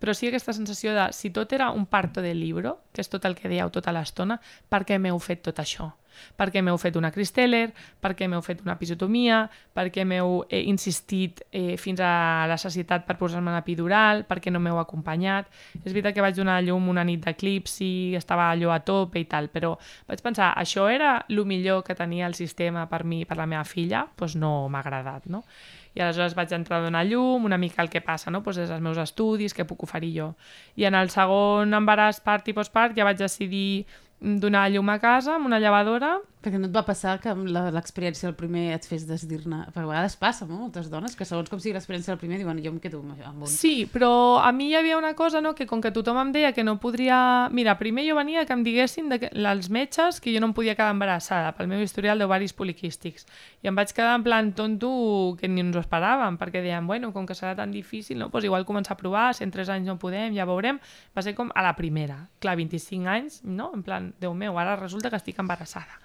però 0.00 0.16
sí 0.16 0.30
aquesta 0.30 0.56
sensació 0.56 0.96
de 0.96 1.10
si 1.12 1.30
tot 1.36 1.52
era 1.52 1.70
un 1.70 1.84
parto 1.86 2.24
de 2.24 2.32
libro, 2.34 2.78
que 2.92 3.04
és 3.04 3.12
tot 3.12 3.28
el 3.28 3.36
que 3.36 3.52
dèieu 3.52 3.70
tota 3.70 3.92
l'estona, 3.92 4.40
per 4.72 4.86
què 4.88 4.98
m'heu 4.98 5.20
fet 5.20 5.44
tot 5.50 5.60
això? 5.60 5.92
Perquè 6.38 6.62
m'heu 6.62 6.78
fet 6.80 6.96
una 6.96 7.10
Cristeller, 7.14 7.70
perquè 8.02 8.28
m'heu 8.28 8.42
fet 8.44 8.62
una 8.64 8.76
episiotomia, 8.78 9.42
perquè 9.76 10.04
m'heu 10.04 10.44
eh, 10.48 10.62
insistit 10.70 11.42
eh, 11.50 11.76
fins 11.80 12.00
a 12.00 12.12
la 12.50 12.56
necessitat 12.58 13.06
per 13.08 13.16
posar-me 13.20 13.54
l'epidural, 13.54 14.24
perquè 14.28 14.52
no 14.52 14.62
m'heu 14.62 14.80
acompanyat. 14.82 15.50
És 15.82 15.90
veritat 15.92 16.14
que 16.16 16.24
vaig 16.24 16.36
donar 16.36 16.60
a 16.60 16.64
llum 16.66 16.88
una 16.92 17.04
nit 17.04 17.24
d'eclipsi, 17.24 18.14
estava 18.18 18.50
allò 18.50 18.74
a 18.74 18.80
tope 18.84 19.20
i 19.20 19.26
tal, 19.30 19.50
però 19.52 19.74
vaig 20.08 20.22
pensar, 20.22 20.52
això 20.56 20.88
era 20.90 21.18
el 21.28 21.44
millor 21.46 21.84
que 21.84 21.94
tenia 21.94 22.26
el 22.26 22.34
sistema 22.34 22.86
per 22.90 23.04
mi 23.04 23.24
per 23.24 23.38
la 23.40 23.46
meva 23.46 23.64
filla? 23.64 24.06
Doncs 24.10 24.16
pues 24.20 24.34
no 24.36 24.68
m'ha 24.68 24.80
agradat, 24.84 25.26
no? 25.26 25.44
i 25.94 26.02
aleshores 26.02 26.36
vaig 26.38 26.52
entrar 26.54 26.78
a 26.78 26.84
donar 26.84 27.02
llum, 27.06 27.44
una 27.44 27.58
mica 27.58 27.82
el 27.82 27.90
que 27.90 28.00
passa, 28.00 28.30
no? 28.30 28.42
pues 28.42 28.56
des 28.60 28.70
dels 28.70 28.82
meus 28.82 28.98
estudis, 29.02 29.54
què 29.56 29.66
puc 29.66 29.82
oferir 29.86 30.12
jo. 30.14 30.28
I 30.78 30.86
en 30.86 30.94
el 30.94 31.10
segon 31.10 31.74
embaràs 31.74 32.22
part 32.22 32.46
i 32.48 32.54
postpart 32.54 32.94
ja 32.96 33.06
vaig 33.08 33.18
decidir 33.18 33.86
donar 34.20 34.68
llum 34.70 34.88
a 34.88 34.98
casa 35.00 35.34
amb 35.34 35.46
una 35.46 35.58
llevadora. 35.60 36.18
Perquè 36.40 36.56
no 36.56 36.70
et 36.70 36.72
va 36.72 36.80
passar 36.88 37.18
que 37.20 37.34
l'experiència 37.36 38.24
del 38.24 38.36
primer 38.38 38.70
et 38.72 38.86
fes 38.88 39.02
desdir-ne? 39.04 39.66
Perquè 39.74 39.84
a 39.84 39.90
vegades 39.90 40.14
passa, 40.16 40.46
no? 40.48 40.56
Moltes 40.62 40.88
dones, 40.88 41.12
que 41.16 41.26
segons 41.28 41.50
com 41.52 41.60
sigui 41.60 41.74
l'experiència 41.76 42.14
del 42.14 42.20
primer 42.20 42.38
diuen 42.40 42.62
jo 42.64 42.72
em 42.72 42.78
quedo 42.80 43.02
amb 43.04 43.44
un. 43.44 43.50
Sí, 43.50 43.84
però 43.92 44.40
a 44.40 44.48
mi 44.56 44.70
hi 44.70 44.78
havia 44.78 44.96
una 44.96 45.12
cosa, 45.18 45.42
no?, 45.44 45.52
que 45.54 45.66
com 45.68 45.82
que 45.84 45.92
tothom 45.92 46.16
em 46.22 46.32
deia 46.32 46.54
que 46.56 46.64
no 46.64 46.78
podria... 46.80 47.50
Mira, 47.52 47.76
primer 47.76 48.06
jo 48.08 48.16
venia 48.16 48.46
que 48.48 48.56
em 48.56 48.64
diguessin 48.64 49.12
de 49.12 49.18
que, 49.20 49.30
els 49.36 49.68
metges 49.68 50.20
que 50.24 50.32
jo 50.32 50.40
no 50.40 50.48
em 50.48 50.54
podia 50.56 50.76
quedar 50.78 50.94
embarassada 50.94 51.52
pel 51.58 51.68
meu 51.68 51.82
historial 51.84 52.22
d'ovaris 52.22 52.56
poliquístics. 52.56 53.28
I 53.60 53.68
em 53.68 53.76
vaig 53.76 53.92
quedar 53.92 54.16
en 54.16 54.24
plan 54.24 54.52
tonto 54.56 55.36
que 55.36 55.48
ni 55.48 55.60
ens 55.60 55.76
ho 55.76 55.84
esperàvem, 55.84 56.40
perquè 56.40 56.64
deien, 56.64 56.88
bueno, 56.88 57.12
com 57.12 57.28
que 57.28 57.36
serà 57.36 57.52
tan 57.58 57.74
difícil, 57.76 58.16
no? 58.16 58.30
pues 58.32 58.48
igual 58.48 58.64
començar 58.64 58.96
a 58.96 59.02
provar, 59.02 59.34
si 59.36 59.44
en 59.44 59.52
3 59.52 59.76
anys 59.76 59.92
no 59.92 59.98
podem, 60.00 60.32
ja 60.32 60.48
veurem. 60.48 60.80
Va 61.12 61.20
ser 61.20 61.36
com 61.36 61.52
a 61.52 61.68
la 61.68 61.76
primera. 61.76 62.22
Clar, 62.40 62.56
25 62.56 63.12
anys, 63.12 63.40
no? 63.44 63.72
En 63.76 63.84
plan, 63.84 64.08
Déu 64.20 64.32
meu, 64.32 64.56
ara 64.58 64.76
resulta 64.80 65.10
que 65.10 65.20
estic 65.20 65.38
embarassada. 65.40 66.00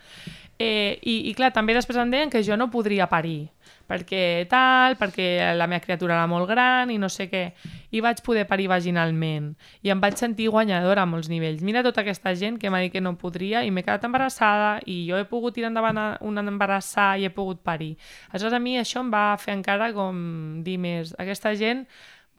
Eh, 0.58 1.00
i, 1.04 1.16
I 1.30 1.34
clar, 1.36 1.50
també 1.52 1.74
després 1.76 1.98
em 2.00 2.12
deien 2.12 2.30
que 2.32 2.40
jo 2.48 2.56
no 2.56 2.70
podria 2.72 3.10
parir, 3.12 3.50
perquè 3.90 4.46
tal, 4.48 4.96
perquè 4.96 5.52
la 5.58 5.68
meva 5.68 5.84
criatura 5.84 6.16
era 6.16 6.30
molt 6.32 6.48
gran 6.48 6.94
i 6.94 6.96
no 7.02 7.10
sé 7.12 7.28
què. 7.28 7.50
I 7.92 8.00
vaig 8.04 8.22
poder 8.24 8.46
parir 8.48 8.70
vaginalment. 8.72 9.52
I 9.84 9.92
em 9.92 10.00
vaig 10.00 10.16
sentir 10.20 10.48
guanyadora 10.54 11.04
a 11.04 11.10
molts 11.12 11.28
nivells. 11.28 11.60
Mira 11.60 11.84
tota 11.84 12.06
aquesta 12.06 12.32
gent 12.40 12.56
que 12.62 12.72
m'ha 12.72 12.80
dit 12.86 12.96
que 12.96 13.04
no 13.04 13.18
podria 13.20 13.66
i 13.68 13.72
m'he 13.72 13.84
quedat 13.84 14.08
embarassada 14.08 14.80
i 14.88 15.02
jo 15.10 15.20
he 15.20 15.28
pogut 15.28 15.58
tirar 15.60 15.74
endavant 15.74 16.00
un 16.24 16.40
embarassar 16.40 17.18
i 17.20 17.28
he 17.28 17.36
pogut 17.36 17.60
parir. 17.60 17.98
Aleshores 18.32 18.56
a 18.56 18.64
mi 18.64 18.80
això 18.80 19.04
em 19.04 19.12
va 19.12 19.28
fer 19.42 19.58
encara 19.60 19.92
com 19.96 20.64
dir 20.64 20.80
més, 20.80 21.12
aquesta 21.20 21.52
gent 21.60 21.84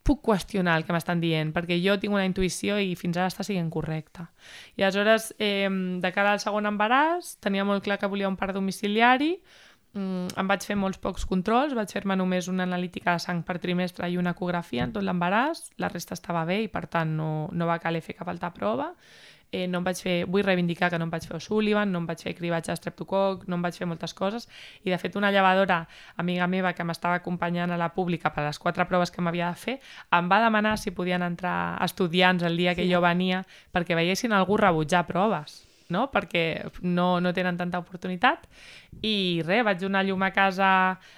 puc 0.07 0.23
qüestionar 0.29 0.77
el 0.79 0.87
que 0.87 0.95
m'estan 0.95 1.21
dient, 1.23 1.53
perquè 1.55 1.79
jo 1.83 1.97
tinc 2.01 2.15
una 2.15 2.27
intuïció 2.29 2.79
i 2.79 2.95
fins 2.99 3.19
ara 3.19 3.31
està 3.33 3.45
sent 3.47 3.71
correcta. 3.75 4.29
I 4.79 4.87
aleshores, 4.87 5.33
eh, 5.39 5.69
de 6.03 6.13
cara 6.15 6.33
al 6.37 6.43
segon 6.43 6.69
embaràs, 6.71 7.37
tenia 7.43 7.67
molt 7.67 7.85
clar 7.85 7.99
que 7.99 8.11
volia 8.11 8.31
un 8.31 8.39
part 8.39 8.55
domiciliari, 8.55 9.35
mm, 9.95 10.39
em 10.39 10.47
vaig 10.49 10.63
fer 10.63 10.77
molts 10.77 10.99
pocs 10.99 11.27
controls, 11.27 11.75
vaig 11.75 11.91
fer-me 11.91 12.17
només 12.17 12.49
una 12.49 12.63
analítica 12.63 13.13
de 13.13 13.19
sang 13.19 13.43
per 13.43 13.59
trimestre 13.59 14.09
i 14.09 14.17
una 14.17 14.31
ecografia 14.31 14.85
en 14.85 14.93
tot 14.93 15.03
l'embaràs, 15.03 15.73
la 15.79 15.89
resta 15.89 16.15
estava 16.15 16.45
bé 16.45 16.63
i 16.63 16.69
per 16.69 16.87
tant 16.87 17.17
no, 17.17 17.49
no 17.53 17.67
va 17.67 17.79
caler 17.79 18.03
fer 18.03 18.15
cap 18.15 18.29
altra 18.29 18.53
prova, 18.53 18.93
eh, 19.53 19.67
no 19.69 19.79
em 19.79 19.85
vaig 19.87 20.01
fer, 20.03 20.17
vull 20.31 20.45
reivindicar 20.45 20.91
que 20.91 20.99
no 20.99 21.07
em 21.07 21.13
vaig 21.13 21.27
fer 21.29 21.37
O'Sullivan, 21.39 21.93
no 21.93 22.03
em 22.03 22.07
vaig 22.09 22.23
fer 22.27 22.35
cribatge 22.39 22.73
d'estreptococ, 22.73 23.47
no 23.47 23.59
em 23.59 23.67
vaig 23.67 23.79
fer 23.79 23.89
moltes 23.89 24.15
coses, 24.15 24.49
i 24.85 24.91
de 24.91 24.99
fet 24.99 25.17
una 25.17 25.31
llevadora, 25.35 25.83
amiga 26.17 26.47
meva, 26.47 26.73
que 26.73 26.85
m'estava 26.85 27.21
acompanyant 27.21 27.71
a 27.71 27.81
la 27.81 27.93
pública 27.95 28.33
per 28.35 28.45
a 28.45 28.49
les 28.49 28.59
quatre 28.59 28.87
proves 28.91 29.11
que 29.15 29.23
m'havia 29.23 29.53
de 29.53 29.63
fer, 29.63 29.79
em 30.19 30.33
va 30.33 30.43
demanar 30.43 30.77
si 30.79 30.91
podien 30.91 31.23
entrar 31.23 31.79
estudiants 31.85 32.43
el 32.43 32.57
dia 32.57 32.75
que 32.75 32.85
sí. 32.85 32.93
jo 32.93 33.01
venia 33.05 33.45
perquè 33.73 33.97
veiessin 33.99 34.33
algú 34.33 34.57
rebutjar 34.61 35.07
proves 35.07 35.67
no? 35.89 36.09
perquè 36.11 36.67
no, 36.83 37.21
no 37.21 37.33
tenen 37.35 37.59
tanta 37.59 37.79
oportunitat 37.79 38.47
i 39.05 39.43
res, 39.45 39.65
vaig 39.67 39.81
donar 39.81 40.05
llum 40.07 40.23
a 40.25 40.31
casa 40.33 40.69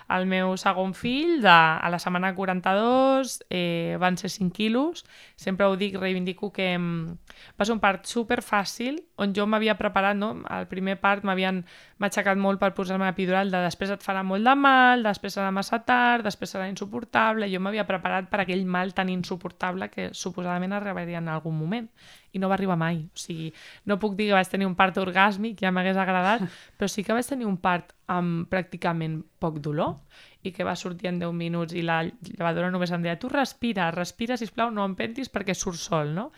al 0.08 0.26
meu 0.26 0.56
segon 0.58 0.94
fill 0.96 1.38
de, 1.44 1.52
a 1.52 1.88
la 1.90 2.00
setmana 2.02 2.32
42 2.34 3.38
eh, 3.50 3.96
van 4.00 4.18
ser 4.18 4.30
5 4.32 4.52
quilos 4.54 5.04
sempre 5.36 5.66
ho 5.66 5.76
dic, 5.76 5.98
reivindico 5.98 6.52
que 6.52 6.68
va 6.78 7.64
ser 7.64 7.74
un 7.74 7.82
part 7.82 8.06
super 8.06 8.40
fàcil 8.42 8.98
on 9.16 9.34
jo 9.34 9.46
m'havia 9.46 9.78
preparat, 9.78 10.16
no? 10.16 10.42
el 10.50 10.66
primer 10.70 10.98
part 11.00 11.24
m'havien 11.24 11.64
aixecat 11.98 12.38
molt 12.38 12.60
per 12.62 12.72
posar-me 12.74 13.08
epidural 13.08 13.50
de 13.50 13.62
després 13.64 13.90
et 13.94 14.04
farà 14.04 14.22
molt 14.26 14.46
de 14.46 14.54
mal, 14.58 15.02
després 15.06 15.38
serà 15.38 15.50
massa 15.54 15.80
tard, 15.86 16.26
després 16.26 16.54
serà 16.54 16.68
insuportable 16.70 17.50
jo 17.50 17.62
m'havia 17.62 17.86
preparat 17.86 18.30
per 18.30 18.42
aquell 18.42 18.64
mal 18.66 18.94
tan 18.94 19.10
insuportable 19.12 19.90
que 19.90 20.10
suposadament 20.14 20.74
arribaria 20.74 21.22
en 21.22 21.28
algun 21.28 21.58
moment 21.58 21.90
i 22.32 22.38
no 22.38 22.48
va 22.48 22.56
arribar 22.58 22.76
mai. 22.76 23.02
O 23.08 23.18
sigui, 23.18 23.52
no 23.88 23.98
puc 24.00 24.16
dir 24.18 24.28
que 24.28 24.36
vaig 24.36 24.48
tenir 24.52 24.68
un 24.68 24.76
part 24.78 24.96
orgàsmic, 25.00 25.58
ja 25.62 25.72
m'hagués 25.72 25.96
agradat, 25.96 26.44
però 26.78 26.88
sí 26.90 27.04
que 27.04 27.16
vaig 27.16 27.28
tenir 27.28 27.48
un 27.48 27.56
part 27.56 27.67
amb 28.08 28.48
pràcticament 28.50 29.20
poc 29.40 29.58
dolor 29.64 29.98
i 30.42 30.52
que 30.54 30.64
va 30.64 30.76
sortir 30.76 31.10
en 31.10 31.20
10 31.20 31.34
minuts 31.36 31.76
i 31.76 31.84
la 31.84 32.00
llevadora 32.06 32.70
només 32.72 32.92
em 32.94 33.04
deia 33.04 33.18
tu 33.20 33.30
respira, 33.32 33.90
respira, 33.94 34.36
si 34.36 34.48
plau, 34.54 34.72
no 34.74 34.86
empentis 34.88 35.30
perquè 35.32 35.54
surt 35.54 35.80
sol, 35.80 36.14
no? 36.14 36.30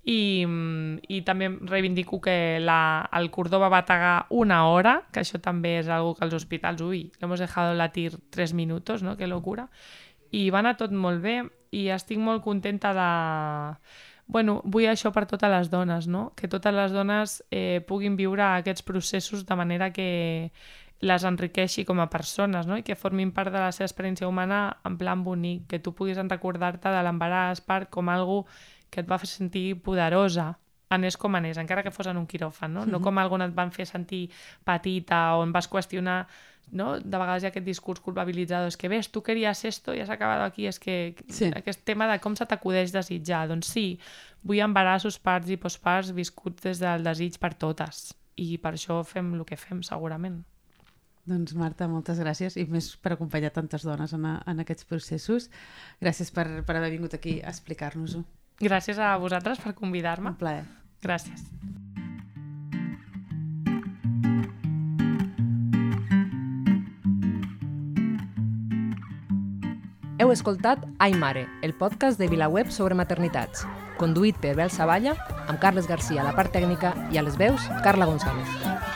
I, 0.00 0.46
i 1.12 1.20
també 1.28 1.50
reivindico 1.68 2.22
que 2.24 2.58
la, 2.62 3.08
el 3.12 3.28
cordó 3.30 3.60
va 3.60 3.68
bategar 3.68 4.26
una 4.30 4.62
hora, 4.66 4.94
que 5.12 5.20
això 5.20 5.42
també 5.44 5.76
és 5.82 5.90
algo 5.92 6.14
que 6.16 6.24
als 6.24 6.36
hospitals, 6.38 6.80
ui, 6.80 7.10
hemos 7.20 7.40
dejado 7.40 7.74
latir 7.76 8.14
3 8.30 8.54
minuts, 8.54 9.02
no? 9.04 9.16
Que 9.18 9.28
locura. 9.28 9.68
I 10.32 10.48
va 10.50 10.62
anar 10.64 10.78
tot 10.80 10.94
molt 10.94 11.20
bé 11.20 11.42
i 11.76 11.88
estic 11.92 12.18
molt 12.18 12.42
contenta 12.42 12.94
de 12.96 13.10
bueno, 14.30 14.60
vull 14.64 14.86
això 14.86 15.10
per 15.12 15.24
totes 15.26 15.50
les 15.50 15.70
dones, 15.72 16.06
no? 16.06 16.30
que 16.38 16.48
totes 16.48 16.74
les 16.74 16.92
dones 16.94 17.40
eh, 17.50 17.82
puguin 17.86 18.14
viure 18.16 18.44
aquests 18.46 18.84
processos 18.86 19.42
de 19.46 19.56
manera 19.58 19.90
que 19.92 20.52
les 21.00 21.24
enriqueixi 21.24 21.86
com 21.88 21.98
a 22.00 22.10
persones 22.12 22.68
no? 22.68 22.76
i 22.78 22.84
que 22.86 22.94
formin 22.94 23.32
part 23.34 23.50
de 23.50 23.58
la 23.58 23.72
seva 23.72 23.88
experiència 23.88 24.28
humana 24.28 24.60
en 24.86 24.98
plan 25.00 25.24
bonic, 25.24 25.66
que 25.66 25.80
tu 25.82 25.94
puguis 25.96 26.20
recordar-te 26.20 26.92
de 26.92 27.02
l'embaràs 27.02 27.64
part 27.66 27.90
com 27.90 28.12
algo 28.12 28.44
que 28.90 29.02
et 29.02 29.08
va 29.10 29.18
fer 29.18 29.30
sentir 29.30 29.80
poderosa, 29.82 30.52
anés 30.90 31.16
com 31.16 31.34
anés, 31.38 31.58
encara 31.58 31.82
que 31.86 31.94
fos 31.94 32.08
en 32.10 32.18
un 32.18 32.26
quiròfan, 32.26 32.72
no? 32.72 32.80
Mm 32.80 32.84
-hmm. 32.84 32.90
no 32.92 33.00
com 33.00 33.18
algun 33.18 33.42
et 33.42 33.54
van 33.54 33.70
fer 33.70 33.86
sentir 33.86 34.30
petita 34.64 35.36
o 35.36 35.42
on 35.42 35.52
vas 35.52 35.70
qüestionar 35.70 36.26
no? 36.72 36.98
de 37.00 37.18
vegades 37.18 37.42
hi 37.42 37.46
ha 37.46 37.50
aquest 37.50 37.66
discurs 37.66 38.00
culpabilitzador, 38.00 38.68
és 38.68 38.76
que 38.76 38.88
ves, 38.88 39.10
tu 39.10 39.22
queries 39.22 39.64
esto 39.64 39.94
i 39.94 40.00
has 40.00 40.10
acabat 40.10 40.42
aquí, 40.44 40.66
és 40.66 40.78
que 40.78 41.14
sí. 41.28 41.50
aquest 41.54 41.84
tema 41.84 42.06
de 42.10 42.18
com 42.20 42.36
se 42.36 42.46
t'acudeix 42.46 42.92
desitjar, 42.92 43.48
doncs 43.48 43.72
sí, 43.74 43.98
vull 44.42 44.62
embarassos, 44.64 45.18
parts 45.18 45.50
i 45.50 45.56
postparts 45.56 46.12
viscuts 46.16 46.62
des 46.62 46.78
del 46.78 47.02
desig 47.06 47.38
per 47.38 47.54
totes 47.54 48.14
i 48.36 48.56
per 48.58 48.74
això 48.74 49.02
fem 49.04 49.34
el 49.34 49.44
que 49.44 49.56
fem 49.56 49.82
segurament. 49.82 50.44
Doncs 51.28 51.54
Marta, 51.54 51.86
moltes 51.86 52.18
gràcies 52.18 52.56
i 52.56 52.64
més 52.66 52.96
per 52.96 53.12
acompanyar 53.12 53.52
tantes 53.54 53.84
dones 53.86 54.14
en, 54.16 54.24
a, 54.24 54.40
en 54.50 54.62
aquests 54.62 54.88
processos. 54.88 55.50
Gràcies 56.00 56.32
per, 56.34 56.46
per 56.66 56.76
haver 56.78 56.90
vingut 56.94 57.14
aquí 57.14 57.38
a 57.42 57.52
explicar-nos-ho. 57.52 58.24
Gràcies 58.60 58.98
a 58.98 59.12
vosaltres 59.20 59.60
per 59.60 59.74
convidar-me. 59.76 60.32
Un 60.32 60.40
plaer. 60.40 60.64
Gràcies. 61.00 61.46
Heu 70.20 70.28
escoltat 70.34 70.82
Ai 71.00 71.14
Mare, 71.16 71.46
el 71.62 71.72
podcast 71.72 72.20
de 72.20 72.28
VilaWeb 72.28 72.68
sobre 72.68 72.94
maternitats, 72.98 73.64
conduït 73.96 74.36
per 74.42 74.52
Bel 74.58 74.68
Saballa, 74.68 75.16
amb 75.48 75.56
Carles 75.64 75.88
Garcia 75.88 76.20
a 76.20 76.28
la 76.28 76.36
part 76.36 76.52
tècnica 76.52 76.92
i 77.08 77.16
a 77.16 77.24
les 77.24 77.40
veus, 77.40 77.64
Carla 77.80 78.04
González. 78.04 78.89